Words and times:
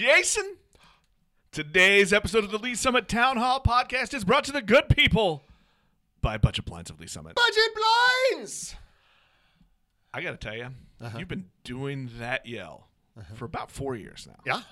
Jason. 0.00 0.56
Today's 1.52 2.10
episode 2.10 2.42
of 2.42 2.50
the 2.50 2.56
Lee's 2.56 2.80
Summit 2.80 3.06
Town 3.06 3.36
Hall 3.36 3.60
podcast 3.60 4.14
is 4.14 4.24
brought 4.24 4.44
to 4.44 4.52
the 4.52 4.62
good 4.62 4.88
people 4.88 5.44
by 6.22 6.38
Budget 6.38 6.64
Blinds 6.64 6.88
of 6.88 6.98
Lee's 6.98 7.12
Summit. 7.12 7.34
Budget 7.34 7.78
blinds. 8.32 8.76
I 10.14 10.22
got 10.22 10.30
to 10.30 10.38
tell 10.38 10.56
you, 10.56 10.68
uh-huh. 11.02 11.18
you've 11.18 11.28
been 11.28 11.50
doing 11.64 12.08
that 12.18 12.46
yell 12.46 12.88
uh-huh. 13.14 13.34
for 13.34 13.44
about 13.44 13.70
four 13.70 13.94
years 13.94 14.26
now. 14.26 14.38
Yeah, 14.46 14.62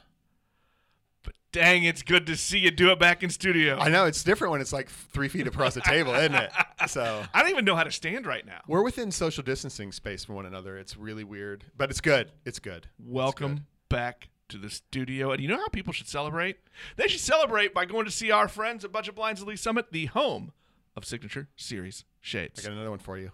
But 1.25 1.35
dang, 1.53 1.85
it's 1.85 2.01
good 2.01 2.27
to 2.29 2.35
see 2.35 2.61
you 2.61 2.71
do 2.71 2.91
it 2.91 2.99
back 2.99 3.23
in 3.23 3.29
studio. 3.29 3.77
I 3.79 3.91
know 3.91 4.07
it's 4.07 4.25
different 4.25 4.53
when 4.53 4.63
it's 4.63 4.73
like 4.73 4.89
three 4.89 5.29
feet 5.29 5.47
across 5.47 5.75
the 5.75 5.83
table, 5.83 6.15
isn't 6.15 6.35
it? 6.35 6.51
So 6.87 7.23
I 7.35 7.43
don't 7.43 7.51
even 7.51 7.67
know 7.67 7.77
how 7.77 7.85
to 7.85 7.91
stand 7.91 8.25
right 8.25 8.47
now. 8.47 8.61
we're 8.67 8.85
within 8.85 9.11
social 9.11 9.43
distancing 9.43 9.93
space 9.93 10.25
from 10.25 10.37
one 10.37 10.47
another. 10.47 10.79
It's 10.79 10.97
really 10.97 11.25
weird, 11.25 11.65
but 11.77 11.91
it's 11.91 12.01
good. 12.01 12.31
It's 12.47 12.61
good. 12.61 12.87
Welcome 12.99 13.67
back 13.91 14.29
to 14.49 14.59
the 14.59 14.71
studio. 14.71 15.31
And 15.33 15.43
you 15.43 15.49
know 15.49 15.57
how 15.59 15.69
people 15.69 15.93
should 15.93 16.09
celebrate? 16.09 16.57
They 16.97 17.09
should 17.09 17.21
celebrate 17.21 17.75
by 17.75 17.85
going 17.85 18.05
to 18.05 18.11
see 18.11 18.31
our 18.31 18.49
friends 18.49 18.85
at 18.85 18.93
Budget 18.93 19.15
Blinds 19.15 19.43
Lee's 19.43 19.61
Summit, 19.61 19.87
the 19.93 20.07
home 20.07 20.53
of 20.97 21.05
Signature 21.05 21.49
Series 21.57 22.05
Shades. 22.21 22.61
I 22.61 22.63
got 22.69 22.73
another 22.73 22.91
one 22.91 22.99
for 22.99 23.19
you. 23.19 23.33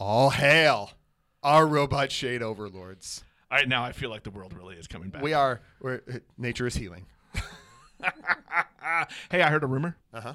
All 0.00 0.30
hail 0.30 0.92
our 1.42 1.66
robot 1.66 2.10
shade 2.10 2.42
overlords. 2.42 3.22
All 3.50 3.58
right, 3.58 3.68
now 3.68 3.84
I 3.84 3.92
feel 3.92 4.10
like 4.10 4.22
the 4.24 4.30
world 4.30 4.52
really 4.54 4.76
is 4.76 4.86
coming 4.88 5.10
back. 5.10 5.22
We 5.22 5.32
are. 5.34 5.60
We're, 5.80 6.00
nature 6.38 6.66
is 6.66 6.74
healing. 6.74 7.06
hey, 9.30 9.42
I 9.42 9.50
heard 9.50 9.62
a 9.64 9.66
rumor 9.66 9.96
Uh 10.12 10.20
huh. 10.20 10.34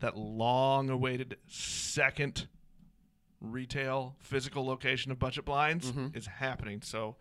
that 0.00 0.16
long 0.16 0.88
awaited 0.90 1.36
second 1.48 2.46
retail 3.40 4.16
physical 4.20 4.64
location 4.64 5.10
of 5.12 5.18
Budget 5.18 5.44
Blinds 5.44 5.92
is 6.14 6.26
happening. 6.26 6.80
So 6.82 7.16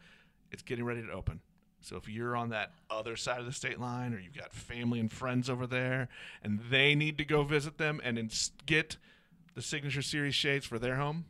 it's 0.52 0.62
getting 0.64 0.86
ready 0.86 1.02
to 1.02 1.12
open. 1.12 1.42
So 1.82 1.96
if 1.98 2.08
you're 2.08 2.36
on 2.36 2.50
that 2.50 2.72
other 2.90 3.16
side 3.16 3.40
of 3.40 3.46
the 3.46 3.52
state 3.52 3.80
line 3.80 4.14
or 4.14 4.20
you've 4.20 4.38
got 4.38 4.54
family 4.54 5.00
and 5.00 5.12
friends 5.12 5.50
over 5.50 5.66
there 5.68 6.10
and 6.44 6.60
they 6.70 6.96
need 6.96 7.18
to 7.18 7.26
go 7.26 7.44
visit 7.44 7.78
them 7.78 8.00
and 8.04 8.18
ins- 8.18 8.52
get 8.66 8.98
the 9.56 9.62
signature 9.62 10.02
series 10.02 10.36
shades 10.36 10.66
for 10.66 10.80
their 10.80 10.96
home, 10.96 11.26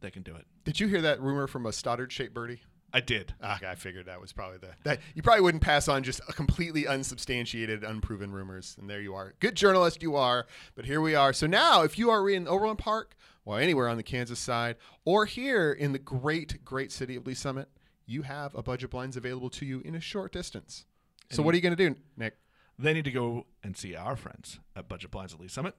they 0.00 0.10
can 0.10 0.22
do 0.22 0.34
it. 0.34 0.46
Did 0.64 0.80
you 0.80 0.86
hear 0.88 1.00
that 1.02 1.20
rumor 1.20 1.46
from 1.46 1.66
a 1.66 1.72
Stoddard 1.72 2.12
shaped 2.12 2.34
birdie? 2.34 2.60
I 2.92 3.00
did. 3.00 3.34
Ah, 3.42 3.58
I 3.66 3.74
figured 3.74 4.06
that 4.06 4.20
was 4.20 4.32
probably 4.32 4.58
the 4.58 4.68
that 4.84 5.00
you 5.14 5.22
probably 5.22 5.42
wouldn't 5.42 5.62
pass 5.62 5.86
on 5.88 6.02
just 6.02 6.20
a 6.28 6.32
completely 6.32 6.86
unsubstantiated, 6.86 7.84
unproven 7.84 8.32
rumors. 8.32 8.76
And 8.80 8.88
there 8.88 9.00
you 9.00 9.14
are, 9.14 9.34
good 9.40 9.54
journalist 9.54 10.02
you 10.02 10.16
are. 10.16 10.46
But 10.74 10.86
here 10.86 11.00
we 11.00 11.14
are. 11.14 11.32
So 11.32 11.46
now, 11.46 11.82
if 11.82 11.98
you 11.98 12.10
are 12.10 12.28
in 12.30 12.48
Overland 12.48 12.78
Park 12.78 13.16
or 13.44 13.60
anywhere 13.60 13.88
on 13.88 13.96
the 13.96 14.02
Kansas 14.02 14.38
side, 14.38 14.76
or 15.04 15.26
here 15.26 15.72
in 15.72 15.92
the 15.92 15.98
great, 15.98 16.64
great 16.64 16.90
city 16.90 17.16
of 17.16 17.26
Lee's 17.26 17.38
Summit, 17.38 17.68
you 18.08 18.22
have 18.22 18.54
a 18.54 18.62
budget 18.62 18.90
blinds 18.90 19.16
available 19.16 19.50
to 19.50 19.66
you 19.66 19.82
in 19.84 19.96
a 19.96 20.00
short 20.00 20.32
distance. 20.32 20.84
So 21.30 21.42
what 21.42 21.52
are 21.54 21.56
you 21.56 21.62
going 21.62 21.76
to 21.76 21.88
do, 21.88 21.96
Nick? 22.16 22.36
They 22.78 22.94
need 22.94 23.04
to 23.06 23.10
go 23.10 23.46
and 23.64 23.76
see 23.76 23.96
our 23.96 24.14
friends 24.14 24.60
at 24.76 24.88
Budget 24.88 25.10
Blinds 25.10 25.34
at 25.34 25.40
Lee's 25.40 25.52
Summit. 25.52 25.74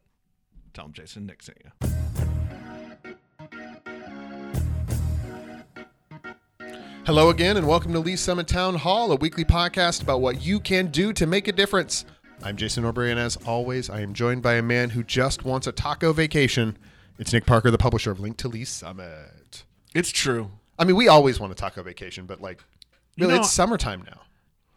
Tell 0.73 0.85
them 0.85 0.93
Jason 0.93 1.25
Nick 1.25 1.41
sent 1.41 1.59
you. 1.63 1.71
Hello 7.05 7.29
again, 7.29 7.55
and 7.55 7.65
welcome 7.65 7.93
to 7.93 7.99
Lee's 7.99 8.19
Summit 8.19 8.49
Town 8.49 8.75
Hall, 8.75 9.13
a 9.13 9.15
weekly 9.15 9.45
podcast 9.45 10.01
about 10.01 10.19
what 10.19 10.41
you 10.41 10.59
can 10.59 10.87
do 10.87 11.13
to 11.13 11.25
make 11.25 11.47
a 11.47 11.53
difference. 11.53 12.03
I'm 12.43 12.57
Jason 12.57 12.83
Norbury, 12.83 13.09
and 13.09 13.19
as 13.19 13.37
always, 13.45 13.89
I 13.89 14.01
am 14.01 14.13
joined 14.13 14.41
by 14.41 14.55
a 14.55 14.61
man 14.61 14.89
who 14.89 15.03
just 15.03 15.45
wants 15.45 15.65
a 15.65 15.71
taco 15.71 16.11
vacation. 16.11 16.77
It's 17.17 17.31
Nick 17.31 17.45
Parker, 17.45 17.71
the 17.71 17.77
publisher 17.77 18.11
of 18.11 18.19
Link 18.19 18.35
to 18.37 18.49
Lee's 18.49 18.67
Summit. 18.67 19.63
It's 19.95 20.09
true. 20.09 20.51
I 20.79 20.83
mean, 20.85 20.95
we 20.95 21.07
always 21.07 21.39
want 21.39 21.51
a 21.51 21.55
taco 21.55 21.81
vacation, 21.83 22.25
but 22.25 22.41
like, 22.41 22.63
really, 23.17 23.33
know- 23.33 23.39
it's 23.41 23.51
summertime 23.51 24.03
now. 24.05 24.21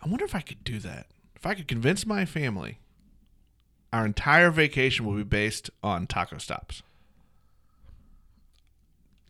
I 0.02 0.08
wonder 0.08 0.24
if 0.24 0.34
I 0.34 0.40
could 0.40 0.64
do 0.64 0.78
that. 0.80 1.06
If 1.36 1.44
I 1.46 1.54
could 1.54 1.68
convince 1.68 2.06
my 2.06 2.24
family 2.24 2.78
our 3.92 4.06
entire 4.06 4.50
vacation 4.50 5.04
will 5.04 5.16
be 5.16 5.24
based 5.24 5.68
on 5.82 6.06
taco 6.06 6.38
stops. 6.38 6.82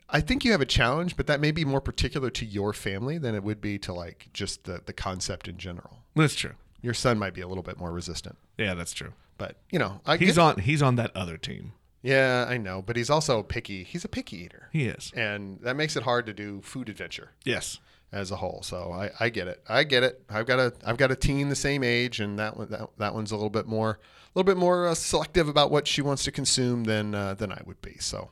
I 0.08 0.20
think 0.20 0.44
you 0.44 0.52
have 0.52 0.60
a 0.60 0.66
challenge, 0.66 1.16
but 1.16 1.26
that 1.28 1.40
may 1.40 1.50
be 1.52 1.64
more 1.64 1.80
particular 1.80 2.30
to 2.30 2.44
your 2.44 2.72
family 2.72 3.16
than 3.16 3.34
it 3.34 3.42
would 3.44 3.60
be 3.60 3.78
to 3.78 3.92
like 3.92 4.28
just 4.32 4.64
the, 4.64 4.82
the 4.84 4.92
concept 4.92 5.46
in 5.48 5.56
general. 5.56 5.98
That's 6.16 6.34
true. 6.34 6.52
Your 6.82 6.94
son 6.94 7.18
might 7.18 7.32
be 7.34 7.40
a 7.42 7.46
little 7.48 7.62
bit 7.62 7.78
more 7.78 7.92
resistant, 7.92 8.36
Yeah, 8.58 8.74
that's 8.74 8.92
true. 8.92 9.12
but 9.38 9.56
you 9.70 9.78
know, 9.78 10.00
I 10.04 10.16
He's 10.16 10.34
get- 10.36 10.38
on 10.42 10.58
he's 10.58 10.82
on 10.82 10.96
that 10.96 11.14
other 11.16 11.36
team. 11.36 11.72
Yeah, 12.02 12.46
I 12.48 12.56
know, 12.56 12.80
but 12.82 12.96
he's 12.96 13.10
also 13.10 13.42
picky. 13.42 13.84
He's 13.84 14.04
a 14.04 14.08
picky 14.08 14.38
eater. 14.38 14.68
He 14.72 14.86
is. 14.86 15.12
and 15.14 15.60
that 15.60 15.76
makes 15.76 15.96
it 15.96 16.02
hard 16.04 16.26
to 16.26 16.32
do 16.32 16.60
food 16.62 16.88
adventure 16.88 17.32
Yes. 17.44 17.78
as 18.10 18.30
a 18.30 18.36
whole. 18.36 18.62
So 18.62 18.90
I, 18.92 19.10
I 19.20 19.28
get 19.28 19.48
it. 19.48 19.62
I 19.68 19.84
get 19.84 20.02
it. 20.02 20.22
I've 20.30 20.46
got 20.46 20.58
a 20.58 20.72
I've 20.84 20.96
got 20.96 21.10
a 21.10 21.16
teen 21.16 21.48
the 21.50 21.56
same 21.56 21.84
age, 21.84 22.18
and 22.20 22.38
that 22.38 22.56
one 22.56 22.68
that, 22.70 22.88
that 22.98 23.14
one's 23.14 23.32
a 23.32 23.36
little 23.36 23.50
bit 23.50 23.66
more 23.66 23.90
a 24.00 24.38
little 24.38 24.46
bit 24.46 24.56
more 24.58 24.88
uh, 24.88 24.94
selective 24.94 25.48
about 25.48 25.70
what 25.70 25.86
she 25.86 26.00
wants 26.02 26.24
to 26.24 26.32
consume 26.32 26.84
than 26.84 27.14
uh, 27.14 27.34
than 27.34 27.52
I 27.52 27.60
would 27.66 27.82
be. 27.82 27.96
So 28.00 28.30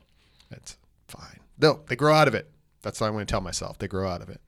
that's 0.49 0.77
fine. 1.07 1.39
No, 1.59 1.81
they 1.87 1.95
grow 1.95 2.13
out 2.13 2.27
of 2.27 2.33
it. 2.33 2.49
That's 2.81 2.99
what 3.01 3.07
I'm 3.07 3.13
going 3.13 3.25
to 3.27 3.31
tell 3.31 3.41
myself. 3.41 3.77
They 3.77 3.87
grow 3.87 4.09
out 4.09 4.21
of 4.21 4.29
it. 4.29 4.41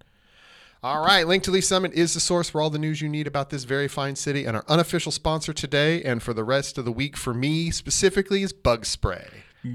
All 0.84 1.06
right, 1.06 1.28
Link 1.28 1.44
to 1.44 1.52
Lee's 1.52 1.68
Summit 1.68 1.94
is 1.94 2.16
the 2.16 2.20
source 2.20 2.50
for 2.50 2.60
all 2.60 2.72
the 2.72 2.80
news 2.80 3.02
you 3.02 3.08
need 3.08 3.28
about 3.28 3.52
this 3.52 3.66
very 3.66 3.88
fine 3.88 4.16
city, 4.16 4.46
and 4.46 4.58
our 4.58 4.66
unofficial 4.68 5.12
sponsor 5.12 5.54
today 5.54 6.02
and 6.02 6.24
for 6.24 6.34
the 6.34 6.44
rest 6.44 6.80
of 6.80 6.86
the 6.86 6.92
week 6.92 7.16
for 7.16 7.36
me 7.36 7.70
specifically 7.70 8.42
is 8.42 8.52
Bug 8.52 8.84
Spray. 8.88 9.28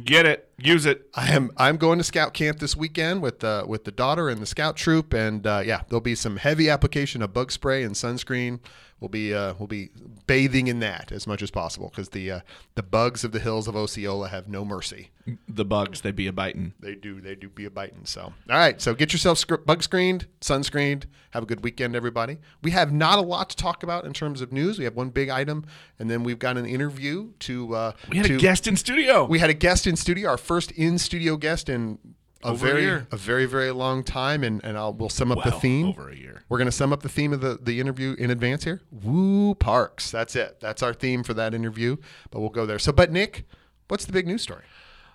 Get 0.02 0.26
it. 0.26 0.45
Use 0.58 0.86
it. 0.86 1.08
I 1.14 1.32
am 1.32 1.50
I'm 1.58 1.76
going 1.76 1.98
to 1.98 2.04
scout 2.04 2.32
camp 2.32 2.60
this 2.60 2.74
weekend 2.74 3.20
with 3.22 3.40
the 3.40 3.64
with 3.68 3.84
the 3.84 3.90
daughter 3.92 4.28
and 4.30 4.40
the 4.40 4.46
scout 4.46 4.76
troop, 4.76 5.12
and 5.12 5.46
uh, 5.46 5.62
yeah, 5.64 5.82
there'll 5.88 6.00
be 6.00 6.14
some 6.14 6.38
heavy 6.38 6.70
application 6.70 7.20
of 7.22 7.34
bug 7.34 7.52
spray 7.52 7.82
and 7.82 7.94
sunscreen. 7.94 8.60
We'll 8.98 9.10
be 9.10 9.34
uh, 9.34 9.52
we'll 9.58 9.66
be 9.66 9.90
bathing 10.26 10.68
in 10.68 10.80
that 10.80 11.12
as 11.12 11.26
much 11.26 11.42
as 11.42 11.50
possible 11.50 11.90
because 11.90 12.08
the 12.10 12.30
uh, 12.30 12.40
the 12.74 12.82
bugs 12.82 13.22
of 13.24 13.32
the 13.32 13.38
hills 13.40 13.68
of 13.68 13.76
Osceola 13.76 14.28
have 14.28 14.48
no 14.48 14.64
mercy. 14.64 15.10
The 15.48 15.64
bugs, 15.64 16.00
they 16.02 16.12
be 16.12 16.28
a 16.28 16.32
biting. 16.32 16.72
They 16.80 16.94
do 16.94 17.20
they 17.20 17.34
do 17.34 17.50
be 17.50 17.66
a 17.66 17.70
biting. 17.70 18.06
So 18.06 18.22
all 18.22 18.32
right, 18.48 18.80
so 18.80 18.94
get 18.94 19.12
yourself 19.12 19.36
sc- 19.36 19.66
bug 19.66 19.82
screened, 19.82 20.26
sunscreened. 20.40 21.04
Have 21.32 21.42
a 21.42 21.46
good 21.46 21.62
weekend, 21.62 21.94
everybody. 21.94 22.38
We 22.62 22.70
have 22.70 22.90
not 22.90 23.18
a 23.18 23.22
lot 23.22 23.50
to 23.50 23.56
talk 23.56 23.82
about 23.82 24.06
in 24.06 24.14
terms 24.14 24.40
of 24.40 24.50
news. 24.50 24.78
We 24.78 24.84
have 24.86 24.94
one 24.96 25.10
big 25.10 25.28
item, 25.28 25.66
and 25.98 26.08
then 26.10 26.22
we've 26.24 26.38
got 26.38 26.56
an 26.56 26.64
interview 26.64 27.32
to. 27.40 27.74
Uh, 27.74 27.92
We 28.08 28.16
had 28.16 28.26
to, 28.28 28.36
a 28.36 28.38
guest 28.38 28.66
in 28.66 28.76
studio. 28.78 29.24
we 29.26 29.40
had 29.40 29.50
a 29.50 29.54
guest 29.54 29.86
in 29.86 29.96
studio, 29.96 30.30
our 30.30 30.38
first 30.46 30.70
in 30.72 30.98
studio 30.98 31.36
guest 31.36 31.68
in 31.68 31.98
a 32.44 32.48
Over 32.48 32.66
a 32.66 32.70
very 32.70 32.82
year. 32.82 33.06
a 33.10 33.16
very 33.16 33.46
very 33.46 33.70
long 33.72 34.04
time, 34.04 34.44
and 34.44 34.62
and 34.64 34.76
I'll 34.78 34.92
we'll 34.94 35.08
sum 35.08 35.32
up 35.32 35.42
the 35.42 35.50
theme. 35.50 35.86
over 35.88 36.08
a 36.10 36.16
year. 36.16 36.42
We're 36.48 36.58
going 36.58 36.66
to 36.66 36.72
sum 36.72 36.92
up 36.92 37.02
the 37.02 37.08
theme 37.08 37.32
of 37.32 37.40
the, 37.40 37.58
the 37.60 37.80
interview 37.80 38.14
in 38.18 38.30
advance 38.30 38.64
here. 38.64 38.82
Woo 38.90 39.54
Parks. 39.54 40.10
That's 40.10 40.36
it. 40.36 40.60
That's 40.60 40.82
our 40.82 40.94
theme 40.94 41.22
for 41.24 41.34
that 41.34 41.54
interview. 41.54 41.96
But 42.30 42.40
we'll 42.40 42.50
go 42.50 42.66
there. 42.66 42.78
So, 42.78 42.92
but 42.92 43.10
Nick, 43.10 43.46
what's 43.88 44.04
the 44.04 44.12
big 44.12 44.26
news 44.26 44.42
story? 44.42 44.62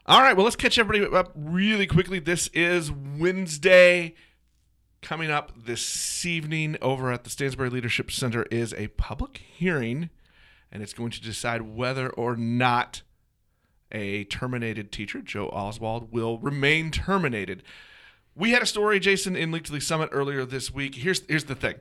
All 0.08 0.20
right, 0.22 0.36
well, 0.36 0.44
let's 0.44 0.56
catch 0.56 0.78
everybody 0.80 1.16
up 1.16 1.32
really 1.36 1.86
quickly. 1.88 2.20
This 2.20 2.48
is 2.54 2.92
Wednesday. 2.92 4.16
Coming 5.04 5.32
up 5.32 5.52
this 5.66 6.26
evening 6.26 6.78
over 6.82 7.12
at 7.12 7.24
the 7.24 7.30
Stansberry 7.32 7.72
Leadership 7.72 8.12
Center 8.12 8.44
is 8.52 8.72
a 8.74 8.88
public 8.90 9.38
hearing, 9.38 10.10
and 10.72 10.84
it's 10.84 10.94
going 10.94 11.10
to 11.12 11.22
decide 11.22 11.62
whether 11.64 12.10
or 12.10 12.36
not 12.36 13.02
a 13.92 14.24
terminated 14.26 14.92
teacher, 14.92 15.22
Joe 15.22 15.50
Oswald, 15.50 16.12
will 16.12 16.40
remain 16.40 16.92
terminated. 16.92 17.64
We 18.36 18.52
had 18.52 18.62
a 18.62 18.68
story, 18.68 19.00
Jason, 19.00 19.36
in 19.36 19.52
Link 19.52 19.66
to 19.66 19.74
Lee's 19.74 19.86
Summit 19.86 20.10
earlier 20.12 20.46
this 20.46 20.72
week. 20.72 20.96
Here's 20.96 21.22
here's 21.28 21.46
the 21.46 21.56
thing: 21.56 21.76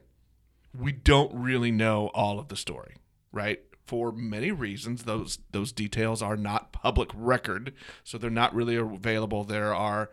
we 0.77 0.93
don't 0.93 1.33
really 1.35 1.71
know 1.71 2.09
all 2.09 2.39
of 2.39 2.49
the 2.49 2.57
story, 2.57 2.97
right? 3.33 3.61
For 3.87 4.13
many 4.13 4.51
reasons, 4.51 5.05
those 5.05 5.39
those 5.53 5.73
details 5.73 6.23
are 6.23 6.37
not 6.37 6.73
public 6.73 7.11
record, 7.15 7.73
so 8.05 8.19
they're 8.19 8.31
not 8.31 8.55
really 8.55 8.77
available. 8.77 9.45
There 9.45 9.75
are 9.75 10.11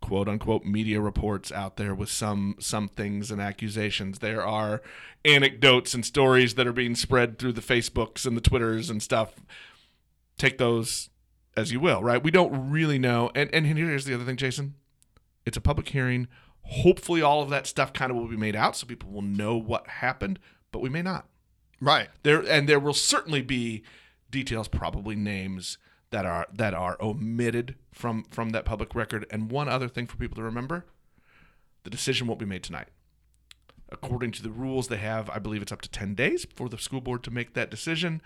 quote 0.00 0.28
unquote 0.28 0.64
media 0.64 1.00
reports 1.00 1.50
out 1.50 1.76
there 1.76 1.94
with 1.94 2.08
some 2.08 2.56
some 2.58 2.88
things 2.88 3.30
and 3.30 3.40
accusations. 3.40 4.18
There 4.18 4.44
are 4.44 4.82
anecdotes 5.24 5.94
and 5.94 6.04
stories 6.04 6.54
that 6.54 6.66
are 6.66 6.72
being 6.72 6.94
spread 6.94 7.38
through 7.38 7.52
the 7.52 7.60
Facebooks 7.60 8.26
and 8.26 8.36
the 8.36 8.40
Twitters 8.40 8.90
and 8.90 9.02
stuff. 9.02 9.34
Take 10.36 10.58
those 10.58 11.10
as 11.56 11.72
you 11.72 11.80
will, 11.80 12.02
right? 12.02 12.22
We 12.22 12.30
don't 12.30 12.70
really 12.70 12.98
know. 12.98 13.30
And 13.34 13.52
and 13.52 13.66
here's 13.66 14.04
the 14.04 14.14
other 14.14 14.24
thing, 14.24 14.36
Jason. 14.36 14.74
It's 15.44 15.56
a 15.56 15.60
public 15.60 15.88
hearing. 15.88 16.28
Hopefully 16.62 17.22
all 17.22 17.42
of 17.42 17.50
that 17.50 17.66
stuff 17.66 17.92
kind 17.92 18.10
of 18.10 18.16
will 18.16 18.28
be 18.28 18.36
made 18.36 18.54
out 18.54 18.76
so 18.76 18.86
people 18.86 19.10
will 19.10 19.22
know 19.22 19.56
what 19.56 19.88
happened, 19.88 20.38
but 20.70 20.80
we 20.80 20.90
may 20.90 21.02
not. 21.02 21.26
Right. 21.80 22.08
There 22.22 22.40
and 22.40 22.68
there 22.68 22.80
will 22.80 22.94
certainly 22.94 23.42
be 23.42 23.82
details, 24.30 24.68
probably 24.68 25.16
names 25.16 25.78
that 26.10 26.26
are 26.26 26.46
that 26.52 26.74
are 26.74 26.96
omitted 27.00 27.76
from 27.92 28.24
from 28.24 28.50
that 28.50 28.64
public 28.64 28.94
record. 28.94 29.26
And 29.30 29.50
one 29.50 29.68
other 29.68 29.88
thing 29.88 30.06
for 30.06 30.16
people 30.16 30.36
to 30.36 30.42
remember: 30.42 30.84
the 31.84 31.90
decision 31.90 32.26
won't 32.26 32.40
be 32.40 32.46
made 32.46 32.62
tonight. 32.62 32.88
According 33.90 34.32
to 34.32 34.42
the 34.42 34.50
rules 34.50 34.88
they 34.88 34.98
have, 34.98 35.30
I 35.30 35.38
believe 35.38 35.62
it's 35.62 35.72
up 35.72 35.80
to 35.80 35.90
ten 35.90 36.14
days 36.14 36.46
for 36.54 36.68
the 36.68 36.76
school 36.78 37.00
board 37.00 37.24
to 37.24 37.30
make 37.30 37.54
that 37.54 37.70
decision, 37.70 38.20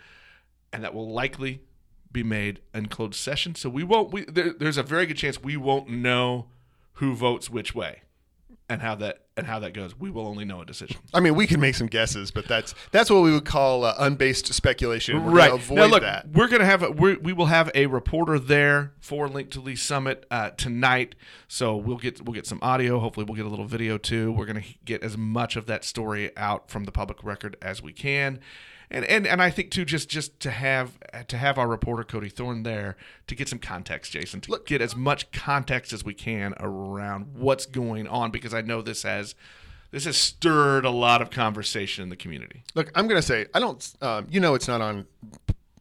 and 0.73 0.83
that 0.83 0.95
will 0.95 1.13
likely 1.13 1.61
be 2.13 2.23
made 2.23 2.61
in 2.75 2.87
closed 2.87 3.15
session. 3.15 3.55
So 3.55 3.69
we 3.69 3.85
won't. 3.85 4.13
We 4.13 4.25
there, 4.25 4.53
there's 4.53 4.79
a 4.79 4.83
very 4.83 5.07
good 5.07 5.17
chance 5.17 5.43
we 5.43 5.57
won't 5.57 5.89
know 5.89 6.47
who 6.95 7.15
votes 7.15 7.49
which 7.49 7.75
way, 7.75 8.03
and 8.69 8.83
how 8.83 8.95
that 8.97 9.23
and 9.37 9.47
how 9.47 9.59
that 9.61 9.73
goes, 9.73 9.99
we 9.99 10.11
will 10.11 10.27
only 10.27 10.45
know 10.45 10.61
a 10.61 10.67
decision. 10.67 10.99
I 11.15 11.21
mean, 11.21 11.35
we 11.35 11.47
can 11.47 11.59
make 11.59 11.75
some 11.75 11.87
guesses, 11.87 12.31
but 12.31 12.47
that's 12.47 12.75
that's 12.91 13.11
what 13.11 13.23
we 13.23 13.33
would 13.33 13.45
call 13.45 13.85
uh, 13.85 13.95
unbased 13.99 14.53
speculation. 14.53 15.25
We're 15.25 15.31
right. 15.31 15.53
avoid 15.53 15.77
now, 15.77 15.87
look, 15.87 16.03
that. 16.03 16.29
we're 16.33 16.49
gonna 16.49 16.67
have 16.67 16.83
a, 16.83 16.91
we're, 16.91 17.19
we 17.19 17.33
will 17.33 17.47
have 17.47 17.71
a 17.75 17.87
reporter 17.87 18.39
there 18.39 18.93
for 19.01 19.29
Link 19.29 19.51
to 19.53 19.61
Lee's 19.61 19.83
Summit 19.83 20.27
uh, 20.31 20.51
tonight. 20.51 21.15
So 21.49 21.77
we'll 21.77 21.97
get 21.97 22.23
we'll 22.23 22.35
get 22.35 22.47
some 22.47 22.59
audio. 22.63 22.99
Hopefully, 22.99 23.25
we'll 23.25 23.37
get 23.37 23.47
a 23.47 23.51
little 23.51 23.67
video 23.67 23.97
too. 23.97 24.33
We're 24.33 24.47
gonna 24.47 24.65
get 24.85 25.03
as 25.03 25.17
much 25.17 25.57
of 25.57 25.67
that 25.67 25.85
story 25.85 26.37
out 26.37 26.71
from 26.71 26.85
the 26.85 26.93
public 26.93 27.25
record 27.25 27.57
as 27.63 27.83
we 27.83 27.93
can. 27.93 28.41
And, 28.93 29.07
and, 29.07 29.27
and 29.27 29.43
I 29.43 29.51
think 29.51 29.71
too 29.71 29.87
just 29.87 30.09
just 30.11 30.39
to 30.41 30.51
have 30.51 30.99
to 31.27 31.39
have 31.39 31.59
our 31.59 31.67
reporter 31.67 32.05
Cody 32.05 32.29
Thorne 32.29 32.63
there 32.63 32.97
to 33.27 33.35
get 33.35 33.49
some 33.49 33.59
context, 33.59 34.13
Jason, 34.13 34.43
to 34.43 34.51
Look, 34.51 34.67
get 34.67 34.83
as 34.83 34.95
much 34.95 35.33
context 35.33 35.95
as 35.95 36.05
we 36.05 36.13
can 36.13 36.55
around 36.61 37.35
what's 37.35 37.65
going 37.65 38.07
on 38.07 38.31
because 38.31 38.53
I 38.53 38.61
know 38.61 38.83
this 38.83 39.03
has 39.03 39.35
this 39.93 40.05
has 40.05 40.19
stirred 40.19 40.85
a 40.85 40.91
lot 40.91 41.23
of 41.23 41.31
conversation 41.31 42.03
in 42.03 42.11
the 42.11 42.17
community. 42.17 42.65
Look, 42.75 42.91
I'm 42.95 43.09
going 43.09 43.21
to 43.21 43.27
say 43.27 43.47
I 43.55 43.61
don't. 43.61 43.97
Um, 44.03 44.27
you 44.31 44.41
know, 44.41 44.55
it's 44.55 44.69
not 44.69 44.83
on 44.83 45.07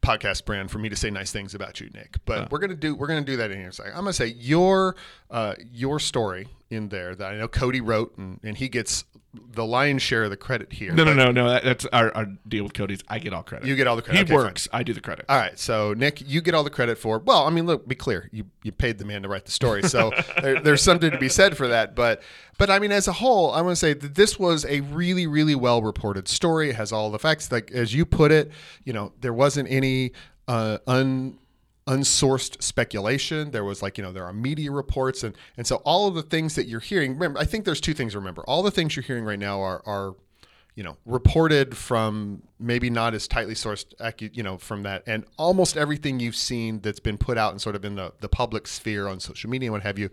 podcast 0.01 0.45
brand 0.45 0.71
for 0.71 0.79
me 0.79 0.89
to 0.89 0.95
say 0.95 1.09
nice 1.09 1.31
things 1.31 1.53
about 1.53 1.79
you, 1.79 1.89
Nick. 1.93 2.17
But 2.25 2.49
we're 2.49 2.59
gonna 2.59 2.75
do 2.75 2.95
we're 2.95 3.07
gonna 3.07 3.21
do 3.21 3.37
that 3.37 3.51
in 3.51 3.59
here. 3.59 3.69
a 3.69 3.73
second. 3.73 3.91
I'm 3.91 3.99
gonna 3.99 4.13
say 4.13 4.27
your 4.27 4.95
uh, 5.29 5.55
your 5.71 5.99
story 5.99 6.47
in 6.71 6.89
there 6.89 7.13
that 7.15 7.31
I 7.33 7.37
know 7.37 7.47
Cody 7.47 7.81
wrote, 7.81 8.17
and, 8.17 8.39
and 8.43 8.57
he 8.57 8.69
gets 8.69 9.05
the 9.53 9.63
lion's 9.65 10.01
share 10.01 10.25
of 10.25 10.29
the 10.29 10.35
credit 10.37 10.73
here. 10.73 10.91
No, 10.93 11.03
no, 11.05 11.13
no, 11.13 11.31
no. 11.31 11.47
That, 11.49 11.63
that's 11.63 11.85
our, 11.87 12.13
our 12.15 12.25
deal 12.47 12.63
with 12.63 12.73
Cody's. 12.73 13.01
I 13.07 13.19
get 13.19 13.31
all 13.33 13.43
credit. 13.43 13.65
You 13.67 13.75
get 13.77 13.87
all 13.87 13.95
the 13.95 14.01
credit. 14.01 14.17
He 14.17 14.23
Okay, 14.23 14.33
fine. 14.33 14.45
works. 14.45 14.67
I 14.73 14.83
do 14.83 14.93
the 14.93 14.99
credit. 14.99 15.25
All 15.29 15.37
right, 15.37 15.57
so 15.57 15.93
Nick, 15.93 16.21
you 16.27 16.41
get 16.41 16.53
all 16.53 16.63
the 16.65 16.69
credit 16.69 16.97
for. 16.97 17.19
Well, 17.19 17.45
I 17.45 17.49
mean, 17.49 17.65
look, 17.65 17.87
be 17.87 17.95
clear. 17.95 18.29
You 18.31 18.45
you 18.63 18.71
paid 18.71 18.97
the 18.97 19.05
man 19.05 19.21
to 19.23 19.29
write 19.29 19.45
the 19.45 19.51
story, 19.51 19.83
so 19.83 20.11
there, 20.41 20.59
there's 20.61 20.81
something 20.81 21.11
to 21.11 21.17
be 21.17 21.29
said 21.29 21.55
for 21.55 21.67
that. 21.69 21.95
But 21.95 22.21
but 22.57 22.69
I 22.69 22.79
mean, 22.79 22.91
as 22.91 23.07
a 23.07 23.13
whole, 23.13 23.51
I 23.51 23.61
want 23.61 23.73
to 23.73 23.79
say 23.79 23.93
that 23.93 24.15
this 24.15 24.37
was 24.39 24.65
a 24.65 24.81
really 24.81 25.27
really 25.27 25.55
well 25.55 25.81
reported 25.81 26.27
story. 26.27 26.69
It 26.69 26.75
has 26.75 26.91
all 26.91 27.09
the 27.11 27.19
facts, 27.19 27.51
like 27.51 27.71
as 27.71 27.93
you 27.93 28.05
put 28.05 28.31
it. 28.31 28.51
You 28.83 28.93
know, 28.93 29.13
there 29.21 29.33
wasn't 29.33 29.69
any 29.71 30.11
uh, 30.47 30.79
un 30.87 31.37
unsourced 31.87 32.61
speculation. 32.61 33.51
There 33.51 33.63
was 33.63 33.81
like, 33.81 33.97
you 33.97 34.03
know, 34.03 34.11
there 34.11 34.25
are 34.25 34.33
media 34.33 34.71
reports 34.71 35.23
and 35.23 35.35
and 35.57 35.65
so 35.65 35.77
all 35.77 36.07
of 36.07 36.15
the 36.15 36.23
things 36.23 36.55
that 36.55 36.67
you're 36.67 36.79
hearing, 36.79 37.13
remember, 37.13 37.39
I 37.39 37.45
think 37.45 37.65
there's 37.65 37.81
two 37.81 37.93
things 37.93 38.13
to 38.13 38.19
remember. 38.19 38.43
All 38.43 38.63
the 38.63 38.71
things 38.71 38.95
you're 38.95 39.03
hearing 39.03 39.25
right 39.25 39.39
now 39.39 39.61
are 39.61 39.81
are 39.85 40.15
you 40.75 40.83
know, 40.83 40.97
reported 41.05 41.75
from 41.75 42.41
maybe 42.59 42.89
not 42.89 43.13
as 43.13 43.27
tightly 43.27 43.53
sourced, 43.53 43.85
you 44.35 44.41
know, 44.41 44.57
from 44.57 44.83
that, 44.83 45.03
and 45.05 45.25
almost 45.37 45.75
everything 45.75 46.19
you've 46.19 46.35
seen 46.35 46.79
that's 46.79 46.99
been 46.99 47.17
put 47.17 47.37
out 47.37 47.51
and 47.51 47.61
sort 47.61 47.75
of 47.75 47.83
in 47.83 47.95
the, 47.95 48.13
the 48.21 48.29
public 48.29 48.67
sphere 48.67 49.07
on 49.07 49.19
social 49.19 49.49
media 49.49 49.67
and 49.67 49.73
what 49.73 49.83
have 49.83 49.99
you, 49.99 50.09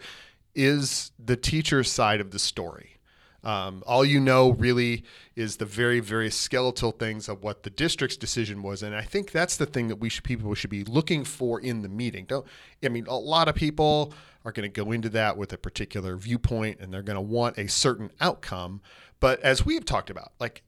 is 0.54 1.12
the 1.24 1.36
teacher's 1.36 1.90
side 1.90 2.20
of 2.20 2.32
the 2.32 2.38
story. 2.38 2.97
Um, 3.44 3.84
all 3.86 4.04
you 4.04 4.18
know 4.18 4.50
really 4.50 5.04
is 5.36 5.56
the 5.56 5.64
very, 5.64 6.00
very 6.00 6.30
skeletal 6.30 6.90
things 6.90 7.28
of 7.28 7.42
what 7.42 7.62
the 7.62 7.70
district's 7.70 8.16
decision 8.16 8.62
was, 8.62 8.82
and 8.82 8.94
I 8.94 9.02
think 9.02 9.30
that's 9.30 9.56
the 9.56 9.66
thing 9.66 9.88
that 9.88 9.96
we 9.96 10.08
should 10.08 10.24
people 10.24 10.54
should 10.54 10.70
be 10.70 10.84
looking 10.84 11.24
for 11.24 11.60
in 11.60 11.82
the 11.82 11.88
meeting. 11.88 12.24
Don't 12.24 12.46
I 12.84 12.88
mean 12.88 13.06
a 13.06 13.16
lot 13.16 13.48
of 13.48 13.54
people 13.54 14.12
are 14.44 14.52
going 14.52 14.70
to 14.70 14.84
go 14.84 14.90
into 14.92 15.08
that 15.10 15.36
with 15.36 15.52
a 15.52 15.58
particular 15.58 16.16
viewpoint, 16.16 16.80
and 16.80 16.92
they're 16.92 17.02
going 17.02 17.16
to 17.16 17.20
want 17.20 17.58
a 17.58 17.68
certain 17.68 18.10
outcome. 18.20 18.80
But 19.20 19.40
as 19.40 19.64
we've 19.64 19.84
talked 19.84 20.10
about, 20.10 20.32
like 20.40 20.62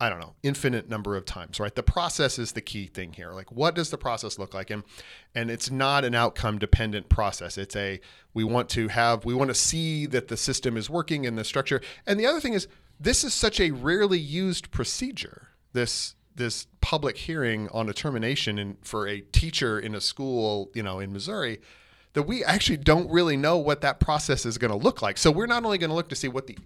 I 0.00 0.08
don't 0.08 0.20
know, 0.20 0.34
infinite 0.44 0.88
number 0.88 1.16
of 1.16 1.24
times, 1.24 1.58
right? 1.58 1.74
The 1.74 1.82
process 1.82 2.38
is 2.38 2.52
the 2.52 2.60
key 2.60 2.86
thing 2.86 3.12
here. 3.12 3.32
Like, 3.32 3.50
what 3.50 3.74
does 3.74 3.90
the 3.90 3.98
process 3.98 4.38
look 4.38 4.54
like? 4.54 4.70
And 4.70 4.84
and 5.34 5.50
it's 5.50 5.70
not 5.70 6.04
an 6.04 6.14
outcome 6.14 6.58
dependent 6.58 7.08
process. 7.08 7.58
It's 7.58 7.74
a 7.74 8.00
we 8.34 8.44
want 8.44 8.68
to 8.70 8.88
have 8.88 9.24
we 9.24 9.34
want 9.34 9.48
to 9.48 9.54
see 9.54 10.06
that 10.06 10.28
the 10.28 10.36
system 10.36 10.76
is 10.76 10.88
working 10.88 11.26
and 11.26 11.36
the 11.36 11.44
structure. 11.44 11.80
And 12.06 12.20
the 12.20 12.26
other 12.26 12.40
thing 12.40 12.52
is, 12.52 12.68
this 13.00 13.24
is 13.24 13.34
such 13.34 13.58
a 13.58 13.72
rarely 13.72 14.18
used 14.18 14.70
procedure. 14.70 15.48
This 15.72 16.14
this 16.36 16.68
public 16.80 17.16
hearing 17.16 17.68
on 17.70 17.88
a 17.88 17.92
termination 17.92 18.58
and 18.58 18.76
for 18.82 19.08
a 19.08 19.20
teacher 19.20 19.80
in 19.80 19.94
a 19.94 20.00
school, 20.00 20.70
you 20.72 20.84
know, 20.84 21.00
in 21.00 21.12
Missouri, 21.12 21.60
that 22.12 22.22
we 22.22 22.44
actually 22.44 22.76
don't 22.76 23.10
really 23.10 23.36
know 23.36 23.58
what 23.58 23.80
that 23.80 23.98
process 23.98 24.46
is 24.46 24.56
going 24.56 24.70
to 24.70 24.76
look 24.76 25.02
like. 25.02 25.18
So 25.18 25.32
we're 25.32 25.46
not 25.46 25.64
only 25.64 25.78
going 25.78 25.90
to 25.90 25.96
look 25.96 26.08
to 26.10 26.16
see 26.16 26.28
what 26.28 26.46
the 26.46 26.56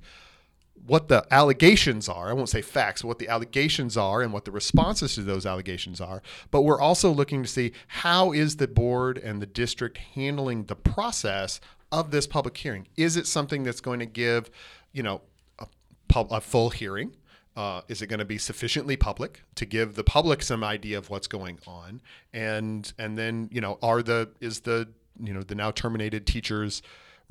what 0.87 1.09
the 1.09 1.25
allegations 1.31 2.09
are. 2.09 2.29
I 2.29 2.33
won't 2.33 2.49
say 2.49 2.63
facts, 2.63 3.05
what 3.05 3.19
the 3.19 3.29
allegations 3.29 3.97
are 3.97 4.23
and 4.23 4.33
what 4.33 4.45
the 4.45 4.51
responses 4.51 5.15
to 5.15 5.23
those 5.23 5.47
allegations 5.47 6.01
are. 6.01 6.23
But 6.51 6.63
we're 6.63 6.81
also 6.81 7.11
looking 7.11 7.43
to 7.43 7.49
see 7.49 7.73
how 7.87 8.33
is 8.33 8.57
the 8.57 8.69
board 8.69 9.19
and 9.19 9.41
the 9.41 9.47
district 9.47 9.99
handling 9.99 10.65
the 10.65 10.77
process 10.77 11.61
of 11.93 12.11
this 12.11 12.27
public 12.27 12.57
hearing. 12.57 12.89
Is 12.97 13.17
it 13.17 13.27
something 13.27 13.63
that's 13.63 13.81
going 13.81 14.01
to 14.01 14.07
give, 14.07 14.51
you 14.93 15.03
know, 15.03 15.21
a, 15.59 15.67
pub, 16.09 16.33
a 16.33 16.41
full 16.41 16.71
hearing? 16.71 17.15
Uh, 17.55 17.83
is 17.89 18.01
it 18.01 18.07
going 18.07 18.19
to 18.19 18.25
be 18.25 18.39
sufficiently 18.39 18.97
public 18.97 19.43
to 19.55 19.67
give 19.67 19.95
the 19.95 20.03
public 20.03 20.43
some 20.43 20.65
idea 20.65 20.97
of 20.97 21.11
what's 21.11 21.27
going 21.27 21.59
on? 21.67 22.01
And 22.33 22.91
and 22.99 23.19
then 23.19 23.51
you 23.53 23.61
know, 23.61 23.79
are 23.83 24.03
the 24.03 24.31
is 24.41 24.61
the 24.61 24.89
you 25.21 25.35
know 25.35 25.43
the 25.43 25.55
now 25.55 25.71
terminated 25.71 26.27
teachers 26.27 26.81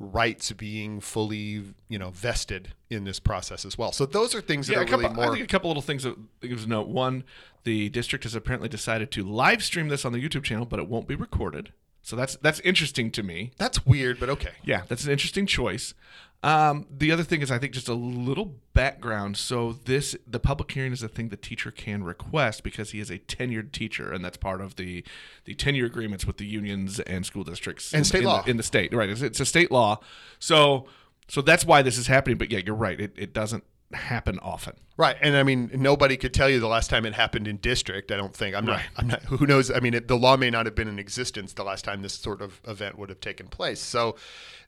rights 0.02 0.50
being 0.52 1.00
fully 1.00 1.62
you 1.88 1.98
know 1.98 2.10
vested 2.10 2.74
in 2.90 3.04
this 3.04 3.20
process 3.20 3.64
as 3.64 3.78
well. 3.78 3.92
So 3.92 4.04
those 4.04 4.34
are 4.34 4.40
things 4.40 4.66
that 4.66 4.74
Yeah, 4.74 4.80
are 4.80 4.84
couple, 4.84 5.02
really 5.02 5.14
more. 5.14 5.26
I 5.26 5.30
think 5.30 5.44
a 5.44 5.46
couple 5.46 5.70
little 5.70 5.82
things 5.82 6.02
that 6.02 6.16
gives 6.40 6.64
a 6.64 6.68
note. 6.68 6.88
One, 6.88 7.24
the 7.64 7.88
district 7.88 8.24
has 8.24 8.34
apparently 8.34 8.68
decided 8.68 9.10
to 9.12 9.22
live 9.22 9.62
stream 9.62 9.88
this 9.88 10.04
on 10.04 10.12
the 10.12 10.18
YouTube 10.18 10.42
channel, 10.42 10.66
but 10.66 10.80
it 10.80 10.88
won't 10.88 11.06
be 11.06 11.14
recorded. 11.14 11.72
So 12.02 12.16
that's 12.16 12.36
that's 12.36 12.60
interesting 12.60 13.10
to 13.12 13.22
me. 13.22 13.52
that's 13.58 13.86
weird, 13.86 14.18
but 14.20 14.28
okay. 14.28 14.52
Yeah, 14.64 14.82
that's 14.88 15.04
an 15.04 15.12
interesting 15.12 15.46
choice. 15.46 15.94
Um, 16.44 16.86
the 16.90 17.12
other 17.12 17.22
thing 17.22 17.40
is, 17.40 17.52
I 17.52 17.58
think 17.60 17.72
just 17.72 17.88
a 17.88 17.94
little 17.94 18.56
background. 18.74 19.36
So 19.36 19.74
this, 19.84 20.16
the 20.26 20.40
public 20.40 20.72
hearing 20.72 20.92
is 20.92 21.00
a 21.00 21.08
thing 21.08 21.28
the 21.28 21.36
teacher 21.36 21.70
can 21.70 22.02
request 22.02 22.64
because 22.64 22.90
he 22.90 22.98
is 22.98 23.10
a 23.10 23.18
tenured 23.20 23.70
teacher, 23.70 24.10
and 24.12 24.24
that's 24.24 24.36
part 24.36 24.60
of 24.60 24.74
the 24.74 25.04
the 25.44 25.54
tenure 25.54 25.86
agreements 25.86 26.26
with 26.26 26.38
the 26.38 26.46
unions 26.46 26.98
and 27.00 27.24
school 27.24 27.44
districts 27.44 27.92
And 27.92 28.00
in, 28.00 28.04
state 28.04 28.18
in 28.22 28.24
law. 28.24 28.42
the, 28.42 28.50
in 28.50 28.56
the 28.56 28.64
state. 28.64 28.92
Right, 28.92 29.08
it's, 29.08 29.22
it's 29.22 29.38
a 29.38 29.46
state 29.46 29.70
law. 29.70 30.00
So 30.40 30.86
so 31.28 31.40
that's 31.42 31.64
why 31.64 31.82
this 31.82 31.96
is 31.96 32.08
happening. 32.08 32.38
But 32.38 32.50
yeah, 32.50 32.58
you're 32.66 32.74
right. 32.74 33.00
It, 33.00 33.12
it 33.16 33.32
doesn't 33.32 33.62
happen 33.94 34.38
often. 34.40 34.74
Right, 34.96 35.16
and 35.20 35.36
I 35.36 35.42
mean 35.42 35.70
nobody 35.74 36.16
could 36.16 36.34
tell 36.34 36.48
you 36.48 36.60
the 36.60 36.68
last 36.68 36.90
time 36.90 37.06
it 37.06 37.14
happened 37.14 37.48
in 37.48 37.56
district. 37.56 38.12
I 38.12 38.16
don't 38.16 38.34
think 38.34 38.54
I'm 38.54 38.66
not. 38.66 38.82
I'm 38.96 39.08
not. 39.08 39.22
Who 39.24 39.46
knows? 39.46 39.70
I 39.70 39.80
mean, 39.80 39.94
it, 39.94 40.06
the 40.06 40.16
law 40.16 40.36
may 40.36 40.50
not 40.50 40.66
have 40.66 40.74
been 40.74 40.88
in 40.88 40.98
existence 40.98 41.54
the 41.54 41.64
last 41.64 41.84
time 41.84 42.02
this 42.02 42.14
sort 42.14 42.42
of 42.42 42.60
event 42.66 42.98
would 42.98 43.08
have 43.08 43.20
taken 43.20 43.48
place. 43.48 43.80
So 43.80 44.16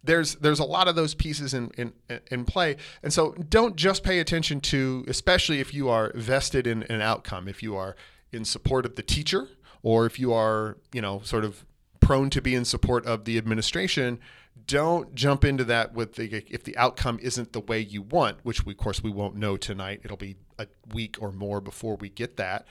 there's 0.03 0.37
there's 0.37 0.61
a 0.61 0.65
lot 0.65 0.89
of 0.89 0.97
those 0.97 1.15
pieces 1.15 1.53
in 1.55 1.71
in, 1.77 1.93
in 2.31 2.45
play, 2.45 2.77
and 3.03 3.13
so 3.13 3.33
don't 3.33 3.77
just 3.77 4.03
pay 4.03 4.19
attention 4.19 4.61
to, 4.63 5.05
especially 5.09 5.61
if 5.61 5.75
you 5.75 5.89
are 5.89 6.13
vested 6.15 6.67
in 6.67 6.85
an 6.85 7.01
outcome. 7.01 7.47
If 7.47 7.63
you 7.63 7.77
are 7.77 7.95
in 8.33 8.45
support 8.45 8.87
of 8.87 8.97
the 8.97 9.03
teacher, 9.03 9.49
or 9.83 10.07
if 10.07 10.19
you 10.19 10.33
are 10.33 10.79
you 10.93 11.03
know 11.03 11.21
sort 11.23 11.45
of 11.45 11.65
prone 12.01 12.31
to 12.31 12.43
be 12.43 12.55
in 12.55 12.65
support 12.65 13.07
of 13.07 13.25
the 13.25 13.39
administration 13.39 14.21
don't 14.67 15.15
jump 15.15 15.45
into 15.45 15.65
that 15.65 15.95
with 15.95 16.15
the 16.15 16.45
if 16.53 16.65
the 16.65 16.77
outcome 16.77 17.19
isn't 17.23 17.53
the 17.53 17.61
way 17.61 17.81
you 17.81 18.03
want 18.03 18.39
which 18.43 18.65
we, 18.65 18.73
of 18.73 18.79
course 18.79 19.03
we 19.03 19.11
won't 19.11 19.37
know 19.37 19.57
tonight 19.57 20.01
it'll 20.05 20.17
be 20.17 20.37
a 20.59 20.67
week 20.93 21.17
or 21.21 21.33
more 21.33 21.61
before 21.61 21.97
we 21.97 22.09
get 22.09 22.37
that 22.37 22.67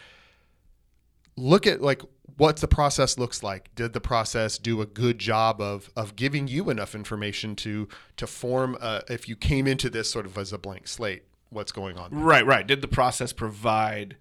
look 1.35 1.65
at 1.65 1.81
like 1.81 2.01
what 2.37 2.57
the 2.57 2.67
process 2.67 3.17
looks 3.17 3.43
like 3.43 3.73
did 3.75 3.93
the 3.93 4.01
process 4.01 4.57
do 4.57 4.81
a 4.81 4.85
good 4.85 5.19
job 5.19 5.59
of 5.59 5.89
of 5.95 6.15
giving 6.15 6.47
you 6.47 6.69
enough 6.69 6.95
information 6.95 7.55
to 7.55 7.87
to 8.17 8.25
form 8.27 8.77
a, 8.81 9.01
if 9.09 9.27
you 9.27 9.35
came 9.35 9.67
into 9.67 9.89
this 9.89 10.09
sort 10.09 10.25
of 10.25 10.37
as 10.37 10.53
a 10.53 10.57
blank 10.57 10.87
slate 10.87 11.23
what's 11.53 11.71
going 11.71 11.97
on 11.97 12.09
Right, 12.11 12.45
right. 12.45 12.65
Did 12.65 12.81
the 12.81 12.87
process 12.87 13.31
provide 13.31 14.17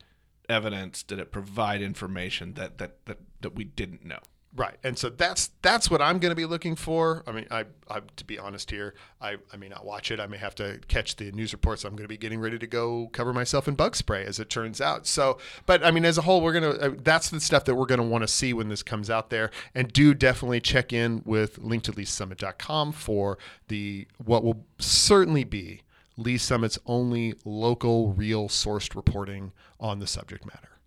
evidence? 0.48 1.02
Did 1.02 1.18
it 1.18 1.32
provide 1.32 1.82
information 1.82 2.54
that 2.54 2.78
that 2.78 3.04
that, 3.06 3.18
that 3.40 3.54
we 3.54 3.64
didn't 3.64 4.04
know? 4.04 4.18
Right, 4.54 4.76
and 4.84 4.98
so 4.98 5.08
that's 5.08 5.48
that's 5.62 5.90
what 5.90 6.02
I'm 6.02 6.18
going 6.18 6.30
to 6.30 6.36
be 6.36 6.44
looking 6.44 6.76
for. 6.76 7.22
I 7.26 7.32
mean, 7.32 7.46
I, 7.50 7.64
I 7.88 8.00
to 8.16 8.24
be 8.24 8.38
honest 8.38 8.70
here, 8.70 8.94
I, 9.18 9.36
I 9.50 9.56
may 9.56 9.70
not 9.70 9.86
watch 9.86 10.10
it. 10.10 10.20
I 10.20 10.26
may 10.26 10.36
have 10.36 10.54
to 10.56 10.78
catch 10.88 11.16
the 11.16 11.32
news 11.32 11.54
reports. 11.54 11.84
I'm 11.84 11.92
going 11.92 12.04
to 12.04 12.08
be 12.08 12.18
getting 12.18 12.38
ready 12.38 12.58
to 12.58 12.66
go 12.66 13.08
cover 13.14 13.32
myself 13.32 13.66
in 13.66 13.76
bug 13.76 13.96
spray, 13.96 14.26
as 14.26 14.38
it 14.38 14.50
turns 14.50 14.78
out. 14.78 15.06
So, 15.06 15.38
but 15.64 15.82
I 15.82 15.90
mean, 15.90 16.04
as 16.04 16.18
a 16.18 16.22
whole, 16.22 16.42
we're 16.42 16.52
gonna 16.52 16.70
uh, 16.72 16.90
that's 17.02 17.30
the 17.30 17.40
stuff 17.40 17.64
that 17.64 17.76
we're 17.76 17.86
going 17.86 18.00
to 18.00 18.06
want 18.06 18.24
to 18.24 18.28
see 18.28 18.52
when 18.52 18.68
this 18.68 18.82
comes 18.82 19.08
out 19.08 19.30
there. 19.30 19.50
And 19.74 19.90
do 19.90 20.12
definitely 20.12 20.60
check 20.60 20.92
in 20.92 21.22
with 21.24 21.58
linktoleessummit.com 21.58 22.92
for 22.92 23.38
the 23.68 24.06
what 24.22 24.44
will 24.44 24.66
certainly 24.78 25.44
be 25.44 25.80
Lee's 26.18 26.42
Summit's 26.42 26.78
only 26.84 27.34
local, 27.46 28.12
real 28.12 28.48
sourced 28.48 28.94
reporting 28.94 29.52
on 29.80 29.98
the 29.98 30.06
subject 30.06 30.44
matter. 30.44 30.78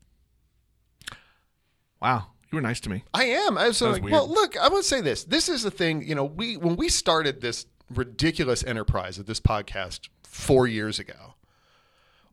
Wow, 1.99 2.27
you 2.51 2.57
were 2.57 2.61
nice 2.61 2.79
to 2.81 2.89
me. 2.89 3.03
I 3.13 3.25
am. 3.25 3.57
I 3.57 3.67
was 3.67 3.81
like, 3.81 4.03
weird. 4.03 4.11
well, 4.11 4.27
look, 4.27 4.57
I 4.57 4.69
would 4.69 4.85
say 4.85 5.01
this. 5.01 5.23
This 5.23 5.49
is 5.49 5.63
the 5.63 5.71
thing, 5.71 6.07
you 6.07 6.15
know, 6.15 6.25
we 6.25 6.57
when 6.57 6.75
we 6.75 6.89
started 6.89 7.41
this 7.41 7.65
ridiculous 7.89 8.63
enterprise 8.63 9.17
of 9.17 9.25
this 9.25 9.39
podcast 9.39 10.09
4 10.23 10.67
years 10.67 10.99
ago. 10.99 11.35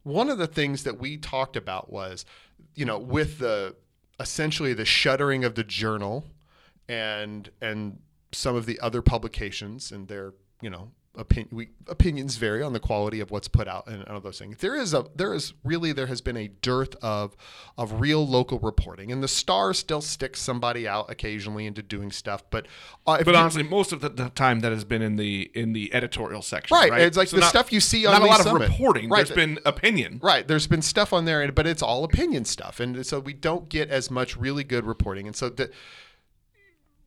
One 0.03 0.29
of 0.29 0.39
the 0.39 0.47
things 0.47 0.85
that 0.85 0.99
we 0.99 1.17
talked 1.17 1.57
about 1.57 1.93
was, 1.93 2.25
you 2.75 2.85
know, 2.85 2.99
with 2.99 3.39
the 3.39 3.77
essentially 4.21 4.75
the 4.75 4.85
shuttering 4.85 5.45
of 5.45 5.55
the 5.55 5.65
journal 5.65 6.27
and 6.89 7.51
and 7.61 7.99
some 8.33 8.57
of 8.57 8.67
the 8.67 8.81
other 8.81 9.03
publications 9.03 9.93
and 9.93 10.09
their, 10.09 10.35
you 10.61 10.71
know, 10.71 10.91
opinion 11.15 11.49
we 11.55 11.69
opinions 11.89 12.37
vary 12.37 12.63
on 12.63 12.73
the 12.73 12.81
quality 12.81 13.21
of 13.21 13.31
what's 13.31 13.49
put 13.49 13.69
out 13.69 13.87
and 13.87 14.05
all 14.09 14.21
those 14.21 14.39
things. 14.39 14.57
There 14.59 14.75
is 14.75 14.95
a 14.95 15.05
there 15.15 15.35
is 15.35 15.53
really 15.63 15.93
there 15.93 16.07
has 16.07 16.21
been 16.21 16.37
a 16.37 16.49
dearth 16.49 16.95
of 17.03 17.37
of 17.77 18.01
real 18.01 18.27
local 18.27 18.59
reporting, 18.59 19.13
and 19.13 19.23
the 19.23 19.29
Star 19.29 19.75
still 19.75 20.01
sticks 20.01 20.41
somebody 20.41 20.89
out 20.89 21.11
occasionally 21.11 21.67
into 21.67 21.83
doing 21.83 22.11
stuff, 22.11 22.43
but 22.51 22.67
uh, 23.07 23.23
But 23.23 23.35
honestly, 23.35 23.63
most 23.63 23.93
of 23.93 24.01
the, 24.01 24.09
the 24.09 24.31
time 24.31 24.61
that 24.61 24.73
has 24.73 24.85
been 24.85 25.03
in 25.03 25.17
the 25.17 25.51
in 25.55 25.73
the 25.75 25.93
editorial 25.95 26.43
section, 26.43 26.75
Right, 26.75 26.91
right? 26.91 27.03
it's 27.03 27.17
like 27.17 27.29
the 27.29 27.43
stuff 27.43 27.73
you 27.73 27.81
see 27.81 28.07
on 28.07 28.13
not 28.15 28.23
a 28.23 28.27
lot 28.27 28.47
of 28.47 28.53
reporting. 28.53 29.11
Right. 29.11 29.27
There's 29.27 29.37
been 29.37 29.59
opinion. 29.67 30.19
Right. 30.23 30.47
There's 30.49 30.67
been 30.67 30.83
stuff 30.83 31.13
on 31.13 31.27
there, 31.27 31.51
but 31.53 31.67
it's 31.67 31.83
all 31.83 32.05
opinion 32.05 32.45
stuff, 32.47 32.81
and 32.81 33.05
so 33.05 33.21
we 33.21 33.35
don't 33.35 33.69
get 33.69 33.91
as 33.91 34.11
much 34.11 34.37
really 34.37 34.65
good 34.65 34.87
reporting. 34.87 35.27
And 35.27 35.37
so 35.37 35.51
the, 35.51 35.71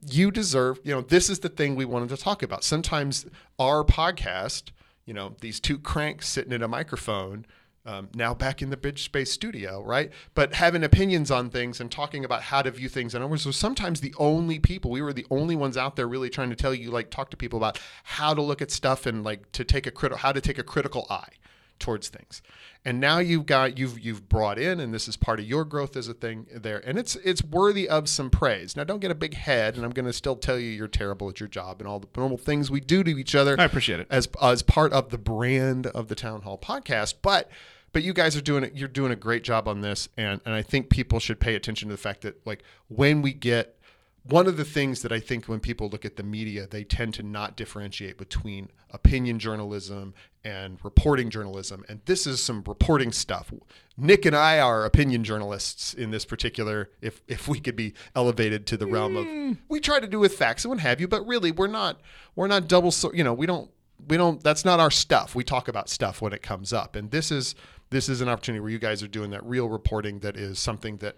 you 0.10 0.32
deserve. 0.32 0.80
You 0.84 0.94
know, 0.94 1.02
this 1.02 1.30
is 1.30 1.40
the 1.40 1.50
thing 1.50 1.76
we 1.76 1.86
wanted 1.86 2.10
to 2.10 2.18
talk 2.18 2.44
about. 2.44 2.64
Sometimes 2.64 3.26
our 3.60 3.84
podcast, 3.84 4.72
you 5.06 5.14
know, 5.14 5.36
these 5.42 5.60
two 5.60 5.78
cranks 5.78 6.28
sitting 6.28 6.54
at 6.54 6.62
a 6.62 6.68
microphone. 6.68 7.46
Um, 7.88 8.10
now 8.16 8.34
back 8.34 8.64
in 8.64 8.72
the 8.72 8.78
Bridge 8.78 9.04
Space 9.04 9.32
studio, 9.32 9.84
right? 9.84 10.12
But 10.34 10.56
having 10.56 10.84
opinions 10.84 11.30
on 11.30 11.52
things 11.52 11.80
and 11.80 11.92
talking 11.92 12.26
about 12.26 12.42
how 12.42 12.64
to 12.64 12.72
view 12.72 12.90
things, 12.90 13.14
and 13.14 13.24
I 13.24 13.28
was 13.28 13.56
sometimes 13.56 14.02
the 14.02 14.16
only 14.18 14.58
people. 14.58 14.90
We 14.90 15.04
were 15.04 15.14
the 15.14 15.28
only 15.30 15.56
ones 15.56 15.78
out 15.78 15.96
there 15.96 16.08
really 16.08 16.32
trying 16.32 16.50
to 16.50 16.56
tell 16.56 16.74
you, 16.74 16.90
like, 16.90 17.12
talk 17.12 17.30
to 17.30 17.38
people 17.38 17.58
about 17.58 17.80
how 18.04 18.34
to 18.34 18.42
look 18.42 18.60
at 18.60 18.72
stuff 18.72 19.06
and 19.06 19.24
like 19.24 19.52
to 19.52 19.64
take 19.64 19.86
a 19.86 19.92
critical, 19.92 20.18
how 20.18 20.32
to 20.32 20.42
take 20.42 20.58
a 20.58 20.64
critical 20.64 21.06
eye 21.12 21.30
towards 21.80 22.10
things. 22.10 22.42
And 22.84 23.00
now 23.00 23.18
you've 23.18 23.46
got 23.46 23.78
you've 23.78 24.00
you've 24.00 24.30
brought 24.30 24.60
in, 24.60 24.80
and 24.80 24.94
this 24.94 25.08
is 25.08 25.18
part 25.18 25.40
of 25.40 25.46
your 25.46 25.66
growth 25.66 25.96
as 25.96 26.08
a 26.08 26.14
thing 26.14 26.46
there, 26.54 26.82
and 26.86 27.00
it's 27.00 27.16
it's 27.18 27.44
worthy 27.44 27.90
of 27.90 28.08
some 28.08 28.30
praise. 28.30 28.76
Now, 28.76 28.84
don't 28.84 29.00
get 29.00 29.12
a 29.12 29.16
big 29.16 29.34
head, 29.34 29.76
and 29.76 29.84
I'm 29.84 29.92
going 29.92 30.06
to 30.06 30.14
still 30.14 30.36
tell 30.36 30.60
you 30.60 30.70
you're 30.70 30.88
terrible 30.88 31.30
at 31.30 31.40
your 31.40 31.50
job 31.50 31.82
and 31.82 31.88
all 31.88 32.00
the 32.00 32.08
normal 32.16 32.38
things 32.38 32.70
we 32.70 32.80
do 32.80 33.04
to 33.04 33.18
each 33.18 33.34
other. 33.34 33.56
I 33.60 33.66
appreciate 33.66 34.00
it. 34.00 34.08
as 34.10 34.28
as 34.42 34.62
part 34.62 34.94
of 34.94 35.10
the 35.10 35.18
brand 35.18 35.88
of 35.88 36.08
the 36.08 36.16
Town 36.16 36.42
Hall 36.42 36.58
podcast, 36.58 37.16
but. 37.22 37.50
But 37.92 38.04
you 38.04 38.12
guys 38.12 38.36
are 38.36 38.42
doing 38.42 38.66
it. 38.66 38.76
You're 38.76 38.90
doing 38.90 39.14
a 39.14 39.16
great 39.16 39.42
job 39.42 39.70
on 39.70 39.80
this, 39.80 40.10
and, 40.18 40.42
and 40.46 40.54
I 40.54 40.62
think 40.62 40.90
people 40.90 41.18
should 41.18 41.40
pay 41.40 41.56
attention 41.56 41.88
to 41.88 41.94
the 41.94 41.98
fact 41.98 42.24
that 42.24 42.46
like 42.46 42.62
when 42.90 43.22
we 43.22 43.32
get 43.32 43.80
one 44.28 44.48
of 44.48 44.58
the 44.58 44.66
things 44.66 45.04
that 45.04 45.12
I 45.12 45.20
think 45.20 45.46
when 45.46 45.60
people 45.60 45.88
look 45.88 46.04
at 46.04 46.16
the 46.16 46.24
media, 46.24 46.66
they 46.66 46.84
tend 46.84 47.14
to 47.16 47.24
not 47.24 47.56
differentiate 47.56 48.18
between 48.18 48.70
opinion 48.90 49.38
journalism 49.38 50.16
and 50.44 50.80
reporting 50.84 51.30
journalism. 51.30 51.86
And 51.88 52.02
this 52.06 52.26
is 52.26 52.42
some 52.42 52.64
reporting 52.66 53.12
stuff. 53.12 53.54
Nick 53.98 54.26
and 54.26 54.36
I 54.36 54.60
are 54.60 54.84
opinion 54.84 55.24
journalists 55.24 55.94
in 55.94 56.10
this 56.10 56.26
particular, 56.26 56.90
if 57.02 57.22
if 57.28 57.48
we 57.48 57.60
could 57.60 57.76
be 57.76 57.94
elevated 58.16 58.66
to 58.68 58.78
the 58.78 58.88
realm 58.88 59.16
of 59.16 59.26
mm. 59.26 59.58
we 59.70 59.80
try 59.80 60.00
to 60.00 60.08
do 60.08 60.20
with 60.20 60.34
facts 60.34 60.66
and 60.66 60.72
what 60.72 60.80
have 60.80 61.00
you, 61.00 61.08
but 61.08 61.26
really 61.28 61.52
we're 61.52 61.68
not 61.68 62.02
we're 62.36 62.48
not 62.48 62.68
double 62.68 62.92
so 62.92 63.14
you 63.14 63.24
know, 63.24 63.34
we 63.34 63.46
don't 63.46 63.70
we 64.08 64.18
don't 64.18 64.44
that's 64.44 64.66
not 64.66 64.80
our 64.80 64.92
stuff. 64.92 65.36
We 65.36 65.44
talk 65.44 65.68
about 65.68 65.88
stuff 65.88 66.20
when 66.20 66.34
it 66.34 66.42
comes 66.42 66.74
up. 66.74 66.96
And 66.96 67.12
this 67.12 67.32
is 67.32 67.54
this 67.92 68.10
is 68.10 68.22
an 68.22 68.30
opportunity 68.30 68.60
where 68.60 68.72
you 68.72 68.80
guys 68.80 69.04
are 69.04 69.08
doing 69.08 69.30
that 69.30 69.46
real 69.46 69.70
reporting 69.70 70.20
that 70.20 70.36
is 70.36 70.58
something 70.58 70.98
that 70.98 71.16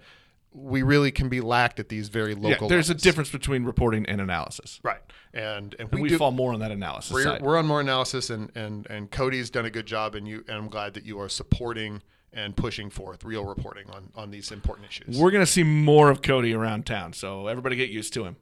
we 0.51 0.81
really 0.81 1.11
can 1.11 1.29
be 1.29 1.41
lacked 1.41 1.79
at 1.79 1.89
these 1.89 2.09
very 2.09 2.33
local. 2.33 2.67
Yeah, 2.67 2.69
there's 2.69 2.89
a 2.89 2.95
difference 2.95 3.29
between 3.29 3.63
reporting 3.63 4.05
and 4.07 4.19
analysis. 4.19 4.79
right? 4.83 5.01
And 5.33 5.75
and 5.79 5.91
We, 5.91 6.01
we, 6.01 6.09
do, 6.09 6.17
fall 6.17 6.31
more 6.31 6.53
on 6.53 6.59
that 6.61 6.71
analysis 6.71 7.11
we're, 7.11 7.23
side. 7.23 7.41
we're 7.41 7.57
on 7.57 7.67
more 7.67 7.81
analysis, 7.81 8.29
and 8.29 8.51
and 8.55 8.87
and 8.89 9.11
Cody's 9.11 9.49
done 9.49 9.65
a 9.65 9.69
good 9.69 9.85
job, 9.85 10.15
and 10.15 10.27
you 10.27 10.43
and 10.47 10.57
I'm 10.57 10.69
glad 10.69 10.93
that 10.95 11.05
you 11.05 11.19
are 11.19 11.29
supporting 11.29 12.01
and 12.33 12.55
pushing 12.55 12.89
forth 12.89 13.23
real 13.23 13.45
reporting 13.45 13.89
on 13.89 14.11
on 14.15 14.31
these 14.31 14.51
important 14.51 14.87
issues. 14.87 15.17
We're 15.17 15.31
going 15.31 15.45
to 15.45 15.51
see 15.51 15.63
more 15.63 16.09
of 16.09 16.21
Cody 16.21 16.53
around 16.53 16.85
town, 16.85 17.13
so 17.13 17.47
everybody 17.47 17.75
get 17.75 17.89
used 17.89 18.13
to 18.13 18.25
him. 18.25 18.37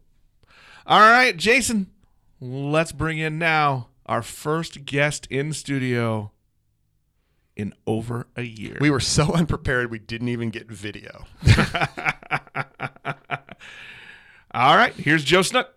All 0.87 0.99
right, 0.99 1.35
Jason, 1.35 1.87
let's 2.39 2.91
bring 2.91 3.17
in 3.17 3.39
now 3.39 3.89
our 4.05 4.21
first 4.21 4.85
guest 4.85 5.27
in 5.31 5.51
studio 5.51 6.31
in 7.55 7.73
over 7.87 8.27
a 8.35 8.43
year. 8.43 8.77
we 8.79 8.89
were 8.89 8.99
so 8.99 9.33
unprepared, 9.35 9.89
we 9.91 9.99
didn't 9.99 10.29
even 10.29 10.49
get 10.49 10.67
video. 10.67 11.25
All 14.51 14.75
right, 14.75 14.93
here's 14.93 15.23
Joe 15.23 15.41
Snook. 15.41 15.69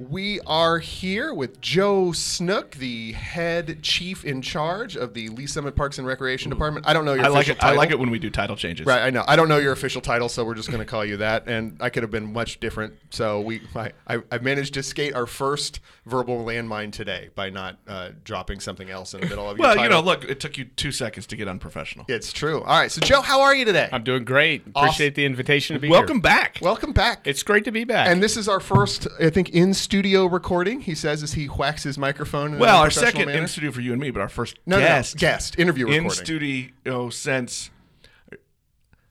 We 0.00 0.38
are 0.46 0.78
here 0.78 1.34
with 1.34 1.60
Joe 1.60 2.12
Snook, 2.12 2.76
the 2.76 3.10
head 3.14 3.82
chief 3.82 4.24
in 4.24 4.42
charge 4.42 4.96
of 4.96 5.12
the 5.12 5.28
Lee's 5.30 5.52
Summit 5.52 5.74
Parks 5.74 5.98
and 5.98 6.06
Recreation 6.06 6.50
Department. 6.50 6.86
I 6.86 6.92
don't 6.92 7.04
know 7.04 7.14
your 7.14 7.24
I 7.24 7.28
like 7.28 7.46
official 7.48 7.54
it. 7.56 7.58
I 7.64 7.66
title. 7.70 7.76
like 7.78 7.90
it 7.90 7.98
when 7.98 8.10
we 8.10 8.20
do 8.20 8.30
title 8.30 8.54
changes. 8.54 8.86
Right, 8.86 9.02
I 9.02 9.10
know. 9.10 9.24
I 9.26 9.34
don't 9.34 9.48
know 9.48 9.58
your 9.58 9.72
official 9.72 10.00
title, 10.00 10.28
so 10.28 10.44
we're 10.44 10.54
just 10.54 10.68
going 10.68 10.78
to 10.78 10.84
call 10.84 11.04
you 11.04 11.16
that. 11.16 11.48
And 11.48 11.78
I 11.80 11.90
could 11.90 12.04
have 12.04 12.12
been 12.12 12.32
much 12.32 12.60
different. 12.60 12.94
So 13.10 13.40
we, 13.40 13.60
I, 13.74 13.90
I, 14.06 14.22
I 14.30 14.38
managed 14.38 14.74
to 14.74 14.84
skate 14.84 15.14
our 15.16 15.26
first 15.26 15.80
verbal 16.06 16.44
landmine 16.44 16.92
today 16.92 17.30
by 17.34 17.50
not 17.50 17.78
uh, 17.88 18.10
dropping 18.22 18.60
something 18.60 18.90
else 18.90 19.14
in 19.14 19.20
the 19.22 19.26
middle 19.26 19.50
of 19.50 19.58
your 19.58 19.64
Well, 19.66 19.74
title. 19.74 19.82
you 19.82 19.90
know, 19.90 20.00
look, 20.00 20.22
it 20.22 20.38
took 20.38 20.56
you 20.56 20.66
two 20.66 20.92
seconds 20.92 21.26
to 21.26 21.34
get 21.34 21.48
unprofessional. 21.48 22.06
it's 22.08 22.32
true. 22.32 22.60
All 22.62 22.78
right, 22.78 22.92
so 22.92 23.00
Joe, 23.00 23.20
how 23.20 23.40
are 23.40 23.54
you 23.54 23.64
today? 23.64 23.88
I'm 23.90 24.04
doing 24.04 24.24
great. 24.24 24.64
Appreciate 24.68 25.16
the 25.16 25.24
invitation 25.24 25.74
to 25.74 25.80
be 25.80 25.88
here. 25.88 25.96
Welcome 25.96 26.18
here. 26.18 26.22
back. 26.22 26.58
Welcome 26.62 26.92
back. 26.92 27.26
It's 27.26 27.42
great 27.42 27.64
to 27.64 27.72
be 27.72 27.82
back. 27.82 28.06
and 28.06 28.22
this 28.22 28.36
is 28.36 28.48
our 28.48 28.60
first, 28.60 29.08
I 29.18 29.28
think, 29.30 29.50
in 29.50 29.74
studio 29.88 30.26
recording. 30.26 30.82
He 30.82 30.94
says 30.94 31.22
as 31.22 31.32
he 31.32 31.46
whacks 31.46 31.82
his 31.82 31.96
microphone. 31.96 32.52
In 32.52 32.58
well, 32.58 32.76
a 32.76 32.80
our 32.80 32.90
second 32.90 33.24
manner. 33.24 33.38
in 33.38 33.48
studio 33.48 33.72
for 33.72 33.80
you 33.80 33.92
and 33.92 34.00
me, 34.02 34.10
but 34.10 34.20
our 34.20 34.28
first 34.28 34.58
no, 34.66 34.76
no, 34.76 34.82
no, 34.82 34.86
guest 34.86 35.16
guest 35.16 35.58
interview 35.58 35.86
in 35.86 36.04
recording. 36.04 36.24
studio 36.24 37.08
since 37.08 37.70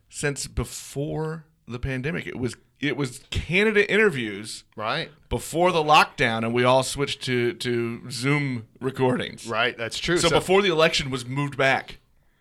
since 0.07 0.45
before 0.45 1.45
the 1.67 1.79
pandemic. 1.79 2.27
It 2.27 2.37
was 2.37 2.55
it 2.79 2.95
was 2.95 3.21
Canada 3.31 3.91
interviews 3.91 4.65
right, 4.75 5.09
before 5.29 5.71
the 5.71 5.81
lockdown, 5.83 6.43
and 6.43 6.53
we 6.53 6.63
all 6.63 6.83
switched 6.83 7.23
to 7.23 7.53
to 7.53 8.07
Zoom 8.11 8.67
recordings. 8.79 9.47
right. 9.47 9.75
That's 9.75 9.97
true. 9.97 10.19
So, 10.19 10.29
before 10.29 10.61
the 10.61 10.69
election 10.69 11.09
was 11.09 11.25
moved 11.25 11.57
back 11.57 11.97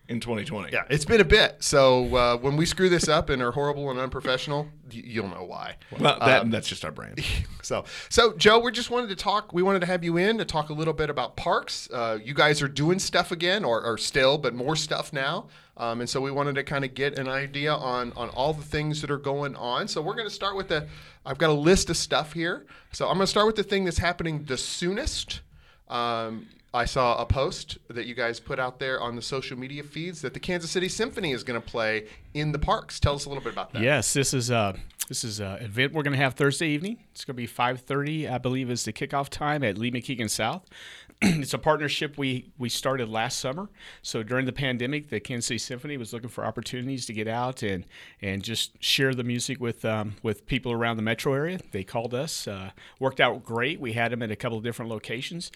in 0.09 0.19
2020. 0.19 0.71
Yeah, 0.71 0.83
it's 0.89 1.05
been 1.05 1.21
a 1.21 1.25
bit. 1.25 1.57
So 1.59 2.15
uh, 2.15 2.37
when 2.37 2.55
we 2.55 2.65
screw 2.65 2.89
this 2.89 3.07
up 3.07 3.29
and 3.29 3.41
are 3.41 3.51
horrible 3.51 3.89
and 3.91 3.99
unprofessional, 3.99 4.67
you'll 4.89 5.27
know 5.27 5.43
why. 5.43 5.75
Well, 5.91 6.17
that, 6.19 6.41
Um, 6.41 6.49
that's 6.49 6.67
just 6.67 6.85
our 6.85 6.91
brand. 6.91 7.19
So, 7.63 7.83
so 8.07 8.31
Joe, 8.37 8.59
we 8.59 8.71
just 8.71 8.89
wanted 8.91 9.09
to 9.09 9.15
talk. 9.17 9.51
We 9.51 9.61
wanted 9.61 9.81
to 9.81 9.87
have 9.87 10.01
you 10.01 10.15
in 10.15 10.37
to 10.37 10.45
talk 10.45 10.69
a 10.69 10.73
little 10.73 10.93
bit 10.93 11.09
about 11.09 11.35
parks. 11.35 11.89
Uh, 11.91 12.17
you 12.23 12.33
guys 12.33 12.61
are 12.61 12.69
doing 12.69 12.97
stuff 12.97 13.33
again, 13.33 13.65
or, 13.65 13.83
or 13.83 13.97
still, 13.97 14.37
but 14.37 14.55
more 14.55 14.77
stuff 14.77 15.11
now. 15.11 15.47
Um, 15.75 15.99
and 15.99 16.09
so 16.09 16.21
we 16.21 16.31
wanted 16.31 16.55
to 16.55 16.63
kind 16.63 16.85
of 16.85 16.93
get 16.93 17.19
an 17.19 17.27
idea 17.27 17.73
on 17.73 18.13
on 18.13 18.29
all 18.29 18.53
the 18.53 18.63
things 18.63 19.01
that 19.01 19.11
are 19.11 19.17
going 19.17 19.53
on. 19.57 19.89
So 19.89 20.01
we're 20.01 20.15
going 20.15 20.29
to 20.29 20.33
start 20.33 20.55
with 20.55 20.69
the. 20.69 20.87
I've 21.25 21.37
got 21.37 21.49
a 21.49 21.53
list 21.53 21.89
of 21.89 21.97
stuff 21.97 22.31
here. 22.31 22.65
So 22.93 23.07
I'm 23.09 23.15
going 23.15 23.25
to 23.25 23.27
start 23.27 23.47
with 23.47 23.57
the 23.57 23.63
thing 23.63 23.83
that's 23.83 23.97
happening 23.97 24.45
the 24.45 24.55
soonest. 24.57 25.41
Um, 25.89 26.47
I 26.77 26.85
saw 26.85 27.19
a 27.19 27.25
post 27.25 27.79
that 27.87 28.05
you 28.05 28.13
guys 28.13 28.39
put 28.39 28.59
out 28.59 28.77
there 28.77 29.01
on 29.01 29.15
the 29.15 29.21
social 29.21 29.57
media 29.57 29.81
feeds 29.81 30.21
that 30.21 30.35
the 30.35 30.39
Kansas 30.39 30.69
City 30.69 30.87
Symphony 30.87 31.31
is 31.31 31.43
going 31.43 31.59
to 31.59 31.67
play 31.67 32.05
in 32.35 32.51
the 32.51 32.59
parks. 32.59 32.99
Tell 32.99 33.15
us 33.15 33.25
a 33.25 33.29
little 33.29 33.43
bit 33.43 33.53
about 33.53 33.73
that. 33.73 33.81
yes, 33.81 34.13
this 34.13 34.33
is 34.33 34.51
uh 34.51 34.73
this 35.07 35.23
is 35.23 35.39
an 35.39 35.57
event 35.63 35.93
we're 35.93 36.03
going 36.03 36.15
to 36.15 36.21
have 36.21 36.33
Thursday 36.33 36.67
evening. 36.67 36.99
It's 37.11 37.25
going 37.25 37.35
to 37.35 37.41
be 37.41 37.47
5:30, 37.47 38.29
I 38.29 38.37
believe, 38.37 38.69
is 38.69 38.85
the 38.85 38.93
kickoff 38.93 39.29
time 39.29 39.63
at 39.63 39.77
Lea 39.77 39.89
McKeighan 39.89 40.29
South. 40.29 40.65
it's 41.21 41.53
a 41.53 41.57
partnership 41.57 42.15
we 42.15 42.51
we 42.59 42.69
started 42.69 43.09
last 43.09 43.39
summer. 43.39 43.69
So 44.03 44.21
during 44.21 44.45
the 44.45 44.53
pandemic, 44.53 45.09
the 45.09 45.19
Kansas 45.19 45.47
City 45.47 45.57
Symphony 45.57 45.97
was 45.97 46.13
looking 46.13 46.29
for 46.29 46.45
opportunities 46.45 47.07
to 47.07 47.13
get 47.13 47.27
out 47.27 47.63
and 47.63 47.85
and 48.21 48.43
just 48.43 48.83
share 48.83 49.15
the 49.15 49.23
music 49.23 49.59
with 49.59 49.83
um, 49.83 50.15
with 50.21 50.45
people 50.45 50.71
around 50.71 50.97
the 50.97 51.03
metro 51.03 51.33
area. 51.33 51.59
They 51.71 51.83
called 51.83 52.13
us, 52.13 52.47
uh, 52.47 52.69
worked 52.99 53.19
out 53.19 53.43
great. 53.43 53.79
We 53.79 53.93
had 53.93 54.11
them 54.11 54.21
at 54.21 54.29
a 54.29 54.35
couple 54.35 54.59
of 54.59 54.63
different 54.63 54.91
locations. 54.91 55.51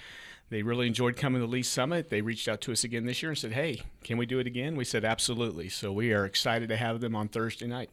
They 0.52 0.62
really 0.64 0.86
enjoyed 0.86 1.16
coming 1.16 1.42
to 1.42 1.48
Lee's 1.48 1.70
Summit. 1.70 2.10
They 2.10 2.22
reached 2.22 2.48
out 2.50 2.60
to 2.62 2.74
us 2.74 2.84
again 2.84 3.06
this 3.06 3.24
year 3.24 3.32
and 3.32 3.38
said, 3.40 3.54
"Hey, 3.54 3.82
can 4.04 4.18
we 4.18 4.26
do 4.26 4.38
it 4.38 4.46
again?" 4.46 4.76
We 4.76 4.84
said, 4.84 5.04
"Absolutely." 5.06 5.70
So 5.70 5.92
we 5.94 6.12
are 6.14 6.26
excited 6.26 6.68
to 6.70 6.76
have 6.78 7.00
them 7.00 7.16
on 7.16 7.30
Thursday 7.30 7.68
night. 7.68 7.90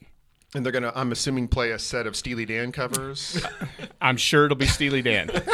And 0.55 0.65
they're 0.65 0.73
going 0.73 0.83
to, 0.83 0.99
I'm 0.99 1.13
assuming, 1.13 1.47
play 1.49 1.71
a 1.73 1.79
set 1.79 2.07
of 2.07 2.17
Steely 2.17 2.47
Dan 2.47 2.73
covers. 2.73 3.41
I'm 4.01 4.17
sure 4.17 4.47
it'll 4.47 4.57
be 4.57 4.67
Steely 4.67 5.03
Dan. 5.03 5.31
well, 5.33 5.45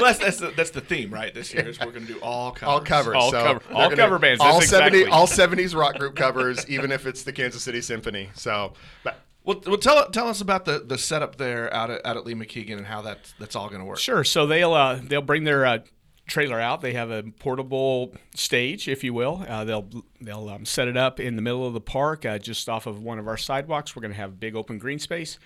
that's 0.00 0.18
that's 0.18 0.38
the, 0.38 0.52
that's 0.56 0.70
the 0.70 0.80
theme, 0.80 1.12
right? 1.12 1.32
This 1.32 1.54
year 1.54 1.68
is 1.68 1.78
we're 1.78 1.92
going 1.92 2.06
to 2.06 2.14
do 2.14 2.18
all 2.20 2.50
covers. 2.50 2.66
all 2.72 2.80
covers. 2.80 3.14
All 3.14 3.30
so 3.30 3.42
cover- 3.44 3.62
all 3.72 3.82
gonna- 3.90 3.96
cover 3.96 4.18
bands, 4.18 4.40
All 4.40 4.58
that's 4.58 4.70
70, 4.70 4.98
exactly. 5.02 5.12
all 5.12 5.26
70s 5.26 5.76
rock 5.78 5.96
group 5.98 6.16
covers, 6.16 6.66
even 6.68 6.90
if 6.90 7.06
it's 7.06 7.22
the 7.22 7.32
Kansas 7.32 7.62
City 7.62 7.80
Symphony. 7.80 8.30
So, 8.34 8.72
but 9.04 9.20
Well, 9.44 9.62
well, 9.66 9.76
tell 9.76 10.08
tell 10.10 10.28
us 10.28 10.40
about 10.40 10.64
the, 10.64 10.80
the 10.80 10.98
setup 10.98 11.36
there 11.36 11.72
out 11.72 11.90
at 11.90 12.04
out 12.04 12.16
at 12.16 12.24
Lea 12.26 12.34
McKeighan 12.34 12.78
and 12.78 12.86
how 12.86 13.02
that's 13.02 13.32
that's 13.38 13.54
all 13.54 13.68
going 13.68 13.80
to 13.80 13.84
work. 13.86 13.98
Sure. 13.98 14.24
So 14.24 14.46
they'll 14.46 14.72
uh, 14.72 14.98
they'll 15.02 15.20
bring 15.22 15.44
their 15.44 15.64
uh, 15.66 15.78
trailer 16.26 16.60
out. 16.60 16.80
They 16.80 16.92
have 16.92 17.10
a 17.10 17.22
portable 17.22 18.14
stage, 18.34 18.88
if 18.88 19.04
you 19.04 19.14
will. 19.14 19.44
Uh, 19.48 19.64
they'll 19.64 19.88
they'll 20.20 20.48
um, 20.48 20.64
set 20.64 20.88
it 20.88 20.96
up 20.96 21.20
in 21.20 21.36
the 21.36 21.42
middle 21.42 21.66
of 21.66 21.72
the 21.72 21.80
park, 21.80 22.24
uh, 22.24 22.38
just 22.38 22.68
off 22.68 22.86
of 22.86 23.02
one 23.02 23.18
of 23.18 23.28
our 23.28 23.36
sidewalks. 23.36 23.94
We're 23.94 24.02
going 24.02 24.14
to 24.14 24.18
have 24.18 24.40
big 24.40 24.56
open 24.56 24.78
green 24.78 24.98
space. 24.98 25.38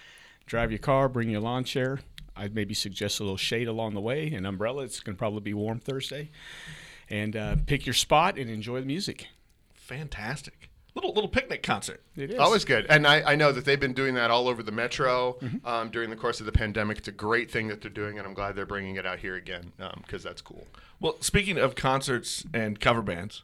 Drive 0.47 0.71
your 0.73 0.79
car, 0.79 1.09
bring 1.09 1.31
your 1.31 1.41
lawn 1.41 1.65
chair. 1.65 2.01
I'd 2.37 2.55
maybe 2.55 2.75
suggest 2.75 3.21
a 3.21 3.23
little 3.23 3.37
shade 3.37 3.69
along 3.69 3.95
the 3.95 4.01
way, 4.01 4.33
an 4.33 4.47
umbrella. 4.47 4.85
It's 4.85 5.01
going 5.01 5.15
to 5.15 5.19
probably 5.19 5.41
be 5.41 5.55
warm 5.55 5.79
Thursday, 5.79 6.31
and 7.09 7.37
uh, 7.37 7.57
pick 7.67 7.87
your 7.87 7.95
spot 7.95 8.39
and 8.39 8.49
enjoy 8.49 8.81
the 8.81 8.87
music. 8.87 9.29
Fantastic. 9.75 10.70
Little 10.95 11.13
little 11.15 11.29
picnic 11.29 11.63
concert. 11.63 12.03
It 12.17 12.31
is. 12.33 12.39
Always 12.39 12.65
good. 12.65 12.87
And 12.89 13.07
I, 13.07 13.33
I 13.33 13.35
know 13.37 13.53
that 13.53 13.65
they've 13.65 13.79
been 13.79 13.93
doing 13.93 14.15
that 14.15 14.31
all 14.31 14.49
over 14.49 14.63
the 14.63 14.73
metro 14.73 15.35
Mm-hmm. 15.41 15.67
um, 15.67 15.91
during 15.91 16.11
the 16.11 16.17
course 16.17 16.41
of 16.41 16.47
the 16.47 16.53
pandemic. 16.53 16.99
It's 16.99 17.09
a 17.09 17.13
great 17.13 17.51
thing 17.51 17.69
that 17.69 17.81
they're 17.81 17.91
doing, 17.91 18.19
and 18.19 18.27
I'm 18.27 18.35
glad 18.35 18.57
they're 18.57 18.67
bringing 18.67 18.97
it 18.97 19.07
out 19.07 19.21
here 19.21 19.37
again 19.37 19.73
because 19.99 20.23
that's 20.23 20.43
cool. 20.43 20.67
Well, 20.99 21.17
speaking 21.21 21.59
of 21.59 21.75
concerts 21.75 22.45
and 22.53 22.81
cover 22.81 23.03
bands, 23.03 23.43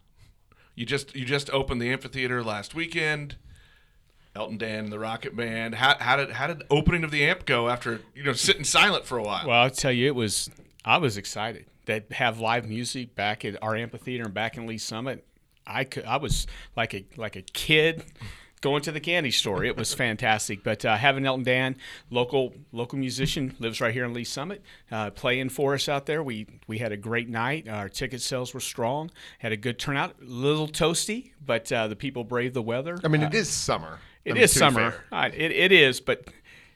you 0.75 0.85
just 0.87 1.15
you 1.15 1.25
just 1.25 1.49
opened 1.51 1.81
the 1.81 1.91
amphitheater 1.93 2.43
last 2.43 2.75
weekend. 2.75 3.37
Elton 4.35 4.59
Dan 4.59 4.85
and 4.85 4.93
the 4.93 4.99
Rocket 4.99 5.35
Band. 5.35 5.77
How, 5.77 5.97
how 5.99 6.17
did 6.17 6.33
how 6.33 6.47
did 6.47 6.59
the 6.61 6.67
opening 6.69 7.05
of 7.05 7.11
the 7.11 7.25
amp 7.25 7.47
go 7.47 7.69
after 7.71 8.01
you 8.15 8.23
know 8.23 8.35
sitting 8.35 8.65
silent 8.65 9.05
for 9.07 9.17
a 9.19 9.23
while? 9.23 9.47
Well, 9.47 9.63
I'll 9.63 9.71
tell 9.71 9.93
you, 9.93 10.07
it 10.09 10.15
was. 10.15 10.51
I 10.85 10.99
was 10.99 11.17
excited 11.17 11.67
that 11.87 12.13
have 12.13 12.39
live 12.39 12.69
music 12.69 13.15
back 13.15 13.45
at 13.45 13.61
our 13.63 13.75
amphitheater 13.75 14.25
and 14.25 14.35
back 14.35 14.57
in 14.57 14.67
Lee's 14.67 14.83
Summit. 14.85 15.26
I 15.67 15.85
could. 15.85 16.05
I 16.05 16.17
was 16.19 16.47
like 16.77 16.95
a 16.95 17.05
like 17.17 17.37
a 17.37 17.43
kid 17.43 18.05
going 18.63 18.83
to 18.83 18.91
the 18.91 19.01
candy 19.01 19.31
store. 19.31 19.65
It 19.65 19.77
was 19.77 19.93
fantastic. 19.95 20.63
But 20.65 20.85
uh, 20.85 20.97
having 20.97 21.27
Elton 21.27 21.45
Dan, 21.45 21.77
local 22.11 22.55
local 22.73 22.99
musician, 22.99 23.55
lives 23.59 23.81
right 23.81 23.93
here 23.93 24.05
in 24.05 24.13
Lee's 24.15 24.29
Summit, 24.31 24.63
uh, 24.91 25.11
playing 25.11 25.51
for 25.51 25.75
us 25.75 25.89
out 25.89 26.07
there. 26.07 26.23
We 26.23 26.47
we 26.67 26.79
had 26.79 26.93
a 26.93 26.97
great 26.97 27.29
night. 27.29 27.69
Our 27.69 27.89
ticket 27.89 28.21
sales 28.23 28.55
were 28.55 28.61
strong. 28.61 29.11
Had 29.41 29.53
a 29.53 29.57
good 29.57 29.79
turnout. 29.79 30.15
A 30.21 30.25
little 30.25 30.69
toasty, 30.69 31.33
but 31.45 31.71
uh, 31.73 31.89
the 31.89 31.97
people 31.97 32.25
braved 32.25 32.55
the 32.55 32.63
weather. 32.63 32.99
I 33.05 33.09
mean, 33.09 33.23
it 33.23 33.35
is 33.35 33.49
summer. 33.49 33.99
It 34.25 34.33
I 34.33 34.35
mean, 34.35 34.43
is 34.45 34.53
summer. 34.53 34.91
fair. 34.93 35.05
Uh, 35.13 35.31
it, 35.33 35.53
it 35.53 35.71
is, 35.73 36.01
but 36.01 36.27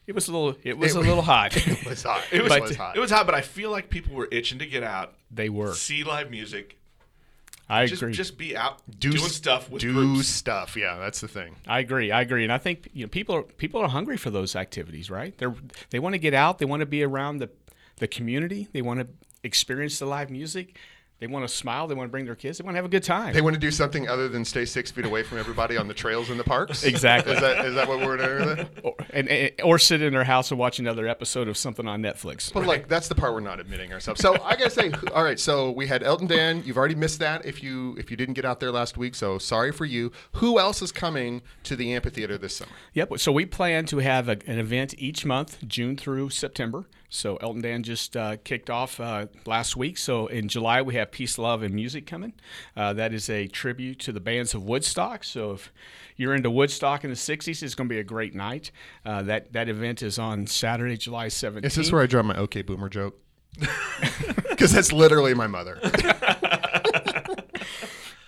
it 0.07 0.15
was 0.15 0.27
a 0.27 0.31
little. 0.31 0.55
It 0.63 0.77
was 0.77 0.95
It 0.95 0.99
a 0.99 1.01
little 1.01 1.21
hot. 1.21 1.55
It 1.67 1.85
was 1.85 2.03
hot. 2.03 2.23
it 2.31 2.41
was, 2.41 2.49
but- 2.49 2.61
was 2.61 2.75
hot. 2.75 2.95
it 2.95 2.99
was 2.99 3.11
hot, 3.11 3.25
but 3.25 3.35
I 3.35 3.41
feel 3.41 3.71
like 3.71 3.89
people 3.89 4.15
were 4.15 4.27
itching 4.31 4.59
to 4.59 4.65
get 4.65 4.83
out, 4.83 5.15
they 5.29 5.49
were. 5.49 5.73
see 5.73 6.03
live 6.03 6.29
music, 6.31 6.77
I 7.71 7.85
just 7.85 8.01
agree. 8.01 8.13
just 8.13 8.37
be 8.37 8.55
out 8.55 8.79
do 8.99 9.11
doing 9.11 9.29
stuff 9.29 9.69
with 9.69 9.81
do 9.81 9.93
groups. 9.93 10.27
stuff. 10.27 10.75
Yeah, 10.75 10.97
that's 10.97 11.21
the 11.21 11.27
thing. 11.27 11.55
I 11.67 11.79
agree. 11.79 12.11
I 12.11 12.21
agree, 12.21 12.43
and 12.43 12.51
I 12.51 12.57
think 12.57 12.89
you 12.93 13.05
know 13.05 13.09
people 13.09 13.35
are 13.35 13.43
people 13.43 13.81
are 13.81 13.87
hungry 13.87 14.17
for 14.17 14.29
those 14.29 14.55
activities, 14.55 15.09
right? 15.09 15.37
They're 15.37 15.55
they 15.89 15.99
want 15.99 16.13
to 16.13 16.19
get 16.19 16.33
out. 16.33 16.59
They 16.59 16.65
want 16.65 16.81
to 16.81 16.85
be 16.85 17.03
around 17.03 17.37
the 17.37 17.49
the 17.97 18.07
community. 18.07 18.67
They 18.73 18.81
want 18.81 18.99
to 18.99 19.07
experience 19.43 19.99
the 19.99 20.05
live 20.05 20.29
music. 20.29 20.77
They 21.21 21.27
want 21.27 21.47
to 21.47 21.53
smile. 21.55 21.85
They 21.87 21.93
want 21.93 22.07
to 22.07 22.11
bring 22.11 22.25
their 22.25 22.35
kids. 22.35 22.57
They 22.57 22.63
want 22.63 22.73
to 22.73 22.77
have 22.79 22.85
a 22.85 22.89
good 22.89 23.03
time. 23.03 23.33
They 23.35 23.41
want 23.41 23.53
to 23.53 23.59
do 23.59 23.69
something 23.69 24.09
other 24.09 24.27
than 24.27 24.43
stay 24.43 24.65
six 24.65 24.89
feet 24.89 25.05
away 25.05 25.21
from 25.21 25.37
everybody 25.37 25.77
on 25.77 25.87
the 25.87 25.93
trails 25.93 26.31
in 26.31 26.37
the 26.37 26.43
parks. 26.43 26.83
Exactly. 26.91 27.33
Is 27.33 27.41
that 27.41 27.63
is 27.65 27.75
that 27.75 27.87
what 27.87 27.99
we're 27.99 28.17
doing? 28.17 28.67
or, 28.83 28.95
and, 29.11 29.29
and- 29.29 29.51
or 29.63 29.77
sit 29.77 30.01
in 30.01 30.13
their 30.13 30.23
house 30.23 30.49
and 30.49 30.59
watch 30.59 30.79
another 30.79 31.07
episode 31.07 31.47
of 31.47 31.57
something 31.57 31.87
on 31.87 32.01
Netflix. 32.01 32.51
But 32.51 32.65
like 32.65 32.87
that's 32.87 33.07
the 33.07 33.13
part 33.15 33.33
we're 33.33 33.39
not 33.39 33.59
admitting 33.59 33.93
ourselves. 33.93 34.19
So 34.19 34.33
I 34.43 34.55
gotta 34.55 34.71
say, 34.71 34.91
all 35.13 35.23
right. 35.23 35.39
So 35.39 35.69
we 35.71 35.85
had 35.85 36.01
Elton 36.01 36.25
Dan. 36.27 36.63
You've 36.65 36.77
already 36.77 36.95
missed 36.95 37.19
that 37.19 37.45
if 37.45 37.61
you 37.61 37.95
if 37.99 38.09
you 38.09 38.17
didn't 38.17 38.33
get 38.33 38.43
out 38.45 38.59
there 38.59 38.71
last 38.71 38.97
week. 38.97 39.13
So 39.13 39.37
sorry 39.37 39.71
for 39.71 39.85
you. 39.85 40.11
Who 40.33 40.57
else 40.59 40.81
is 40.81 40.91
coming 40.91 41.43
to 41.65 41.75
the 41.75 41.93
amphitheater 41.93 42.37
this 42.39 42.55
summer? 42.57 42.71
Yep. 42.93 43.19
So 43.19 43.31
we 43.31 43.45
plan 43.45 43.85
to 43.85 43.99
have 43.99 44.27
a, 44.27 44.37
an 44.47 44.57
event 44.57 44.95
each 44.97 45.23
month, 45.23 45.59
June 45.67 45.95
through 45.97 46.31
September. 46.31 46.87
So 47.13 47.35
Elton 47.35 47.61
Dan 47.61 47.83
just 47.83 48.15
uh, 48.15 48.37
kicked 48.43 48.69
off 48.69 48.99
uh, 49.01 49.27
last 49.45 49.75
week. 49.75 49.97
So 49.97 50.27
in 50.27 50.47
July 50.47 50.81
we 50.81 50.95
have 50.95 51.11
Peace, 51.11 51.37
Love, 51.37 51.61
and 51.61 51.75
Music 51.75 52.07
coming. 52.07 52.31
Uh, 52.75 52.93
that 52.93 53.13
is 53.13 53.29
a 53.29 53.47
tribute 53.47 53.99
to 53.99 54.13
the 54.13 54.21
bands 54.21 54.53
of 54.53 54.63
Woodstock. 54.63 55.25
So 55.25 55.51
if 55.51 55.73
you're 56.15 56.33
into 56.33 56.49
Woodstock 56.49 57.03
in 57.03 57.09
the 57.09 57.17
'60s, 57.17 57.61
it's 57.61 57.75
going 57.75 57.89
to 57.89 57.93
be 57.93 57.99
a 57.99 58.03
great 58.03 58.33
night. 58.33 58.71
Uh, 59.05 59.23
that 59.23 59.51
that 59.51 59.67
event 59.67 60.01
is 60.01 60.17
on 60.17 60.47
Saturday, 60.47 60.95
July 60.95 61.27
17th. 61.27 61.65
Is 61.65 61.75
this 61.75 61.91
where 61.91 62.01
I 62.01 62.05
draw 62.05 62.23
my 62.23 62.37
OK 62.37 62.61
Boomer 62.61 62.89
joke? 62.89 63.19
Because 64.61 64.73
that's 64.73 64.93
literally 64.93 65.33
my 65.33 65.47
mother. 65.47 65.79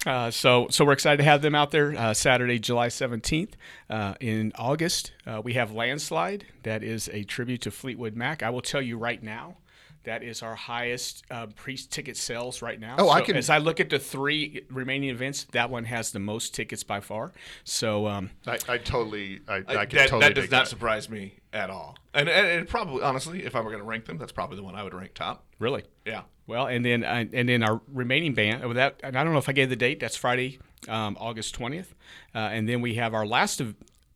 Uh, 0.05 0.29
so, 0.29 0.67
so 0.69 0.83
we're 0.83 0.93
excited 0.93 1.17
to 1.17 1.23
have 1.23 1.41
them 1.41 1.55
out 1.55 1.71
there 1.71 1.97
uh, 1.97 2.13
Saturday, 2.13 2.59
July 2.59 2.87
17th. 2.87 3.53
Uh, 3.89 4.15
in 4.19 4.51
August, 4.55 5.13
uh, 5.25 5.41
we 5.43 5.53
have 5.53 5.71
Landslide. 5.71 6.45
That 6.63 6.83
is 6.83 7.09
a 7.13 7.23
tribute 7.23 7.61
to 7.61 7.71
Fleetwood 7.71 8.15
Mac. 8.15 8.43
I 8.43 8.49
will 8.49 8.61
tell 8.61 8.81
you 8.81 8.97
right 8.97 9.21
now, 9.23 9.57
that 10.03 10.23
is 10.23 10.41
our 10.43 10.55
highest 10.55 11.23
uh, 11.31 11.47
pre-ticket 11.55 12.17
sales 12.17 12.61
right 12.61 12.79
now. 12.79 12.95
Oh, 12.99 13.09
I 13.09 13.21
can- 13.21 13.35
As 13.37 13.49
I 13.49 13.57
look 13.57 13.79
at 13.79 13.89
the 13.89 13.99
three 13.99 14.65
remaining 14.69 15.09
events, 15.09 15.45
that 15.51 15.69
one 15.69 15.85
has 15.85 16.11
the 16.11 16.19
most 16.19 16.53
tickets 16.53 16.83
by 16.83 16.99
far. 16.99 17.31
So, 17.63 18.07
um, 18.07 18.31
I, 18.45 18.57
I 18.67 18.77
totally, 18.77 19.39
I, 19.47 19.55
I 19.55 19.85
can 19.85 19.97
that, 19.97 20.09
totally 20.09 20.19
that 20.21 20.35
does 20.35 20.51
not 20.51 20.63
that. 20.63 20.67
surprise 20.67 21.09
me 21.09 21.35
at 21.53 21.69
all. 21.69 21.97
And, 22.13 22.27
and 22.29 22.47
and 22.47 22.67
probably 22.67 23.01
honestly, 23.01 23.43
if 23.43 23.55
I 23.55 23.61
were 23.61 23.69
going 23.71 23.81
to 23.81 23.87
rank 23.87 24.05
them, 24.05 24.17
that's 24.17 24.31
probably 24.31 24.57
the 24.57 24.63
one 24.63 24.75
I 24.75 24.83
would 24.83 24.93
rank 24.93 25.13
top. 25.13 25.45
really, 25.59 25.83
Yeah. 26.05 26.23
Well, 26.45 26.67
and 26.67 26.83
then 26.83 27.05
uh, 27.05 27.23
and 27.31 27.47
then 27.47 27.63
our 27.63 27.81
remaining 27.87 28.33
band. 28.33 28.65
uh, 28.65 28.73
That 28.73 28.99
and 29.01 29.17
I 29.17 29.23
don't 29.23 29.31
know 29.31 29.39
if 29.39 29.47
I 29.47 29.53
gave 29.53 29.69
the 29.69 29.77
date. 29.77 30.01
That's 30.01 30.17
Friday, 30.17 30.59
um, 30.89 31.15
August 31.17 31.55
twentieth, 31.55 31.95
uh, 32.35 32.39
and 32.39 32.67
then 32.67 32.81
we 32.81 32.95
have 32.95 33.13
our 33.13 33.25
last 33.25 33.61
ev- 33.61 33.75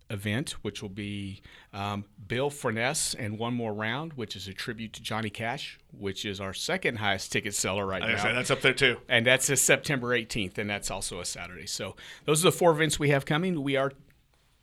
event, 0.10 0.52
which 0.62 0.82
will 0.82 0.90
be 0.90 1.42
um, 1.74 2.06
Bill 2.28 2.50
Furness 2.50 3.14
and 3.14 3.38
one 3.38 3.54
more 3.54 3.74
round, 3.74 4.14
which 4.14 4.36
is 4.36 4.48
a 4.48 4.54
tribute 4.54 4.94
to 4.94 5.02
Johnny 5.02 5.30
Cash, 5.30 5.80
which 5.98 6.26
is 6.26 6.40
our 6.40 6.54
second 6.54 6.98
highest 6.98 7.32
ticket 7.32 7.54
seller 7.54 7.86
right 7.86 8.02
now. 8.02 8.22
say 8.22 8.34
that's 8.34 8.52
up 8.52 8.62
there 8.62 8.74
too. 8.74 8.98
and 9.10 9.26
that's 9.26 9.50
a 9.50 9.56
September 9.56 10.10
18th, 10.10 10.58
and 10.58 10.70
that's 10.70 10.90
also 10.90 11.20
a 11.20 11.26
Saturday. 11.26 11.68
So 11.68 11.96
those 12.26 12.44
are 12.46 12.52
the 12.52 12.58
four 12.58 12.72
events 12.72 13.00
we 13.00 13.10
have 13.10 13.26
coming. 13.26 13.64
We 13.64 13.76
are 13.76 13.92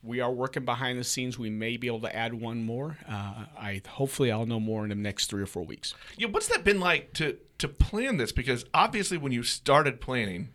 we 0.02 0.20
are 0.20 0.30
working 0.30 0.64
behind 0.66 0.98
the 0.98 1.04
scenes. 1.04 1.38
We 1.38 1.48
may 1.50 1.78
be 1.78 1.86
able 1.86 2.00
to 2.00 2.14
add 2.14 2.34
one 2.34 2.62
more. 2.62 2.98
Uh, 3.08 3.46
I 3.58 3.80
hopefully 3.88 4.30
I'll 4.30 4.44
know 4.46 4.60
more 4.60 4.82
in 4.82 4.90
the 4.90 4.94
next 4.94 5.30
three 5.30 5.42
or 5.42 5.46
four 5.46 5.64
weeks. 5.64 5.94
Yeah, 6.16 6.28
what's 6.28 6.48
that 6.48 6.62
been 6.64 6.80
like 6.80 7.14
to 7.14 7.38
to 7.58 7.68
plan 7.68 8.18
this? 8.18 8.30
Because 8.32 8.64
obviously, 8.74 9.16
when 9.16 9.32
you 9.32 9.42
started 9.42 10.00
planning, 10.00 10.50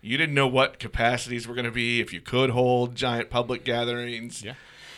you 0.00 0.16
didn't 0.16 0.34
know 0.34 0.46
what 0.46 0.78
capacities 0.78 1.46
were 1.46 1.54
going 1.54 1.66
to 1.66 1.70
be, 1.70 2.00
if 2.00 2.12
you 2.12 2.20
could 2.20 2.50
hold 2.50 2.94
giant 2.94 3.30
public 3.30 3.64
gatherings. 3.64 4.42
Yeah. 4.42 4.54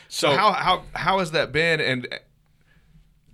So, 0.09 0.37
how 0.37 0.53
how 0.53 0.85
how 0.95 1.19
has 1.19 1.31
that 1.33 1.53
been? 1.53 1.81
And 1.81 2.09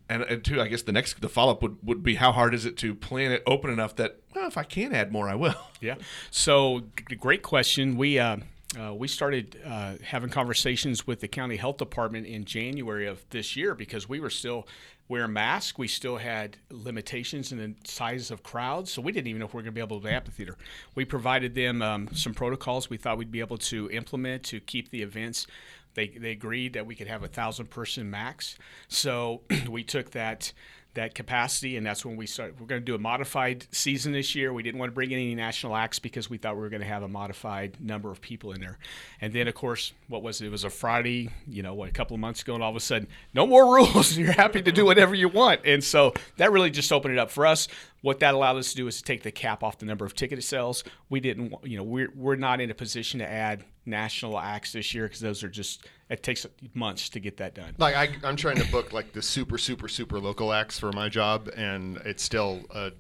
and 0.09 0.23
and 0.23 0.45
two, 0.45 0.61
I 0.61 0.69
guess 0.69 0.83
the 0.83 0.93
next 0.93 1.21
the 1.21 1.29
follow 1.29 1.53
up 1.53 1.63
would 1.63 1.77
would 1.83 2.03
be 2.03 2.15
how 2.15 2.33
hard 2.33 2.55
is 2.55 2.65
it 2.65 2.77
to 2.79 2.95
plan 2.95 3.33
it 3.33 3.43
open 3.47 3.71
enough 3.71 3.97
that 3.97 4.21
well, 4.35 4.47
if 4.47 4.57
I 4.57 4.63
can 4.63 4.95
add 4.95 5.13
more, 5.13 5.29
I 5.29 5.35
will. 5.35 5.55
Yeah. 5.81 5.95
So, 6.33 6.83
great 7.21 7.43
question. 7.43 7.97
We 7.97 8.19
uh, 8.19 8.39
uh, 8.77 8.93
we 8.93 9.07
started 9.07 9.61
uh, 9.65 9.95
having 10.03 10.29
conversations 10.29 11.07
with 11.07 11.21
the 11.21 11.29
county 11.29 11.55
health 11.55 11.77
department 11.77 12.27
in 12.27 12.45
January 12.45 13.07
of 13.07 13.25
this 13.31 13.55
year 13.55 13.77
because 13.77 14.09
we 14.09 14.19
were 14.19 14.29
still 14.29 14.67
wearing 15.09 15.33
masks. 15.33 15.79
We 15.79 15.89
still 15.89 16.19
had 16.19 16.57
limitations 16.71 17.53
in 17.53 17.59
the 17.59 17.75
size 17.85 18.31
of 18.31 18.43
crowds, 18.43 18.93
so 18.93 19.03
we 19.03 19.13
didn't 19.13 19.29
even 19.29 19.41
know 19.41 19.47
if 19.47 19.55
we 19.55 19.59
were 19.59 19.63
going 19.63 19.75
to 19.75 19.79
be 19.79 19.81
able 19.81 19.99
to 19.99 20.05
do 20.05 20.09
the 20.09 20.15
amphitheater. 20.15 20.57
We 20.95 21.05
provided 21.05 21.55
them 21.55 21.83
um, 21.83 22.09
some 22.13 22.35
protocols 22.35 22.91
we 22.91 22.97
thought 22.97 23.19
we'd 23.19 23.33
be 23.33 23.41
able 23.41 23.59
to 23.59 23.91
implement 23.91 24.45
to 24.45 24.61
keep 24.61 24.91
the 24.91 25.03
events. 25.03 25.47
They, 25.95 26.09
they 26.09 26.31
agreed 26.31 26.75
that 26.75 26.87
we 26.87 26.95
could 26.95 27.09
have 27.09 27.25
a 27.25 27.29
thousand 27.29 27.71
person 27.71 28.11
max. 28.11 28.57
So 28.89 29.43
we 29.69 29.83
took 29.83 30.11
that 30.13 30.53
that 30.99 31.15
capacity, 31.15 31.77
and 31.77 31.87
that's 31.87 32.05
when 32.05 32.17
we 32.17 32.27
started. 32.27 32.59
We're 32.61 32.67
going 32.67 32.81
to 32.81 32.85
do 32.85 32.97
a 32.97 32.99
modified 32.99 33.67
season 33.71 34.13
this 34.13 34.35
year. 34.35 34.53
We 34.53 34.65
didn't 34.65 34.81
want 34.81 34.91
to 34.91 34.95
bring 34.95 35.13
in 35.13 35.19
any 35.19 35.35
national 35.35 35.77
acts 35.77 36.01
because 36.01 36.29
we 36.29 36.39
thought 36.39 36.57
we 36.57 36.61
were 36.61 36.69
going 36.69 36.83
to 36.83 36.89
have 36.89 37.05
a 37.05 37.09
modified 37.09 37.77
number 37.81 38.11
of 38.11 38.21
people 38.21 38.53
in 38.53 38.61
there. 38.61 38.79
And 39.21 39.33
then, 39.33 39.47
of 39.47 39.55
course, 39.55 39.93
what 40.09 40.23
was 40.23 40.41
it? 40.41 40.47
It 40.47 40.51
was 40.51 40.65
a 40.65 40.71
Friday, 40.71 41.31
you 41.47 41.63
know, 41.63 41.73
what, 41.75 41.89
a 41.89 41.93
couple 41.93 42.15
of 42.15 42.21
months 42.21 42.43
ago, 42.43 42.55
and 42.55 42.65
all 42.65 42.71
of 42.71 42.77
a 42.77 42.81
sudden, 42.81 43.07
no 43.33 43.47
more 43.47 43.75
rules. 43.77 44.19
You're 44.19 44.33
happy 44.33 44.61
to 44.61 44.73
do 44.73 44.85
whatever 44.85 45.15
you 45.15 45.29
want. 45.29 45.61
And 45.65 45.83
so 45.83 46.15
that 46.37 46.51
really 46.51 46.71
just 46.71 46.93
opened 46.93 47.15
it 47.15 47.19
up 47.19 47.31
for 47.31 47.47
us. 47.47 47.69
What 48.01 48.21
that 48.21 48.35
allowed 48.35 48.57
us 48.57 48.71
to 48.71 48.77
do 48.77 48.87
is 48.87 48.99
to 48.99 49.03
take 49.03 49.23
the 49.23 49.33
cap 49.33 49.63
off 49.63 49.79
the 49.79 49.87
number 49.87 50.05
of 50.05 50.15
ticket 50.15 50.43
sales. 50.45 50.85
We 51.09 51.21
didn't, 51.21 51.55
you 51.65 51.77
know, 51.77 51.83
we're 51.83 52.11
we're 52.15 52.37
not 52.37 52.61
in 52.61 52.71
a 52.71 52.75
position 52.75 53.19
to 53.21 53.29
add 53.29 53.65
national 53.87 54.39
acts 54.39 54.73
this 54.73 54.95
year 54.95 55.05
because 55.05 55.21
those 55.21 55.43
are 55.43 55.49
just 55.49 55.87
it 56.09 56.23
takes 56.23 56.47
months 56.75 57.09
to 57.11 57.21
get 57.21 57.39
that 57.39 57.55
done. 57.55 57.75
Like 57.79 57.97
I, 57.97 58.11
I'm 58.25 58.37
trying 58.37 58.57
to 58.57 58.71
book 58.71 58.93
like 58.93 59.13
the 59.13 59.23
super, 59.23 59.59
super, 59.59 59.89
super 59.89 60.21
local 60.21 60.53
acts 60.53 60.79
for 60.79 60.93
my 60.93 61.09
job, 61.09 61.51
and 61.57 61.97
it's 61.99 62.23
still 62.23 62.61
a, 62.71 62.93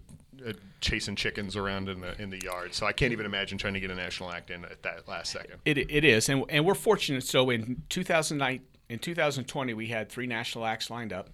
uh, 0.46 0.52
chasing 0.80 1.16
chickens 1.16 1.56
around 1.56 1.88
in 1.88 2.00
the 2.00 2.20
in 2.20 2.30
the 2.30 2.40
yard. 2.42 2.74
So 2.74 2.86
I 2.86 2.92
can't 2.92 3.12
even 3.12 3.26
imagine 3.26 3.58
trying 3.58 3.74
to 3.74 3.80
get 3.80 3.90
a 3.90 3.94
national 3.94 4.30
act 4.30 4.50
in 4.50 4.64
at 4.64 4.82
that 4.82 5.08
last 5.08 5.32
second. 5.32 5.60
It, 5.64 5.78
it 5.78 6.04
is, 6.04 6.28
and, 6.28 6.44
and 6.48 6.64
we're 6.64 6.74
fortunate. 6.74 7.24
So 7.24 7.50
in 7.50 7.82
2009, 7.88 8.60
in 8.88 8.98
2020, 8.98 9.74
we 9.74 9.88
had 9.88 10.08
three 10.08 10.26
national 10.26 10.64
acts 10.64 10.90
lined 10.90 11.12
up. 11.12 11.30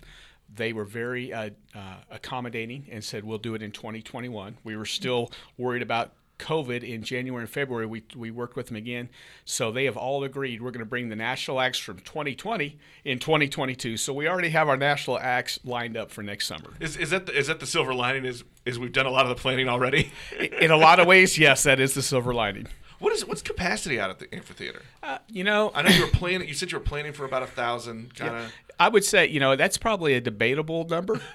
They 0.57 0.73
were 0.73 0.85
very 0.85 1.33
uh, 1.33 1.51
uh, 1.75 1.97
accommodating 2.11 2.87
and 2.90 3.03
said 3.03 3.25
we'll 3.25 3.38
do 3.38 3.55
it 3.55 3.62
in 3.62 3.73
2021. 3.73 4.59
We 4.64 4.77
were 4.77 4.87
still 4.87 5.31
worried 5.57 5.83
about 5.83 6.12
COVID 6.38 6.83
in 6.83 7.03
January 7.03 7.43
and 7.43 7.51
February. 7.51 7.87
We, 7.87 8.03
we 8.17 8.31
worked 8.31 8.57
with 8.57 8.67
them 8.67 8.77
again, 8.77 9.09
so 9.45 9.71
they 9.71 9.85
have 9.85 9.97
all 9.97 10.25
agreed 10.25 10.61
we're 10.61 10.73
going 10.73 10.81
to 10.81 10.87
bring 10.87 11.09
the 11.09 11.17
national 11.17 11.61
acts 11.61 11.79
from 11.79 11.99
2020 12.01 12.79
in 13.05 13.19
2022. 13.19 13.97
So 13.97 14.12
we 14.12 14.29
already 14.29 14.51
have 14.51 14.69
our 14.69 14.77
national 14.77 15.19
acts 15.19 15.59
lined 15.64 15.97
up 15.97 16.11
for 16.11 16.23
next 16.23 16.47
summer. 16.47 16.71
Is, 16.81 16.97
is 16.97 17.11
that 17.11 17.27
the, 17.27 17.38
is 17.38 17.47
that 17.47 17.61
the 17.61 17.67
silver 17.67 17.95
lining? 17.95 18.25
Is 18.25 18.45
is 18.64 18.79
we've 18.79 18.93
done 18.93 19.07
a 19.07 19.11
lot 19.11 19.23
of 19.23 19.29
the 19.29 19.40
planning 19.40 19.69
already? 19.69 20.12
in 20.38 20.71
a 20.71 20.77
lot 20.77 20.99
of 20.99 21.07
ways, 21.07 21.38
yes, 21.38 21.62
that 21.64 21.81
is 21.81 21.95
the 21.95 22.03
silver 22.03 22.35
lining. 22.35 22.67
What 23.05 23.12
is 23.12 23.25
what's 23.27 23.43
capacity 23.43 24.01
out 24.01 24.11
at 24.11 24.19
the 24.19 24.35
amphitheater? 24.35 24.83
Uh, 25.03 25.19
you 25.29 25.45
know, 25.45 25.71
I 25.75 25.83
know 25.83 25.90
you 25.90 26.03
were 26.03 26.11
planning. 26.12 26.49
You 26.49 26.55
said 26.55 26.73
you 26.73 26.79
were 26.79 26.85
planning 26.85 27.12
for 27.12 27.25
about 27.25 27.43
a 27.43 27.47
thousand, 27.47 28.14
kind 28.14 28.35
of. 28.37 28.53
I 28.81 28.88
would 28.88 29.05
say, 29.05 29.29
you 29.29 29.38
know, 29.38 29.55
that's 29.55 29.79
probably 29.79 30.14
a 30.14 30.21
debatable 30.21 30.87
number. 30.88 31.21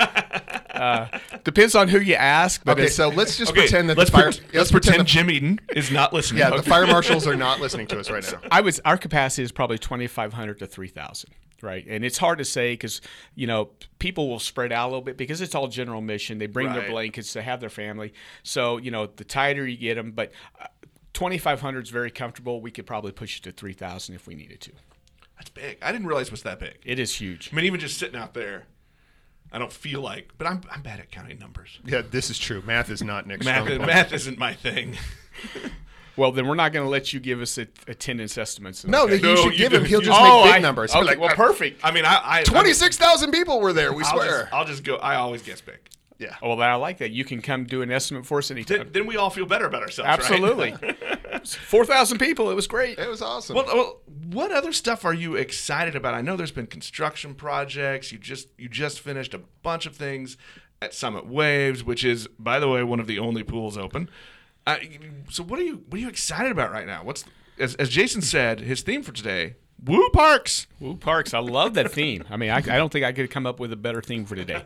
Uh, 0.70 1.08
depends 1.44 1.76
on 1.76 1.90
who 1.90 2.00
you 2.00 2.14
ask. 2.14 2.64
But 2.64 2.80
Okay, 2.80 2.88
so 2.88 3.10
let's 3.10 3.38
just 3.38 3.52
Okay, 3.52 3.62
pretend 3.62 3.90
that 3.90 3.98
let's, 3.98 4.12
the 4.12 4.18
fire. 4.18 4.32
pre- 4.32 4.60
let's 4.60 4.72
pretend 4.72 5.08
Jim 5.08 5.30
Eden 5.30 5.60
is 5.76 5.92
not 5.92 6.14
listening. 6.14 6.40
yeah, 6.40 6.52
the 6.56 6.64
fire 6.64 6.88
marshals 6.96 7.28
are 7.28 7.36
not 7.36 7.60
listening 7.60 7.86
to 7.88 8.00
us 8.00 8.10
right 8.10 8.24
now. 8.32 8.40
I 8.50 8.62
was 8.62 8.80
our 8.86 8.98
capacity 8.98 9.44
is 9.44 9.52
probably 9.52 9.78
2,500 9.78 10.60
to 10.60 10.68
3,000, 10.68 11.32
right? 11.62 11.86
And 11.86 12.06
it's 12.06 12.18
hard 12.18 12.38
to 12.38 12.46
say 12.46 12.74
because 12.74 13.02
you 13.36 13.46
know 13.46 13.72
people 13.98 14.30
will 14.30 14.40
spread 14.40 14.72
out 14.72 14.86
a 14.86 14.90
little 14.90 15.02
bit 15.02 15.18
because 15.18 15.42
it's 15.42 15.54
all 15.54 15.68
general 15.68 16.00
mission. 16.00 16.38
They 16.38 16.48
bring 16.48 16.68
Right. 16.68 16.80
their 16.80 16.90
blankets, 16.90 17.34
they 17.34 17.42
have 17.42 17.60
their 17.60 17.70
family. 17.70 18.14
So 18.44 18.78
you 18.78 18.92
know 18.92 19.08
the 19.08 19.26
tighter 19.26 19.68
you 19.68 19.76
get 19.76 19.96
them, 19.96 20.12
but 20.12 20.32
uh, 20.62 20.68
2,500 21.20 21.84
is 21.84 21.90
very 21.90 22.10
comfortable. 22.10 22.62
We 22.62 22.72
could 22.72 22.86
probably 22.86 23.12
push 23.12 23.38
it 23.38 23.44
to 23.44 23.52
3,000 23.52 24.16
if 24.16 24.26
we 24.26 24.36
needed 24.36 24.62
to. 24.62 24.72
That's 25.38 25.50
big. 25.50 25.78
I 25.82 25.92
didn't 25.92 26.08
realize 26.08 26.28
it 26.28 26.32
was 26.32 26.44
that 26.44 26.62
big. 26.62 26.78
It 26.86 26.98
is 26.98 27.16
huge. 27.16 27.50
I 27.52 27.56
mean, 27.58 27.66
even 27.66 27.82
just 27.82 27.98
sitting 27.98 28.18
out 28.18 28.34
there, 28.34 28.68
I 29.52 29.60
don't 29.60 29.72
feel 29.72 30.00
like. 30.00 30.30
But 30.38 30.48
I'm 30.48 30.62
I'm 30.72 30.82
bad 30.82 31.02
at 31.02 31.12
counting 31.12 31.38
numbers. 31.38 31.80
Yeah, 31.86 32.04
this 32.10 32.30
is 32.30 32.40
true. 32.40 32.64
Math 32.66 32.90
is 32.90 33.04
not 33.04 33.28
Nick's 33.28 33.46
Math, 33.46 33.68
math 33.80 34.14
isn't 34.14 34.38
my 34.38 34.54
thing. 34.54 34.96
Well, 36.16 36.34
then 36.34 36.48
we're 36.48 36.56
not 36.56 36.74
going 36.74 36.86
to 36.86 36.90
let 36.90 37.14
you 37.14 37.22
give 37.22 37.40
us 37.40 37.58
a, 37.58 37.66
attendance 37.88 38.38
estimates. 38.38 38.86
No, 38.86 39.06
okay? 39.06 39.16
that 39.16 39.24
No, 39.24 39.30
you 39.30 39.38
should 39.38 39.52
you 39.54 39.58
give 39.58 39.72
him. 39.72 39.86
He'll 39.86 40.02
just 40.02 40.20
oh, 40.20 40.44
make 40.44 40.52
big 40.52 40.56
I- 40.56 40.60
numbers. 40.60 40.92
Okay, 40.92 41.00
He'll 41.00 41.08
like, 41.08 41.18
well, 41.18 41.34
perfect. 41.34 41.80
I 41.82 41.92
mean, 41.92 42.04
I, 42.04 42.20
I 42.22 42.44
Twenty-six 42.44 42.98
thousand 42.98 43.32
people 43.32 43.62
were 43.62 43.72
there. 43.72 43.94
We 43.94 44.04
I'll 44.04 44.12
swear. 44.18 44.42
just, 44.42 44.54
I'll 44.54 44.66
just 44.66 44.84
go. 44.84 44.98
I 44.98 45.16
always 45.16 45.44
guess 45.44 45.62
big. 45.62 45.80
Yeah. 46.20 46.36
Well, 46.42 46.58
then 46.58 46.70
I 46.70 46.76
like 46.76 46.98
that. 47.00 47.12
You 47.12 47.24
can 47.24 47.42
come 47.42 47.64
do 47.64 47.82
an 47.82 47.92
estimate 47.92 48.26
for 48.26 48.38
us 48.40 48.52
anytime. 48.52 48.78
Then, 48.78 48.90
then 48.92 49.06
we 49.08 49.16
all 49.18 49.30
feel 49.30 49.46
better 49.46 49.66
about 49.66 49.82
ourselves. 49.82 50.08
right? 50.08 50.20
Absolutely. 50.20 50.76
4,000 51.46 52.18
people. 52.18 52.52
It 52.52 52.56
was 52.56 52.68
great. 52.68 53.00
It 53.00 53.08
was 53.08 53.22
awesome. 53.22 53.56
Well, 53.56 53.66
well, 53.68 54.02
what 54.32 54.52
other 54.52 54.74
stuff 54.74 55.06
are 55.06 55.14
you 55.14 55.36
excited 55.36 55.96
about? 55.96 56.14
I 56.14 56.22
know 56.22 56.36
there's 56.36 56.52
been 56.52 56.68
construction 56.68 57.34
projects. 57.34 58.12
You 58.12 58.18
just 58.18 58.50
you 58.58 58.68
just 58.68 59.00
finished 59.00 59.34
a 59.34 59.40
bunch 59.64 59.86
of 59.86 59.96
things 59.96 60.36
at 60.82 60.94
Summit 60.94 61.26
Waves, 61.26 61.84
which 61.84 62.04
is, 62.04 62.28
by 62.38 62.60
the 62.60 62.68
way, 62.68 62.84
one 62.84 63.00
of 63.00 63.08
the 63.08 63.20
only 63.20 63.44
pools 63.44 63.78
open. 63.78 64.10
Uh, 64.68 64.78
so 65.30 65.44
what 65.44 65.60
are 65.60 65.64
you 65.64 65.84
what 65.88 65.98
are 65.98 66.02
you 66.02 66.10
excited 66.10 66.52
about 66.52 66.72
right 66.72 66.86
now? 66.86 67.04
What's 67.04 67.24
as, 67.58 67.76
as 67.76 67.90
Jason 67.90 68.22
said, 68.22 68.60
his 68.60 68.82
theme 68.82 69.04
for 69.04 69.12
today: 69.14 69.56
Woo 69.86 70.10
Parks. 70.10 70.68
Woo 70.80 70.96
Parks. 70.98 71.34
I 71.34 71.40
love 71.40 71.74
that 71.76 71.92
theme. 71.92 72.24
I 72.30 72.38
mean, 72.38 72.50
I, 72.50 72.58
I 72.58 72.62
don't 72.78 72.92
think 72.92 73.06
I 73.06 73.12
could 73.12 73.30
come 73.32 73.46
up 73.46 73.60
with 73.60 73.72
a 73.72 73.78
better 73.78 74.02
theme 74.02 74.26
for 74.26 74.36
today. 74.36 74.64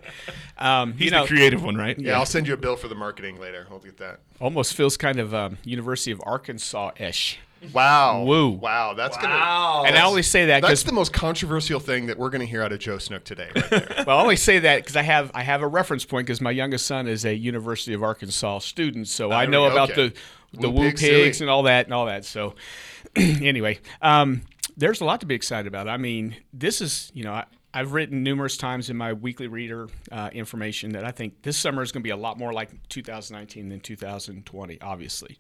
Um, 0.58 0.94
He's 0.94 1.06
you 1.06 1.12
know, 1.12 1.22
the 1.24 1.28
creative 1.28 1.64
one, 1.64 1.76
right? 1.76 1.98
yeah, 2.00 2.18
I'll 2.18 2.26
send 2.26 2.48
you 2.48 2.54
a 2.54 2.58
bill 2.58 2.76
for 2.76 2.88
the 2.88 2.96
marketing 2.96 3.40
later. 3.40 3.68
We'll 3.70 3.80
get 3.80 3.98
that. 3.98 4.20
almost 4.40 4.74
feels 4.74 4.98
kind 4.98 5.20
of 5.20 5.34
um, 5.34 5.58
University 5.64 6.12
of 6.12 6.22
Arkansas 6.26 6.92
ish. 6.98 7.40
Wow. 7.72 8.24
Woo. 8.24 8.50
Wow. 8.50 8.94
That's 8.94 9.16
gonna. 9.18 9.36
Wow. 9.36 9.84
And 9.88 9.96
I 9.96 10.02
always 10.02 10.28
say 10.28 10.48
that 10.48 10.62
That's 10.62 10.70
because 10.82 10.84
the 10.84 10.92
most 10.92 11.14
controversial 11.14 11.80
thing 11.80 12.08
that 12.08 12.18
we're 12.18 12.30
going 12.30 12.42
to 12.42 12.46
hear 12.48 12.62
out 12.62 12.74
of 12.74 12.80
Joe 12.80 12.98
Snook 12.98 13.24
today. 13.24 13.50
Right 13.56 13.70
there. 13.70 13.88
well, 14.08 14.18
I 14.18 14.22
always 14.22 14.42
say 14.42 14.60
that 14.60 14.82
because 14.82 14.98
I 14.98 15.02
have 15.04 15.32
I 15.34 15.44
have 15.44 15.62
a 15.62 15.68
reference 15.68 16.04
point 16.04 16.28
because 16.28 16.42
my 16.42 16.52
youngest 16.52 16.86
son 16.86 17.08
is 17.08 17.24
a 17.24 17.34
University 17.34 17.94
of 17.94 18.04
Arkansas 18.04 18.60
student, 18.60 19.08
so 19.08 19.32
I 19.32 19.46
know 19.46 19.64
we 19.64 19.70
about 19.72 19.92
Okay. 19.92 20.10
the 20.54 20.60
the 20.60 20.70
Woo 20.70 20.82
woo 20.82 20.90
pigs 20.90 21.02
pigs, 21.02 21.38
silly. 21.38 21.46
and 21.46 21.52
all 21.52 21.64
that 21.64 21.86
and 21.86 21.94
all 21.94 22.08
that. 22.08 22.26
So 22.26 22.56
anyway, 23.16 23.80
um, 24.02 24.42
there's 24.78 25.02
a 25.02 25.06
lot 25.06 25.20
to 25.22 25.26
be 25.26 25.36
excited 25.36 25.68
about. 25.68 25.88
I 25.88 25.98
mean, 25.98 26.36
this 26.52 26.82
is 26.82 27.12
you 27.14 27.24
know. 27.24 27.34
I, 27.34 27.46
I've 27.76 27.94
written 27.94 28.22
numerous 28.22 28.56
times 28.56 28.92
in 28.92 28.98
my 28.98 29.14
weekly 29.14 29.48
reader 29.48 29.88
uh, 30.12 30.30
information 30.32 30.92
that 30.92 31.06
I 31.06 31.12
think 31.12 31.42
this 31.42 31.58
summer 31.58 31.82
is 31.82 31.92
going 31.92 32.02
to 32.02 32.08
be 32.08 32.12
a 32.12 32.18
lot 32.18 32.38
more 32.38 32.54
like 32.54 32.70
2019 32.90 33.70
than 33.70 33.80
2020, 33.80 34.80
obviously. 34.82 35.40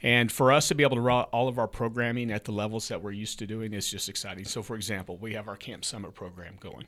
And 0.00 0.30
for 0.30 0.52
us 0.52 0.68
to 0.68 0.76
be 0.76 0.84
able 0.84 0.94
to 0.94 1.02
run 1.02 1.24
all 1.32 1.48
of 1.48 1.58
our 1.58 1.66
programming 1.66 2.30
at 2.30 2.44
the 2.44 2.52
levels 2.52 2.86
that 2.88 3.02
we're 3.02 3.10
used 3.10 3.40
to 3.40 3.46
doing 3.46 3.72
is 3.72 3.90
just 3.90 4.08
exciting. 4.08 4.44
So, 4.44 4.62
for 4.62 4.76
example, 4.76 5.16
we 5.16 5.34
have 5.34 5.48
our 5.48 5.56
Camp 5.56 5.84
Summit 5.84 6.14
program 6.14 6.58
going. 6.60 6.86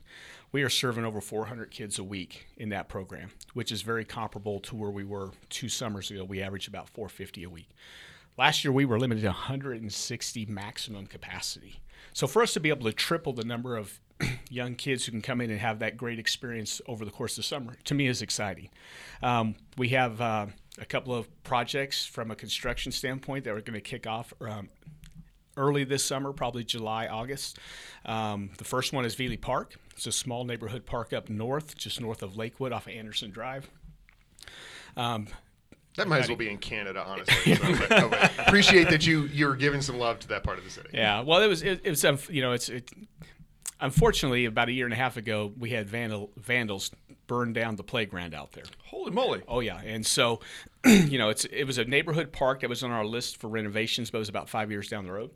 We 0.53 0.63
are 0.63 0.69
serving 0.69 1.03
over 1.03 1.19
400 1.19 1.69
kids 1.69 1.99
a 1.99 2.03
week 2.05 2.47
in 2.55 2.69
that 2.69 2.87
program, 2.87 3.31
which 3.53 3.73
is 3.73 3.81
very 3.81 4.05
comparable 4.05 4.61
to 4.61 4.75
where 4.77 4.89
we 4.89 5.03
were 5.03 5.31
two 5.49 5.67
summers 5.67 6.11
ago. 6.11 6.23
We 6.23 6.41
averaged 6.41 6.69
about 6.69 6.87
450 6.87 7.43
a 7.43 7.49
week. 7.49 7.69
Last 8.37 8.63
year, 8.63 8.71
we 8.71 8.85
were 8.85 8.99
limited 8.99 9.21
to 9.21 9.27
160 9.27 10.45
maximum 10.45 11.07
capacity. 11.07 11.81
So, 12.13 12.27
for 12.27 12.43
us 12.43 12.53
to 12.53 12.59
be 12.59 12.69
able 12.69 12.85
to 12.85 12.93
triple 12.93 13.33
the 13.33 13.43
number 13.43 13.75
of 13.75 13.99
young 14.49 14.75
kids 14.75 15.05
who 15.05 15.11
can 15.11 15.21
come 15.21 15.41
in 15.41 15.49
and 15.49 15.59
have 15.59 15.79
that 15.79 15.97
great 15.97 16.19
experience 16.19 16.79
over 16.87 17.03
the 17.03 17.11
course 17.11 17.37
of 17.39 17.45
summer, 17.45 17.75
to 17.85 17.95
me, 17.95 18.07
is 18.07 18.21
exciting. 18.21 18.69
Um, 19.23 19.55
we 19.75 19.89
have 19.89 20.21
uh, 20.21 20.45
a 20.79 20.85
couple 20.85 21.15
of 21.15 21.43
projects 21.43 22.05
from 22.05 22.29
a 22.29 22.35
construction 22.35 22.91
standpoint 22.91 23.43
that 23.45 23.51
are 23.51 23.61
going 23.61 23.73
to 23.73 23.81
kick 23.81 24.05
off 24.05 24.33
um, 24.41 24.69
early 25.55 25.83
this 25.83 26.05
summer, 26.05 26.31
probably 26.31 26.63
July, 26.63 27.07
August. 27.07 27.57
Um, 28.05 28.51
the 28.59 28.63
first 28.63 28.93
one 28.93 29.03
is 29.03 29.15
Veely 29.15 29.41
Park. 29.41 29.75
It's 29.95 30.05
a 30.05 30.11
small 30.11 30.45
neighborhood 30.45 30.85
park 30.85 31.11
up 31.11 31.27
north, 31.27 31.75
just 31.75 31.99
north 31.99 32.21
of 32.21 32.37
Lakewood 32.37 32.71
off 32.71 32.85
of 32.85 32.93
Anderson 32.93 33.31
Drive. 33.31 33.67
Um, 34.95 35.27
That 35.97 36.07
might 36.07 36.19
as 36.19 36.27
well 36.27 36.37
be 36.37 36.49
in 36.49 36.59
Canada, 36.59 37.03
honestly. 37.07 37.55
So, 37.55 38.09
but. 38.09 38.31
Appreciate 38.39 38.89
that 38.91 39.05
you 39.05 39.23
you 39.23 39.47
were 39.47 39.55
giving 39.55 39.81
some 39.81 39.97
love 39.97 40.19
to 40.19 40.27
that 40.29 40.43
part 40.43 40.57
of 40.57 40.63
the 40.63 40.69
city. 40.69 40.89
Yeah, 40.93 41.21
well, 41.21 41.41
it 41.41 41.47
was 41.47 41.63
it, 41.63 41.81
it 41.83 41.89
was 41.89 42.05
um, 42.05 42.19
you 42.29 42.41
know 42.41 42.53
it's 42.53 42.69
it, 42.69 42.89
unfortunately 43.81 44.45
about 44.45 44.69
a 44.69 44.71
year 44.71 44.85
and 44.85 44.93
a 44.93 44.97
half 44.97 45.17
ago 45.17 45.51
we 45.57 45.71
had 45.71 45.87
vandal 45.89 46.31
vandals 46.37 46.91
burn 47.25 47.51
down 47.51 47.75
the 47.75 47.83
playground 47.83 48.33
out 48.33 48.53
there. 48.53 48.63
Holy 48.85 49.11
moly. 49.11 49.41
Oh 49.47 49.59
yeah, 49.59 49.81
and 49.83 50.05
so 50.05 50.39
you 50.85 51.17
know 51.17 51.29
it's 51.29 51.45
it 51.45 51.65
was 51.65 51.79
a 51.79 51.83
neighborhood 51.83 52.31
park 52.31 52.61
that 52.61 52.69
was 52.69 52.83
on 52.83 52.91
our 52.91 53.05
list 53.05 53.37
for 53.37 53.47
renovations, 53.47 54.11
but 54.11 54.19
it 54.19 54.19
was 54.19 54.29
about 54.29 54.49
five 54.49 54.69
years 54.69 54.87
down 54.87 55.03
the 55.03 55.11
road. 55.11 55.31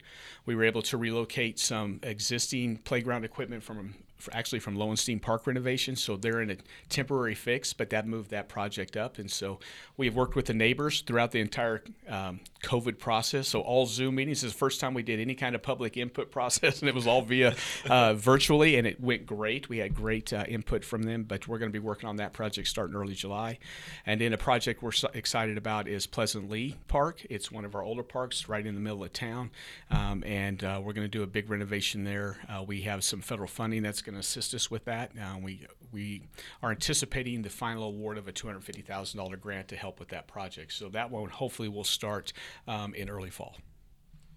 We 0.46 0.56
were 0.56 0.64
able 0.64 0.84
to 0.84 0.98
relocate 0.98 1.60
some 1.60 2.00
existing 2.04 2.78
playground 2.78 3.26
equipment 3.26 3.64
from 3.64 3.96
actually 4.32 4.60
from 4.60 4.76
Lowenstein 4.76 5.20
Park 5.20 5.48
renovation. 5.48 5.96
so 5.96 6.18
they're 6.18 6.42
in 6.42 6.52
a 6.52 6.58
temporary 6.90 7.36
fix, 7.36 7.74
but 7.74 7.90
that 7.90 8.08
moved 8.08 8.32
that 8.32 8.50
project 8.50 8.98
up, 8.98 9.18
and 9.20 9.30
so 9.30 9.60
we 9.98 10.06
have 10.06 10.16
worked 10.16 10.36
with 10.36 10.46
the 10.46 10.54
neighbors 10.54 11.02
throughout 11.02 11.32
the 11.32 11.40
entire 11.40 11.84
um, 12.08 12.40
COVID 12.64 13.00
process. 13.00 13.48
So 13.48 13.62
all 13.62 13.86
Zoom 13.86 14.16
meetings 14.16 14.44
is 14.44 14.52
the 14.54 14.58
first 14.58 14.80
time 14.80 14.94
we 14.94 15.04
did 15.04 15.20
any 15.20 15.36
kind 15.36 15.56
of 15.56 15.62
public 15.62 15.98
input 15.98 16.32
process, 16.32 16.82
and 16.82 16.90
it 16.90 16.96
was 16.96 17.08
all 17.08 17.22
via 17.22 17.56
uh, 17.90 18.14
virtually, 18.14 18.78
and 18.78 18.88
it 18.88 19.00
went 19.00 19.26
great. 19.26 19.70
We 19.70 19.80
had 19.80 19.96
great 19.96 20.32
uh, 20.34 20.46
input 20.48 20.84
from 20.84 21.04
them, 21.04 21.24
but 21.24 21.48
we're 21.48 21.60
going 21.60 21.72
to 21.72 21.80
be 21.80 21.86
working 21.86 22.08
on 22.08 22.18
that 22.18 22.34
project 22.34 22.68
starting 22.68 22.96
early 22.96 23.14
July. 23.14 23.60
And 24.06 24.22
then 24.22 24.34
a 24.34 24.38
project 24.38 24.82
we're 24.82 24.92
so 24.92 25.10
excited 25.14 25.58
about 25.58 25.88
is 25.88 26.08
Pleasant 26.08 26.50
Lea 26.50 26.76
Park. 26.88 27.26
It's 27.30 27.52
one 27.52 27.66
of 27.66 27.76
our 27.76 27.84
older 27.84 28.04
parks 28.04 28.48
right 28.48 28.66
in 28.66 28.76
the 28.76 28.82
middle 28.82 29.04
of 29.04 29.14
town, 29.14 29.52
um, 29.90 30.24
and 30.26 30.64
uh, 30.64 30.82
we're 30.84 30.94
going 30.94 31.06
to 31.06 31.18
do 31.18 31.24
a 31.24 31.28
big 31.28 31.50
renovation 31.50 32.04
there. 32.04 32.38
Uh, 32.50 32.64
we 32.64 32.82
have 32.82 33.04
some 33.04 33.22
federal 33.22 33.48
funding 33.48 33.84
that's 33.84 34.02
going 34.02 34.11
to 34.14 34.20
assist 34.20 34.54
us 34.54 34.70
with 34.70 34.86
that. 34.86 35.12
Uh, 35.20 35.38
we 35.42 35.66
we 35.92 36.24
are 36.62 36.72
anticipating 36.72 37.42
the 37.42 37.50
final 37.50 37.84
award 37.84 38.18
of 38.18 38.28
a 38.28 38.32
two 38.32 38.48
hundred 38.48 38.64
fifty 38.64 38.82
thousand 38.82 39.18
dollar 39.18 39.38
grant 39.38 39.68
to 39.70 39.76
help 39.76 40.00
with 40.00 40.10
that 40.10 40.28
project. 40.28 40.74
So 40.74 40.90
that 40.90 41.12
one 41.12 41.30
hopefully 41.30 41.70
will 41.70 41.84
start 41.84 42.34
um, 42.68 42.94
in 42.94 43.10
early 43.10 43.30
fall. 43.30 43.58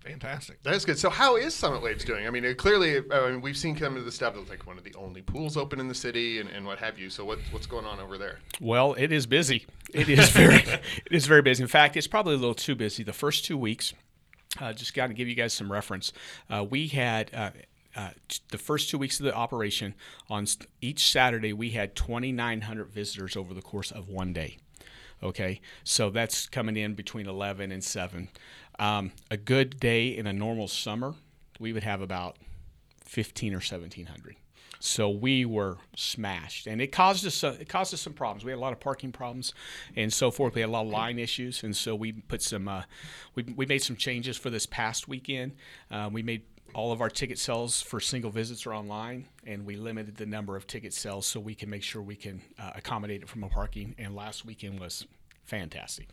Fantastic. 0.04 0.62
That 0.62 0.74
is 0.74 0.84
good. 0.84 0.98
So, 0.98 1.08
how 1.08 1.36
is 1.36 1.54
Summit 1.54 1.80
Waves 1.82 2.04
doing? 2.04 2.26
I 2.26 2.30
mean, 2.30 2.44
it 2.44 2.58
clearly, 2.58 2.98
I 3.10 3.30
mean, 3.30 3.40
we've 3.40 3.56
seen 3.56 3.74
come 3.74 3.94
to 3.94 4.02
the 4.02 4.12
step 4.12 4.36
of 4.36 4.50
like 4.50 4.66
one 4.66 4.76
of 4.76 4.84
the 4.84 4.94
only 4.96 5.22
pools 5.22 5.56
open 5.56 5.80
in 5.80 5.88
the 5.88 5.94
city 5.94 6.40
and, 6.40 6.50
and 6.50 6.66
what 6.66 6.78
have 6.78 6.98
you. 6.98 7.08
So, 7.08 7.24
what, 7.24 7.38
what's 7.52 7.66
going 7.66 7.86
on 7.86 7.98
over 8.00 8.18
there? 8.18 8.40
Well, 8.60 8.92
it 8.94 9.12
is 9.12 9.24
busy. 9.24 9.64
It 9.94 10.10
is 10.10 10.28
very, 10.30 10.56
it 10.56 10.82
is 11.10 11.26
very 11.26 11.40
busy. 11.40 11.62
In 11.62 11.68
fact, 11.68 11.96
it's 11.96 12.06
probably 12.06 12.34
a 12.34 12.38
little 12.38 12.54
too 12.54 12.74
busy. 12.74 13.02
The 13.02 13.14
first 13.14 13.46
two 13.46 13.56
weeks, 13.56 13.94
uh, 14.60 14.74
just 14.74 14.92
got 14.92 15.06
to 15.06 15.14
give 15.14 15.26
you 15.26 15.34
guys 15.34 15.54
some 15.54 15.72
reference. 15.72 16.12
Uh, 16.50 16.66
we 16.68 16.86
had 16.88 17.30
uh, 17.32 17.50
uh, 17.96 18.10
the 18.50 18.58
first 18.58 18.90
two 18.90 18.98
weeks 18.98 19.20
of 19.20 19.24
the 19.24 19.34
operation 19.34 19.94
on 20.28 20.46
each 20.80 21.10
Saturday, 21.10 21.52
we 21.52 21.70
had 21.70 21.94
2,900 21.94 22.90
visitors 22.90 23.36
over 23.36 23.54
the 23.54 23.62
course 23.62 23.90
of 23.90 24.08
one 24.08 24.32
day. 24.32 24.58
Okay, 25.22 25.60
so 25.84 26.10
that's 26.10 26.48
coming 26.48 26.76
in 26.76 26.94
between 26.94 27.26
11 27.26 27.72
and 27.72 27.82
7. 27.82 28.28
Um, 28.78 29.12
a 29.30 29.36
good 29.36 29.80
day 29.80 30.08
in 30.08 30.26
a 30.26 30.32
normal 30.32 30.68
summer, 30.68 31.14
we 31.58 31.72
would 31.72 31.84
have 31.84 32.00
about 32.00 32.36
15 33.04 33.52
or 33.52 33.56
1700. 33.56 34.36
So 34.80 35.08
we 35.08 35.46
were 35.46 35.78
smashed, 35.96 36.66
and 36.66 36.82
it 36.82 36.88
caused 36.88 37.24
us 37.24 37.42
uh, 37.42 37.56
it 37.58 37.70
caused 37.70 37.94
us 37.94 38.02
some 38.02 38.12
problems. 38.12 38.44
We 38.44 38.50
had 38.50 38.58
a 38.58 38.60
lot 38.60 38.74
of 38.74 38.80
parking 38.80 39.12
problems, 39.12 39.54
and 39.96 40.12
so 40.12 40.30
forth. 40.30 40.54
We 40.54 40.60
had 40.60 40.68
a 40.68 40.72
lot 40.72 40.84
of 40.84 40.92
line 40.92 41.18
issues, 41.18 41.62
and 41.62 41.74
so 41.74 41.94
we 41.94 42.12
put 42.12 42.42
some 42.42 42.68
uh, 42.68 42.82
we 43.34 43.44
we 43.56 43.64
made 43.64 43.82
some 43.82 43.96
changes 43.96 44.36
for 44.36 44.50
this 44.50 44.66
past 44.66 45.08
weekend. 45.08 45.52
Uh, 45.90 46.10
we 46.12 46.22
made 46.22 46.42
all 46.72 46.92
of 46.92 47.00
our 47.00 47.10
ticket 47.10 47.38
sales 47.38 47.80
for 47.80 48.00
single 48.00 48.30
visits 48.30 48.66
are 48.66 48.74
online, 48.74 49.26
and 49.46 49.64
we 49.64 49.76
limited 49.76 50.16
the 50.16 50.26
number 50.26 50.56
of 50.56 50.66
ticket 50.66 50.92
sales 50.92 51.26
so 51.26 51.38
we 51.38 51.54
can 51.54 51.70
make 51.70 51.82
sure 51.82 52.02
we 52.02 52.16
can 52.16 52.40
uh, 52.58 52.72
accommodate 52.74 53.22
it 53.22 53.28
from 53.28 53.44
a 53.44 53.48
parking. 53.48 53.94
And 53.98 54.14
last 54.16 54.44
weekend 54.44 54.80
was 54.80 55.06
fantastic. 55.44 56.08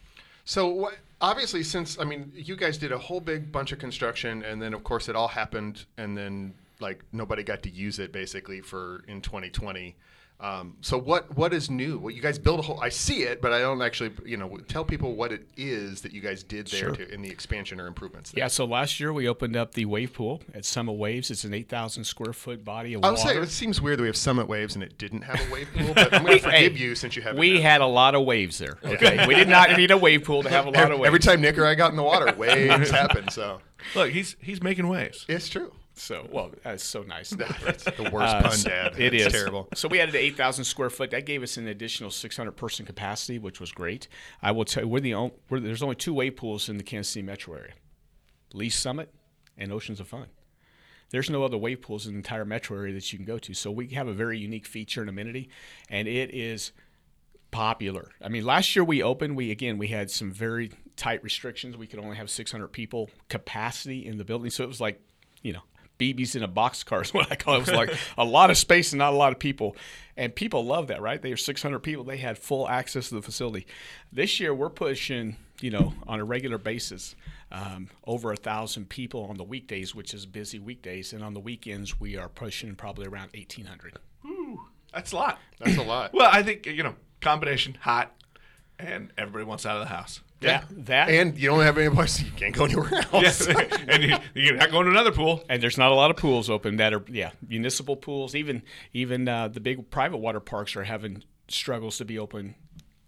So, 0.45 0.91
obviously, 1.19 1.63
since, 1.63 1.99
I 1.99 2.03
mean, 2.03 2.31
you 2.35 2.55
guys 2.55 2.77
did 2.77 2.91
a 2.91 2.97
whole 2.97 3.21
big 3.21 3.51
bunch 3.51 3.71
of 3.71 3.79
construction, 3.79 4.43
and 4.43 4.61
then, 4.61 4.73
of 4.73 4.83
course, 4.83 5.07
it 5.07 5.15
all 5.15 5.27
happened, 5.27 5.85
and 5.97 6.17
then, 6.17 6.53
like, 6.79 7.03
nobody 7.11 7.43
got 7.43 7.63
to 7.63 7.69
use 7.69 7.99
it 7.99 8.11
basically 8.11 8.61
for 8.61 9.03
in 9.07 9.21
2020. 9.21 9.95
Um, 10.41 10.75
so 10.81 10.97
what 10.97 11.37
what 11.37 11.53
is 11.53 11.69
new? 11.69 11.99
What 11.99 12.15
you 12.15 12.21
guys 12.21 12.39
build 12.39 12.59
a 12.59 12.63
whole? 12.63 12.79
I 12.81 12.89
see 12.89 13.21
it, 13.21 13.41
but 13.43 13.53
I 13.53 13.59
don't 13.59 13.81
actually. 13.81 14.11
You 14.25 14.37
know, 14.37 14.57
tell 14.67 14.83
people 14.83 15.13
what 15.15 15.31
it 15.31 15.47
is 15.55 16.01
that 16.01 16.13
you 16.13 16.21
guys 16.21 16.41
did 16.41 16.65
there 16.67 16.79
Sure. 16.79 16.91
to, 16.95 17.13
in 17.13 17.21
the 17.21 17.29
expansion 17.29 17.79
or 17.79 17.85
improvements. 17.85 18.31
There. 18.31 18.43
Yeah, 18.43 18.47
so 18.47 18.65
last 18.65 18.99
year 18.99 19.13
we 19.13 19.27
opened 19.27 19.55
up 19.55 19.73
the 19.75 19.85
wave 19.85 20.13
pool 20.13 20.41
at 20.55 20.65
Summit 20.65 20.93
Waves. 20.93 21.29
It's 21.29 21.43
an 21.43 21.53
8,000 21.53 22.03
square 22.05 22.33
foot 22.33 22.65
body 22.65 22.95
of 22.95 23.03
I 23.05 23.11
water. 23.11 23.21
say 23.21 23.37
it 23.37 23.49
seems 23.49 23.79
weird 23.79 23.99
that 23.99 24.03
we 24.03 24.07
have 24.07 24.17
Summit 24.17 24.47
Waves 24.47 24.73
and 24.73 24.83
it 24.83 24.97
didn't 24.97 25.21
have 25.21 25.39
a 25.47 25.53
wave 25.53 25.67
pool, 25.75 25.93
but 25.93 26.11
I'm 26.13 26.23
going 26.25 26.37
to 26.39 26.43
forgive 26.43 26.75
you 26.77 26.95
since 26.95 27.15
you 27.15 27.21
have. 27.21 27.37
we 27.37 27.55
now. 27.55 27.61
had 27.61 27.81
a 27.81 27.85
lot 27.87 28.15
of 28.15 28.25
waves 28.25 28.57
there. 28.57 28.79
Okay, 28.83 29.27
we 29.27 29.35
did 29.35 29.47
not 29.47 29.77
need 29.77 29.91
a 29.91 29.97
wave 29.97 30.23
pool 30.23 30.41
to 30.41 30.49
have 30.49 30.65
a 30.65 30.71
lot 30.71 30.91
of 30.91 30.97
waves. 30.99 31.07
Every 31.07 31.19
time 31.19 31.41
Nick 31.41 31.57
or 31.59 31.65
I 31.67 31.75
got 31.75 31.91
in 31.91 31.97
the 31.97 32.03
water, 32.03 32.33
waves 32.37 32.89
happened. 32.89 33.31
So 33.31 33.61
Look, 33.95 34.09
he's 34.09 34.35
he's 34.41 34.63
making 34.63 34.87
waves. 34.87 35.25
it's 35.29 35.49
true. 35.49 35.71
So, 35.93 36.27
well, 36.31 36.51
that's 36.63 36.83
so 36.83 37.03
nice. 37.03 37.31
That's 37.31 37.83
the 37.97 38.09
worst 38.11 38.33
Uh, 38.35 38.41
pun, 38.43 38.51
so- 38.53 38.69
Dad. 38.69 38.99
It 38.99 39.13
is 39.13 39.31
terrible. 39.31 39.67
So 39.75 39.87
we 39.87 39.99
added 39.99 40.15
8,000 40.15 40.63
square 40.63 40.89
foot. 40.89 41.11
That 41.11 41.25
gave 41.25 41.43
us 41.43 41.57
an 41.57 41.67
additional 41.67 42.09
600 42.11 42.51
person 42.53 42.85
capacity, 42.85 43.39
which 43.39 43.59
was 43.59 43.71
great. 43.71 44.07
I 44.41 44.51
will 44.51 44.65
tell 44.65 44.83
you, 44.83 44.89
we're 44.89 45.01
the 45.01 45.13
only, 45.13 45.33
we're, 45.49 45.59
there's 45.59 45.83
only 45.83 45.95
two 45.95 46.13
wave 46.13 46.35
pools 46.37 46.69
in 46.69 46.77
the 46.77 46.83
Kansas 46.83 47.11
City 47.13 47.23
metro 47.25 47.55
area: 47.55 47.73
Lee 48.53 48.69
Summit 48.69 49.13
and 49.57 49.71
Oceans 49.71 49.99
of 49.99 50.07
Fun. 50.07 50.27
There's 51.09 51.29
no 51.29 51.43
other 51.43 51.57
wave 51.57 51.81
pools 51.81 52.07
in 52.07 52.13
the 52.13 52.17
entire 52.19 52.45
metro 52.45 52.77
area 52.77 52.93
that 52.93 53.11
you 53.11 53.19
can 53.19 53.25
go 53.25 53.37
to. 53.39 53.53
So 53.53 53.69
we 53.69 53.87
have 53.89 54.07
a 54.07 54.13
very 54.13 54.39
unique 54.39 54.65
feature 54.65 55.01
and 55.01 55.09
amenity, 55.09 55.49
and 55.89 56.07
it 56.07 56.33
is 56.33 56.71
popular. 57.51 58.11
I 58.23 58.29
mean, 58.29 58.45
last 58.45 58.75
year 58.77 58.83
we 58.85 59.03
opened, 59.03 59.35
we 59.35 59.51
again 59.51 59.77
we 59.77 59.89
had 59.89 60.09
some 60.09 60.31
very 60.31 60.71
tight 60.95 61.21
restrictions. 61.21 61.75
We 61.75 61.85
could 61.87 61.99
only 61.99 62.15
have 62.15 62.29
600 62.29 62.69
people 62.69 63.09
capacity 63.27 64.05
in 64.05 64.17
the 64.17 64.23
building, 64.23 64.49
so 64.49 64.63
it 64.63 64.67
was 64.67 64.79
like, 64.79 65.01
you 65.41 65.51
know, 65.51 65.61
BBs 66.01 66.35
in 66.35 66.41
a 66.41 66.47
boxcar 66.47 67.03
is 67.03 67.13
what 67.13 67.31
I 67.31 67.35
call 67.35 67.53
it. 67.53 67.57
It 67.57 67.67
was 67.67 67.71
like 67.75 67.93
a 68.17 68.25
lot 68.25 68.49
of 68.49 68.57
space 68.57 68.91
and 68.91 68.97
not 68.97 69.13
a 69.13 69.15
lot 69.15 69.31
of 69.31 69.37
people, 69.39 69.75
and 70.17 70.33
people 70.33 70.65
love 70.65 70.87
that, 70.87 71.01
right? 71.01 71.21
They 71.21 71.29
were 71.29 71.37
600 71.37 71.79
people. 71.79 72.03
They 72.03 72.17
had 72.17 72.37
full 72.39 72.67
access 72.67 73.09
to 73.09 73.15
the 73.15 73.21
facility. 73.21 73.67
This 74.11 74.39
year 74.39 74.53
we're 74.53 74.69
pushing, 74.71 75.35
you 75.61 75.69
know, 75.69 75.93
on 76.07 76.19
a 76.19 76.25
regular 76.25 76.57
basis. 76.57 77.15
Um, 77.53 77.89
over 78.07 78.31
a 78.31 78.37
thousand 78.37 78.87
people 78.87 79.25
on 79.25 79.35
the 79.35 79.43
weekdays, 79.43 79.93
which 79.93 80.13
is 80.13 80.25
busy 80.25 80.57
weekdays, 80.57 81.11
and 81.11 81.21
on 81.21 81.33
the 81.33 81.41
weekends 81.41 81.99
we 81.99 82.15
are 82.15 82.29
pushing 82.29 82.75
probably 82.75 83.05
around 83.07 83.29
1,800. 83.33 83.99
Ooh, 84.25 84.61
That's 84.93 85.11
a 85.11 85.15
lot. 85.17 85.37
That's 85.59 85.75
a 85.75 85.81
lot. 85.83 86.13
Well, 86.13 86.29
I 86.31 86.43
think 86.43 86.65
you 86.65 86.81
know 86.81 86.95
combination 87.19 87.77
hot, 87.81 88.13
and 88.79 89.11
everybody 89.17 89.43
wants 89.43 89.65
out 89.65 89.75
of 89.75 89.81
the 89.81 89.93
house. 89.93 90.21
Yeah, 90.41 90.63
that 90.71 91.09
And 91.09 91.37
you 91.37 91.49
don't 91.49 91.61
have 91.61 91.77
any 91.77 91.93
place. 91.93 92.21
You 92.21 92.31
can't 92.35 92.55
go 92.55 92.65
anywhere 92.65 92.91
else. 93.13 93.47
Yes, 93.47 93.47
and 93.87 94.03
you, 94.03 94.17
you're 94.33 94.55
not 94.55 94.71
going 94.71 94.85
to 94.85 94.91
another 94.91 95.11
pool. 95.11 95.43
and 95.49 95.61
there's 95.61 95.77
not 95.77 95.91
a 95.91 95.95
lot 95.95 96.09
of 96.11 96.17
pools 96.17 96.49
open 96.49 96.77
that 96.77 96.93
are 96.93 97.03
yeah 97.07 97.31
municipal 97.47 97.95
pools. 97.95 98.33
Even 98.35 98.63
even 98.93 99.27
uh, 99.27 99.47
the 99.47 99.59
big 99.59 99.89
private 99.91 100.17
water 100.17 100.39
parks 100.39 100.75
are 100.75 100.83
having 100.83 101.23
struggles 101.47 101.97
to 101.97 102.05
be 102.05 102.17
open 102.17 102.55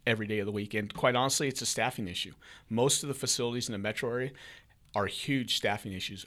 every 0.05 0.27
day 0.27 0.39
of 0.39 0.45
the 0.45 0.51
week. 0.51 0.73
And 0.73 0.93
quite 0.93 1.15
honestly 1.15 1.47
it's 1.47 1.61
a 1.61 1.65
staffing 1.65 2.07
issue. 2.07 2.33
Most 2.69 3.03
of 3.03 3.07
the 3.07 3.15
facilities 3.15 3.67
in 3.67 3.73
the 3.73 3.79
metro 3.79 4.09
area 4.09 4.31
are 4.95 5.07
huge 5.07 5.55
staffing 5.55 5.93
issues. 5.93 6.25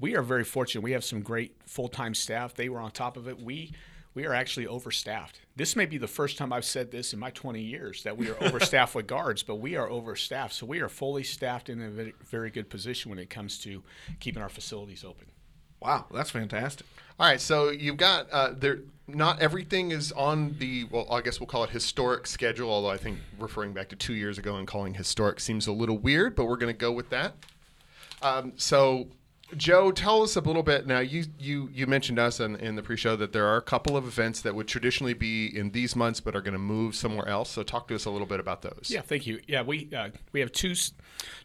We 0.00 0.14
are 0.16 0.22
very 0.22 0.44
fortunate. 0.44 0.82
We 0.82 0.92
have 0.92 1.04
some 1.04 1.22
great 1.22 1.56
full-time 1.66 2.14
staff. 2.14 2.54
They 2.54 2.68
were 2.68 2.78
on 2.78 2.92
top 2.92 3.16
of 3.16 3.26
it. 3.26 3.42
We 3.42 3.72
we 4.18 4.26
are 4.26 4.34
actually 4.34 4.66
overstaffed. 4.66 5.38
This 5.54 5.76
may 5.76 5.86
be 5.86 5.96
the 5.96 6.08
first 6.08 6.38
time 6.38 6.52
I've 6.52 6.64
said 6.64 6.90
this 6.90 7.12
in 7.12 7.20
my 7.20 7.30
20 7.30 7.62
years 7.62 8.02
that 8.02 8.16
we 8.16 8.28
are 8.28 8.34
overstaffed 8.34 8.96
with 8.96 9.06
guards, 9.06 9.44
but 9.44 9.60
we 9.60 9.76
are 9.76 9.88
overstaffed. 9.88 10.54
So 10.54 10.66
we 10.66 10.80
are 10.80 10.88
fully 10.88 11.22
staffed 11.22 11.68
in 11.68 11.80
a 11.80 12.12
very, 12.24 12.50
good 12.50 12.68
position 12.68 13.10
when 13.10 13.20
it 13.20 13.30
comes 13.30 13.60
to 13.60 13.80
keeping 14.18 14.42
our 14.42 14.48
facilities 14.48 15.04
open. 15.04 15.26
Wow, 15.78 16.06
that's 16.12 16.30
fantastic. 16.30 16.84
All 17.20 17.28
right, 17.28 17.40
so 17.40 17.70
you've 17.70 17.96
got 17.96 18.28
uh, 18.32 18.54
there. 18.58 18.80
Not 19.06 19.40
everything 19.40 19.92
is 19.92 20.10
on 20.10 20.56
the 20.58 20.88
well. 20.90 21.06
I 21.12 21.20
guess 21.20 21.38
we'll 21.38 21.46
call 21.46 21.62
it 21.62 21.70
historic 21.70 22.26
schedule. 22.26 22.72
Although 22.72 22.90
I 22.90 22.96
think 22.96 23.20
referring 23.38 23.72
back 23.72 23.88
to 23.90 23.96
two 23.96 24.14
years 24.14 24.36
ago 24.36 24.56
and 24.56 24.66
calling 24.66 24.94
historic 24.94 25.38
seems 25.38 25.68
a 25.68 25.72
little 25.72 25.96
weird, 25.96 26.34
but 26.34 26.46
we're 26.46 26.56
going 26.56 26.74
to 26.74 26.78
go 26.78 26.90
with 26.90 27.08
that. 27.10 27.34
Um, 28.20 28.54
so, 28.56 29.06
Joe, 29.56 29.90
tell 29.90 30.22
us 30.22 30.36
a 30.36 30.40
little 30.40 30.62
bit. 30.62 30.86
Now, 30.86 30.98
you 31.00 31.24
you 31.38 31.70
you 31.72 31.86
mentioned 31.86 32.18
us 32.18 32.38
in, 32.40 32.56
in 32.56 32.76
the 32.76 32.82
pre-show 32.82 33.16
that 33.16 33.32
there 33.32 33.46
are 33.46 33.56
a 33.56 33.62
couple 33.62 33.96
of 33.96 34.06
events 34.06 34.42
that 34.42 34.54
would 34.54 34.68
traditionally 34.68 35.14
be 35.14 35.46
in 35.46 35.70
these 35.70 35.96
months, 35.96 36.20
but 36.20 36.36
are 36.36 36.42
going 36.42 36.52
to 36.52 36.58
move 36.58 36.94
somewhere 36.94 37.26
else. 37.26 37.50
So, 37.50 37.62
talk 37.62 37.88
to 37.88 37.94
us 37.94 38.04
a 38.04 38.10
little 38.10 38.26
bit 38.26 38.40
about 38.40 38.62
those. 38.62 38.88
Yeah, 38.90 39.00
thank 39.00 39.26
you. 39.26 39.40
Yeah, 39.46 39.62
we 39.62 39.88
uh, 39.94 40.10
we 40.32 40.40
have 40.40 40.52
two 40.52 40.74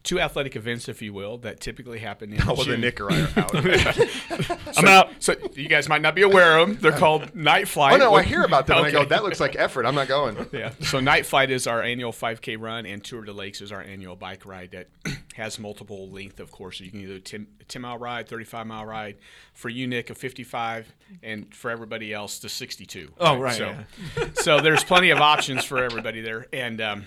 two 0.03 0.19
athletic 0.19 0.55
events, 0.55 0.89
if 0.89 1.01
you 1.01 1.13
will, 1.13 1.37
that 1.39 1.59
typically 1.59 1.99
happen 1.99 2.33
in 2.33 2.41
Oh, 2.43 2.47
well, 2.47 2.55
June. 2.57 2.71
then 2.71 2.81
Nick 2.81 2.99
or 2.99 3.11
I 3.11 3.21
are 3.21 3.29
out. 3.37 3.55
I'm 4.77 4.87
out. 4.87 5.09
So 5.19 5.35
you 5.53 5.69
guys 5.69 5.87
might 5.87 6.01
not 6.01 6.13
be 6.15 6.21
aware 6.23 6.57
of 6.59 6.67
them. 6.67 6.77
They're 6.81 6.91
called 6.91 7.33
Night 7.35 7.67
Flight. 7.67 7.93
oh 7.93 7.97
no, 7.97 8.13
I 8.13 8.23
hear 8.23 8.43
about 8.43 8.67
them 8.67 8.77
and 8.79 8.87
I 8.87 8.91
go, 8.91 9.05
that 9.05 9.23
looks 9.23 9.39
like 9.39 9.55
effort. 9.55 9.85
I'm 9.85 9.95
not 9.95 10.07
going. 10.07 10.45
Yeah. 10.51 10.71
So 10.81 10.99
Night 10.99 11.25
Flight 11.25 11.51
is 11.51 11.67
our 11.67 11.81
annual 11.81 12.11
5K 12.11 12.59
run, 12.59 12.85
and 12.85 13.03
Tour 13.03 13.23
de 13.23 13.31
Lakes 13.33 13.61
is 13.61 13.71
our 13.71 13.81
annual 13.81 14.15
bike 14.15 14.45
ride 14.45 14.71
that 14.71 14.89
has 15.35 15.57
multiple 15.57 16.09
length 16.09 16.39
of 16.39 16.51
courses. 16.51 16.85
You 16.85 16.91
can 16.91 16.99
either 17.01 17.19
10, 17.19 17.47
a 17.61 17.63
10 17.63 17.81
mile 17.81 17.92
ride, 17.97 18.27
35 18.27 18.67
mile 18.67 18.85
ride. 18.85 19.17
For 19.53 19.69
you, 19.69 19.87
Nick, 19.87 20.09
a 20.09 20.15
55, 20.15 20.93
and 21.21 21.53
for 21.53 21.71
everybody 21.71 22.13
else, 22.13 22.39
the 22.39 22.49
62. 22.49 23.11
Oh, 23.19 23.37
right, 23.37 23.55
So, 23.55 23.75
yeah. 24.17 24.27
so 24.33 24.59
there's 24.59 24.83
plenty 24.83 25.11
of 25.11 25.19
options 25.19 25.63
for 25.63 25.83
everybody 25.83 26.21
there, 26.21 26.47
and 26.51 26.81
um, 26.81 27.05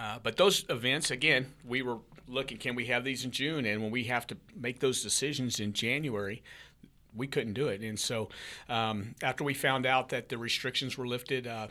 uh, 0.00 0.18
but 0.22 0.36
those 0.36 0.64
events, 0.68 1.10
again, 1.10 1.52
we 1.66 1.82
were 1.82 1.98
looking, 2.28 2.58
can 2.58 2.74
we 2.74 2.86
have 2.86 3.04
these 3.04 3.24
in 3.24 3.30
June? 3.30 3.64
And 3.66 3.82
when 3.82 3.90
we 3.90 4.04
have 4.04 4.26
to 4.28 4.36
make 4.56 4.80
those 4.80 5.02
decisions 5.02 5.60
in 5.60 5.72
January, 5.72 6.42
we 7.14 7.26
couldn't 7.26 7.54
do 7.54 7.68
it. 7.68 7.80
And 7.82 7.98
so 7.98 8.28
um, 8.68 9.14
after 9.22 9.44
we 9.44 9.54
found 9.54 9.86
out 9.86 10.08
that 10.08 10.28
the 10.28 10.38
restrictions 10.38 10.98
were 10.98 11.06
lifted 11.06 11.46
uh, 11.46 11.68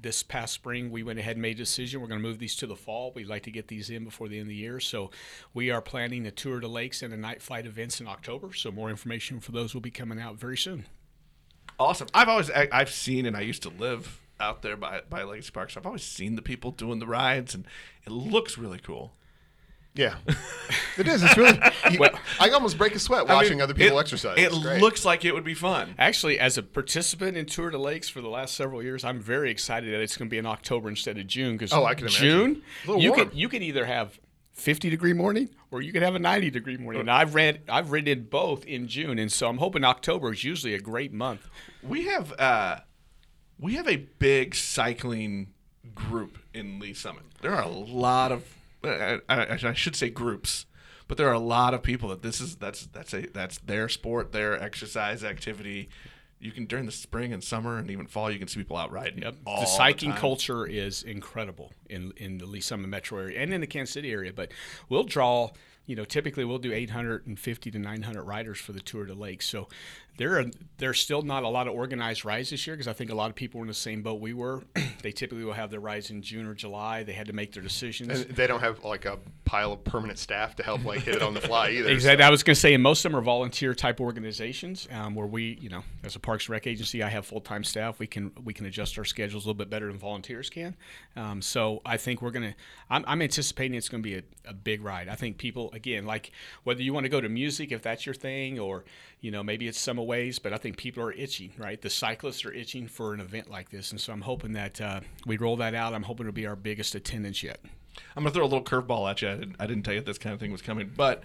this 0.00 0.22
past 0.22 0.54
spring, 0.54 0.90
we 0.90 1.02
went 1.02 1.18
ahead 1.18 1.36
and 1.36 1.42
made 1.42 1.56
a 1.56 1.58
decision. 1.58 2.00
We're 2.00 2.08
going 2.08 2.20
to 2.20 2.26
move 2.26 2.38
these 2.38 2.56
to 2.56 2.66
the 2.66 2.76
fall. 2.76 3.12
We'd 3.14 3.26
like 3.26 3.42
to 3.44 3.50
get 3.50 3.68
these 3.68 3.90
in 3.90 4.04
before 4.04 4.28
the 4.28 4.36
end 4.36 4.42
of 4.42 4.48
the 4.48 4.54
year. 4.54 4.80
So 4.80 5.10
we 5.52 5.70
are 5.70 5.82
planning 5.82 6.26
a 6.26 6.30
Tour 6.30 6.60
de 6.60 6.68
Lakes 6.68 7.02
and 7.02 7.12
a 7.12 7.16
night 7.16 7.42
flight 7.42 7.66
events 7.66 8.00
in 8.00 8.06
October. 8.06 8.52
So 8.52 8.70
more 8.70 8.90
information 8.90 9.40
for 9.40 9.52
those 9.52 9.74
will 9.74 9.80
be 9.80 9.90
coming 9.90 10.20
out 10.20 10.36
very 10.36 10.56
soon. 10.56 10.86
Awesome. 11.78 12.08
I've 12.12 12.28
always 12.28 12.50
I've 12.50 12.90
seen 12.90 13.24
and 13.24 13.36
I 13.36 13.40
used 13.42 13.62
to 13.62 13.68
live 13.68 14.20
out 14.40 14.62
there 14.62 14.76
by 14.76 15.02
by 15.08 15.22
Legacy 15.22 15.50
Park, 15.50 15.70
so 15.70 15.80
I've 15.80 15.86
always 15.86 16.02
seen 16.02 16.36
the 16.36 16.42
people 16.42 16.70
doing 16.70 16.98
the 16.98 17.06
rides, 17.06 17.54
and 17.54 17.64
it 18.04 18.10
looks 18.10 18.58
really 18.58 18.78
cool. 18.78 19.12
Yeah, 19.94 20.14
it 20.96 21.08
is. 21.08 21.22
It's 21.24 21.36
really. 21.36 21.58
You, 21.90 22.04
I 22.38 22.50
almost 22.50 22.78
break 22.78 22.94
a 22.94 22.98
sweat 23.00 23.26
watching 23.26 23.52
I 23.52 23.54
mean, 23.54 23.60
other 23.62 23.74
people 23.74 23.98
it- 23.98 24.00
exercise. 24.02 24.38
It 24.38 24.52
looks 24.52 25.04
like 25.04 25.24
it 25.24 25.34
would 25.34 25.42
be 25.44 25.54
fun. 25.54 25.94
Actually, 25.98 26.38
as 26.38 26.56
a 26.56 26.62
participant 26.62 27.36
in 27.36 27.46
Tour 27.46 27.70
de 27.70 27.78
Lakes 27.78 28.08
for 28.08 28.20
the 28.20 28.28
last 28.28 28.54
several 28.54 28.80
years, 28.82 29.02
I'm 29.04 29.18
very 29.20 29.50
excited 29.50 29.92
that 29.92 30.00
it's 30.00 30.16
going 30.16 30.28
to 30.28 30.30
be 30.30 30.38
in 30.38 30.46
October 30.46 30.88
instead 30.88 31.18
of 31.18 31.26
June. 31.26 31.56
Because 31.56 31.72
Oh, 31.72 31.84
I 31.84 31.94
can 31.94 32.04
imagine. 32.06 32.20
June, 32.20 32.62
A 32.84 32.86
little 32.86 33.02
you 33.02 33.10
warm. 33.12 33.28
can 33.30 33.36
you 33.38 33.48
can 33.48 33.62
either 33.62 33.86
have 33.86 34.20
50 34.52 34.88
degree 34.90 35.12
morning 35.14 35.48
or 35.72 35.82
you 35.82 35.92
can 35.92 36.02
have 36.02 36.14
a 36.14 36.18
90 36.20 36.50
degree 36.50 36.76
morning. 36.76 37.00
And 37.00 37.10
I've 37.10 37.34
read 37.34 37.62
I've 37.68 37.90
ridden 37.90 38.28
both 38.30 38.64
in 38.66 38.86
June, 38.86 39.18
and 39.18 39.32
so 39.32 39.48
I'm 39.48 39.58
hoping 39.58 39.82
October 39.82 40.32
is 40.32 40.44
usually 40.44 40.74
a 40.74 40.80
great 40.80 41.12
month. 41.12 41.48
We 41.82 42.04
have 42.06 42.32
uh, 42.38 42.80
we 43.58 43.74
have 43.74 43.88
a 43.88 43.96
big 43.96 44.54
cycling 44.54 45.48
group 45.94 46.38
in 46.54 46.78
Lee's 46.78 47.00
Summit. 47.00 47.24
There 47.40 47.52
are 47.54 47.62
a 47.62 47.68
lot 47.68 48.30
of 48.30 48.44
I, 48.84 49.18
I, 49.28 49.58
I 49.62 49.72
should 49.72 49.96
say 49.96 50.10
groups, 50.10 50.66
but 51.06 51.16
there 51.16 51.28
are 51.28 51.34
a 51.34 51.38
lot 51.40 51.74
of 51.74 51.82
people 51.82 52.08
that 52.10 52.22
this 52.22 52.40
is 52.40 52.56
that's 52.56 52.86
that's 52.86 53.12
a 53.14 53.26
that's 53.32 53.58
their 53.58 53.88
sport, 53.88 54.32
their 54.32 54.60
exercise 54.62 55.24
activity. 55.24 55.88
You 56.40 56.52
can 56.52 56.66
during 56.66 56.86
the 56.86 56.92
spring 56.92 57.32
and 57.32 57.42
summer 57.42 57.78
and 57.78 57.90
even 57.90 58.06
fall, 58.06 58.30
you 58.30 58.38
can 58.38 58.46
see 58.46 58.60
people 58.60 58.76
out 58.76 58.92
riding. 58.92 59.22
Yep. 59.22 59.36
the 59.44 59.66
cycling 59.66 60.12
time. 60.12 60.20
culture 60.20 60.66
is 60.66 61.02
incredible 61.02 61.72
in 61.88 62.12
in 62.16 62.38
the 62.38 62.46
Lee's 62.46 62.66
Summit 62.66 62.88
metro 62.88 63.18
area 63.18 63.40
and 63.40 63.52
in 63.52 63.60
the 63.60 63.66
Kansas 63.66 63.92
City 63.92 64.12
area. 64.12 64.32
But 64.32 64.52
we'll 64.88 65.04
draw. 65.04 65.50
You 65.86 65.96
know, 65.96 66.04
typically 66.04 66.44
we'll 66.44 66.58
do 66.58 66.70
850 66.70 67.70
to 67.70 67.78
900 67.78 68.22
riders 68.22 68.58
for 68.58 68.72
the 68.72 68.80
Tour 68.80 69.06
de 69.06 69.14
Lakes. 69.14 69.46
So 69.48 69.68
there 70.18 70.38
are 70.38 70.44
there's 70.78 71.00
still 71.00 71.22
not 71.22 71.44
a 71.44 71.48
lot 71.48 71.66
of 71.66 71.74
organized 71.74 72.24
rides 72.24 72.50
this 72.50 72.66
year 72.66 72.76
because 72.76 72.88
I 72.88 72.92
think 72.92 73.10
a 73.10 73.14
lot 73.14 73.30
of 73.30 73.36
people 73.36 73.58
were 73.58 73.64
in 73.64 73.68
the 73.68 73.74
same 73.74 74.02
boat 74.02 74.20
we 74.20 74.32
were. 74.32 74.62
they 75.02 75.12
typically 75.12 75.44
will 75.44 75.52
have 75.52 75.70
their 75.70 75.80
rides 75.80 76.10
in 76.10 76.22
June 76.22 76.46
or 76.46 76.54
July. 76.54 77.04
They 77.04 77.12
had 77.12 77.28
to 77.28 77.32
make 77.32 77.52
their 77.52 77.62
decisions. 77.62 78.20
And 78.20 78.30
they 78.36 78.46
don't 78.46 78.60
have 78.60 78.84
like 78.84 79.04
a 79.04 79.18
pile 79.44 79.72
of 79.72 79.82
permanent 79.84 80.18
staff 80.18 80.56
to 80.56 80.62
help 80.62 80.84
like 80.84 81.00
hit 81.00 81.16
it 81.16 81.22
on 81.22 81.34
the 81.34 81.40
fly 81.40 81.70
either. 81.70 81.88
Exactly. 81.88 82.24
I 82.24 82.30
was 82.30 82.42
going 82.42 82.54
to 82.54 82.60
say, 82.60 82.74
and 82.74 82.82
most 82.82 83.04
of 83.04 83.12
them 83.12 83.18
are 83.18 83.22
volunteer 83.22 83.74
type 83.74 84.00
organizations 84.00 84.88
um, 84.90 85.14
where 85.14 85.26
we, 85.26 85.58
you 85.60 85.68
know, 85.68 85.82
as 86.04 86.16
a 86.16 86.20
Parks 86.20 86.46
and 86.46 86.50
Rec 86.50 86.66
agency, 86.66 87.02
I 87.02 87.08
have 87.08 87.24
full 87.24 87.40
time 87.40 87.64
staff. 87.64 87.98
We 87.98 88.06
can 88.06 88.32
we 88.44 88.52
can 88.52 88.66
adjust 88.66 88.98
our 88.98 89.04
schedules 89.04 89.44
a 89.44 89.48
little 89.48 89.58
bit 89.58 89.70
better 89.70 89.86
than 89.86 89.98
volunteers 89.98 90.50
can. 90.50 90.76
Um, 91.16 91.40
so 91.40 91.80
I 91.86 91.96
think 91.96 92.22
we're 92.22 92.32
going 92.32 92.52
to. 92.52 92.54
I'm, 92.90 93.04
I'm 93.06 93.22
anticipating 93.22 93.76
it's 93.76 93.88
going 93.88 94.02
to 94.02 94.08
be 94.08 94.16
a, 94.16 94.22
a 94.50 94.54
big 94.54 94.82
ride. 94.82 95.08
I 95.08 95.14
think 95.14 95.38
people 95.38 95.70
again, 95.72 96.06
like 96.06 96.32
whether 96.64 96.82
you 96.82 96.92
want 96.92 97.04
to 97.04 97.10
go 97.10 97.20
to 97.20 97.28
music 97.28 97.70
if 97.72 97.82
that's 97.82 98.04
your 98.04 98.14
thing, 98.14 98.58
or 98.58 98.84
you 99.20 99.30
know 99.30 99.42
maybe 99.42 99.68
it's 99.68 99.78
some 99.78 99.96
ways, 99.96 100.38
but 100.38 100.52
I 100.52 100.56
think 100.56 100.76
people 100.76 101.02
are 101.02 101.12
itching, 101.12 101.52
right? 101.58 101.80
The 101.80 101.90
cyclists 101.90 102.44
are 102.44 102.52
itching 102.52 102.86
for 102.86 103.14
an 103.14 103.20
event 103.20 103.50
like 103.50 103.70
this, 103.70 103.90
and 103.90 104.00
so 104.00 104.12
I'm 104.12 104.20
hoping 104.20 104.52
that 104.52 104.80
uh, 104.80 105.00
we 105.26 105.36
roll 105.36 105.56
that 105.56 105.74
out. 105.74 105.94
I'm 105.94 106.04
hoping 106.04 106.26
it'll 106.26 106.34
be 106.34 106.46
our 106.46 106.56
biggest 106.56 106.94
attendance 106.94 107.42
yet. 107.42 107.60
I'm 108.16 108.22
gonna 108.22 108.32
throw 108.32 108.44
a 108.44 108.46
little 108.46 108.62
curveball 108.62 109.10
at 109.10 109.22
you. 109.22 109.28
I 109.28 109.34
didn't, 109.34 109.56
I 109.58 109.66
didn't 109.66 109.82
tell 109.82 109.94
you 109.94 110.00
this 110.00 110.18
kind 110.18 110.32
of 110.32 110.40
thing 110.40 110.52
was 110.52 110.62
coming, 110.62 110.92
but 110.96 111.22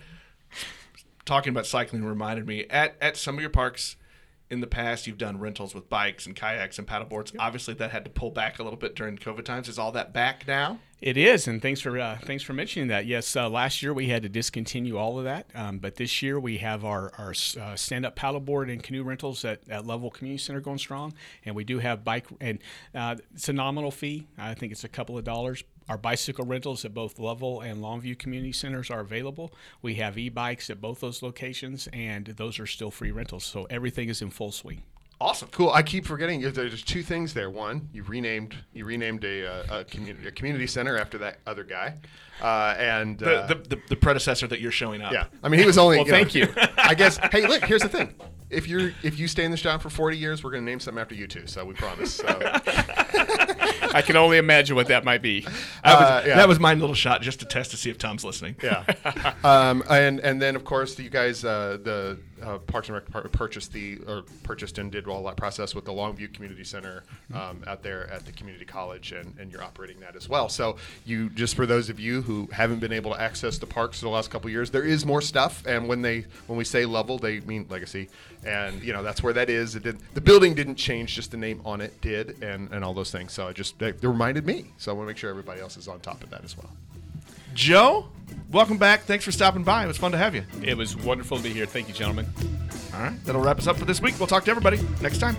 talking 1.26 1.52
about 1.52 1.66
cycling 1.66 2.04
reminded 2.04 2.48
me 2.48 2.66
at 2.70 2.96
at 3.02 3.18
some 3.18 3.36
of 3.36 3.42
your 3.42 3.50
parks, 3.50 3.96
in 4.50 4.62
the 4.62 4.68
past 4.68 5.08
you've 5.08 5.18
done 5.18 5.40
rentals 5.40 5.74
with 5.74 5.90
bikes 5.90 6.26
and 6.26 6.36
kayaks 6.36 6.78
and 6.78 6.88
paddle 6.88 7.08
paddleboards. 7.08 7.36
Obviously, 7.40 7.74
that 7.76 7.92
had 7.92 8.04
to 8.06 8.12
pull 8.12 8.32
back 8.32 8.60
a 8.60 8.64
little 8.64 8.78
bit 8.78 8.96
during 8.96 9.18
COVID 9.18 9.46
times. 9.46 9.68
Is 9.68 9.80
all 9.80 9.92
that 9.94 10.14
back 10.14 10.48
now? 10.48 10.80
It 11.02 11.18
is, 11.18 11.50
and 11.50 11.62
thanks 11.62 11.82
for 11.82 12.00
uh, 12.00 12.18
thanks 12.24 12.44
for 12.44 12.54
mentioning 12.54 12.88
that. 12.88 13.06
Yes, 13.06 13.36
uh, 13.36 13.50
last 13.50 13.84
year 13.84 13.94
we 13.94 14.08
had 14.08 14.24
to 14.24 14.30
discontinue 14.30 14.98
all 14.98 15.18
of 15.18 15.26
that, 15.26 15.48
um, 15.54 15.80
but 15.80 15.96
this 15.96 16.22
year 16.22 16.40
we 16.40 16.60
have 16.60 16.86
our 16.86 17.12
our 17.18 17.32
uh, 17.32 17.76
stand 17.76 18.06
up 18.06 18.16
paddleboard 18.16 18.72
and 18.72 18.82
canoe 18.82 19.04
rentals 19.04 19.44
at, 19.44 19.60
at 19.70 19.86
Lovell 19.86 20.10
Community 20.10 20.42
Center 20.42 20.62
going 20.62 20.78
strong, 20.78 21.14
and 21.44 21.56
we 21.56 21.66
do 21.66 21.80
have 21.80 22.06
bike 22.06 22.28
and 22.40 22.60
uh, 22.96 23.16
it's 23.34 23.50
a 23.50 23.54
nominal 23.54 23.92
fee. 23.92 24.28
I 24.38 24.54
think 24.54 24.72
it's 24.72 24.86
a 24.86 24.90
couple 24.90 25.18
of 25.18 25.26
dollars. 25.26 25.66
Our 25.90 25.98
bicycle 25.98 26.46
rentals 26.46 26.86
at 26.86 26.94
both 26.94 27.20
Lovell 27.20 27.62
and 27.62 27.84
Longview 27.84 28.18
Community 28.18 28.54
Centers 28.54 28.90
are 28.90 29.02
available. 29.02 29.54
We 29.82 29.96
have 29.96 30.18
e-bikes 30.18 30.70
at 30.70 30.80
both 30.80 31.02
those 31.02 31.22
locations, 31.22 31.88
and 31.92 32.26
those 32.28 32.58
are 32.60 32.66
still 32.68 32.90
free 32.92 33.12
rentals. 33.12 33.44
So 33.44 33.68
everything 33.70 34.08
is 34.10 34.22
in 34.22 34.30
full 34.30 34.52
swing. 34.52 34.84
Awesome. 35.22 35.48
Cool. 35.52 35.70
I 35.70 35.84
keep 35.84 36.06
forgetting. 36.06 36.42
There's 36.42 36.84
two 36.84 37.02
things 37.04 37.34
there. 37.34 37.50
One, 37.50 37.88
you 37.94 38.04
renamed 38.04 38.56
you 38.74 38.84
renamed 38.84 39.24
a, 39.24 39.48
uh, 39.48 39.80
a 39.80 39.84
community 39.86 40.28
a 40.28 40.32
community 40.32 40.68
center 40.68 40.98
after 40.98 41.18
that 41.20 41.38
other 41.48 41.64
guy, 41.64 41.96
uh, 42.42 42.76
and 42.78 43.20
The, 43.20 43.44
uh, 43.44 43.48
the, 43.48 43.56
the, 43.56 43.82
the 43.90 43.96
predecessor 43.96 44.48
that 44.48 44.60
you're 44.60 44.72
showing 44.72 45.02
up. 45.02 45.14
yeah. 45.14 45.28
I 45.42 45.48
mean, 45.48 45.62
he 45.62 45.66
was 45.66 45.78
only. 45.78 45.98
Well, 46.04 46.08
you 46.08 46.12
know, 46.12 46.18
thank 46.18 46.36
you. 46.36 46.48
I 46.78 46.94
guess. 46.94 47.18
Hey, 47.32 47.48
look. 47.48 47.64
Here's 47.64 47.84
the 47.84 47.90
thing. 47.90 48.16
If 48.50 48.68
you're 48.68 48.92
if 49.02 49.18
you 49.18 49.28
stay 49.28 49.46
in 49.46 49.50
this 49.52 49.62
job 49.62 49.82
for 49.82 49.90
40 49.90 50.16
years, 50.16 50.44
we're 50.44 50.52
going 50.52 50.64
to 50.64 50.70
name 50.70 50.80
something 50.80 51.02
after 51.02 51.16
you 51.16 51.26
too. 51.26 51.48
So 51.48 51.66
we 51.66 51.74
promise. 51.74 52.14
So, 52.14 52.28
I 53.94 54.02
can 54.02 54.16
only 54.16 54.38
imagine 54.38 54.76
what 54.76 54.88
that 54.88 55.04
might 55.04 55.22
be. 55.22 55.42
That 55.42 55.52
was, 55.84 55.94
Uh, 56.10 56.24
yeah. 56.28 56.36
that 56.38 56.48
was 56.48 56.60
my 56.60 56.74
little 56.74 56.96
shot 56.96 57.22
just 57.22 57.40
to 57.42 57.46
test 57.46 57.72
to 57.72 57.78
see 57.78 57.90
if 57.90 57.98
Tom's 57.98 58.24
listening. 58.24 58.56
yeah. 58.64 58.84
Um, 59.44 59.84
and 59.90 60.20
and 60.20 60.42
then 60.42 60.56
of 60.56 60.64
course 60.64 60.98
you 61.00 61.10
guys 61.10 61.44
uh, 61.46 61.78
the 61.84 62.18
uh, 62.44 62.58
Parks 62.60 62.90
and 62.90 62.96
Rec 62.96 63.32
purchased 63.32 63.74
the 63.74 64.00
or 64.08 64.24
purchased 64.44 64.78
and 64.78 64.92
did 64.92 65.08
all 65.08 65.24
that 65.24 65.38
process 65.38 65.74
with 65.74 65.86
the 65.86 65.92
Longview 65.92 66.34
Community 66.34 66.64
Center 66.64 67.04
um, 67.34 67.64
out 67.68 67.84
there 67.84 68.10
at 68.12 68.26
the 68.26 68.32
community 68.32 68.66
college, 68.66 69.12
and, 69.12 69.34
and 69.40 69.52
you're 69.52 69.64
operating 69.64 70.00
that 70.02 70.16
as 70.16 70.30
well. 70.30 70.50
So 70.50 70.78
you 71.06 71.30
just 71.30 71.56
for 71.56 71.66
those 71.66 71.90
of 71.90 72.00
you 72.00 72.22
who 72.22 72.48
haven't 72.52 72.80
been 72.80 72.94
able 72.94 73.14
to 73.14 73.22
access 73.22 73.58
the 73.58 73.66
parks 73.66 74.00
for 74.00 74.06
the 74.06 74.12
last 74.12 74.30
couple 74.30 74.48
of 74.48 74.52
years, 74.52 74.72
there 74.72 74.84
is 74.84 75.06
more 75.06 75.22
stuff. 75.22 75.66
And 75.66 75.88
when 75.88 76.02
they 76.02 76.26
when 76.48 76.58
we 76.58 76.64
say 76.64 76.86
Lovell, 76.86 77.18
they 77.18 77.40
mean 77.42 77.66
legacy, 77.70 78.10
and 78.46 78.82
you 78.84 78.94
know 78.94 79.04
that's 79.04 79.24
where 79.24 79.34
that 79.34 79.50
is. 79.50 79.76
It 79.76 79.84
did 79.84 80.00
the 80.14 80.22
building 80.22 80.54
didn't 80.54 80.76
change, 80.76 81.16
just 81.16 81.32
the 81.32 81.38
name 81.38 81.62
on 81.66 81.82
it 81.82 82.00
did, 82.02 82.44
and 82.44 82.72
and 82.72 82.84
all 82.84 82.94
those 82.94 83.12
things. 83.12 83.34
So 83.34 83.48
it 83.48 83.56
just 83.56 83.80
they 83.80 83.92
reminded 83.92 84.46
me. 84.46 84.74
So 84.78 84.92
I 84.92 84.96
want 84.96 85.08
to 85.08 85.12
make 85.12 85.18
sure 85.18 85.30
everybody 85.30 85.62
else 85.62 85.78
is 85.78 85.88
on 85.88 86.00
top 86.00 86.24
of 86.24 86.30
that 86.30 86.44
as 86.44 86.58
well. 86.58 86.70
Joe, 87.54 88.08
welcome 88.52 88.78
back. 88.78 89.04
Thanks 89.04 89.26
for 89.26 89.32
stopping 89.32 89.64
by. 89.64 89.84
It 89.84 89.88
was 89.88 89.98
fun 89.98 90.12
to 90.12 90.18
have 90.18 90.34
you. 90.36 90.44
It 90.62 90.76
was 90.76 90.96
wonderful 90.96 91.38
to 91.38 91.44
be 91.44 91.50
here. 91.50 91.66
Thank 91.66 91.88
you, 91.88 91.94
gentlemen. 91.94 92.28
All 92.94 93.02
right. 93.02 93.26
That'll 93.26 93.42
wrap 93.42 93.60
us 93.60 93.68
up 93.68 93.78
for 93.78 93.86
this 93.86 94.02
week. 94.02 94.16
We'll 94.20 94.28
talk 94.28 94.46
to 94.46 94.52
everybody 94.52 94.80
next 95.02 95.20
time. 95.20 95.36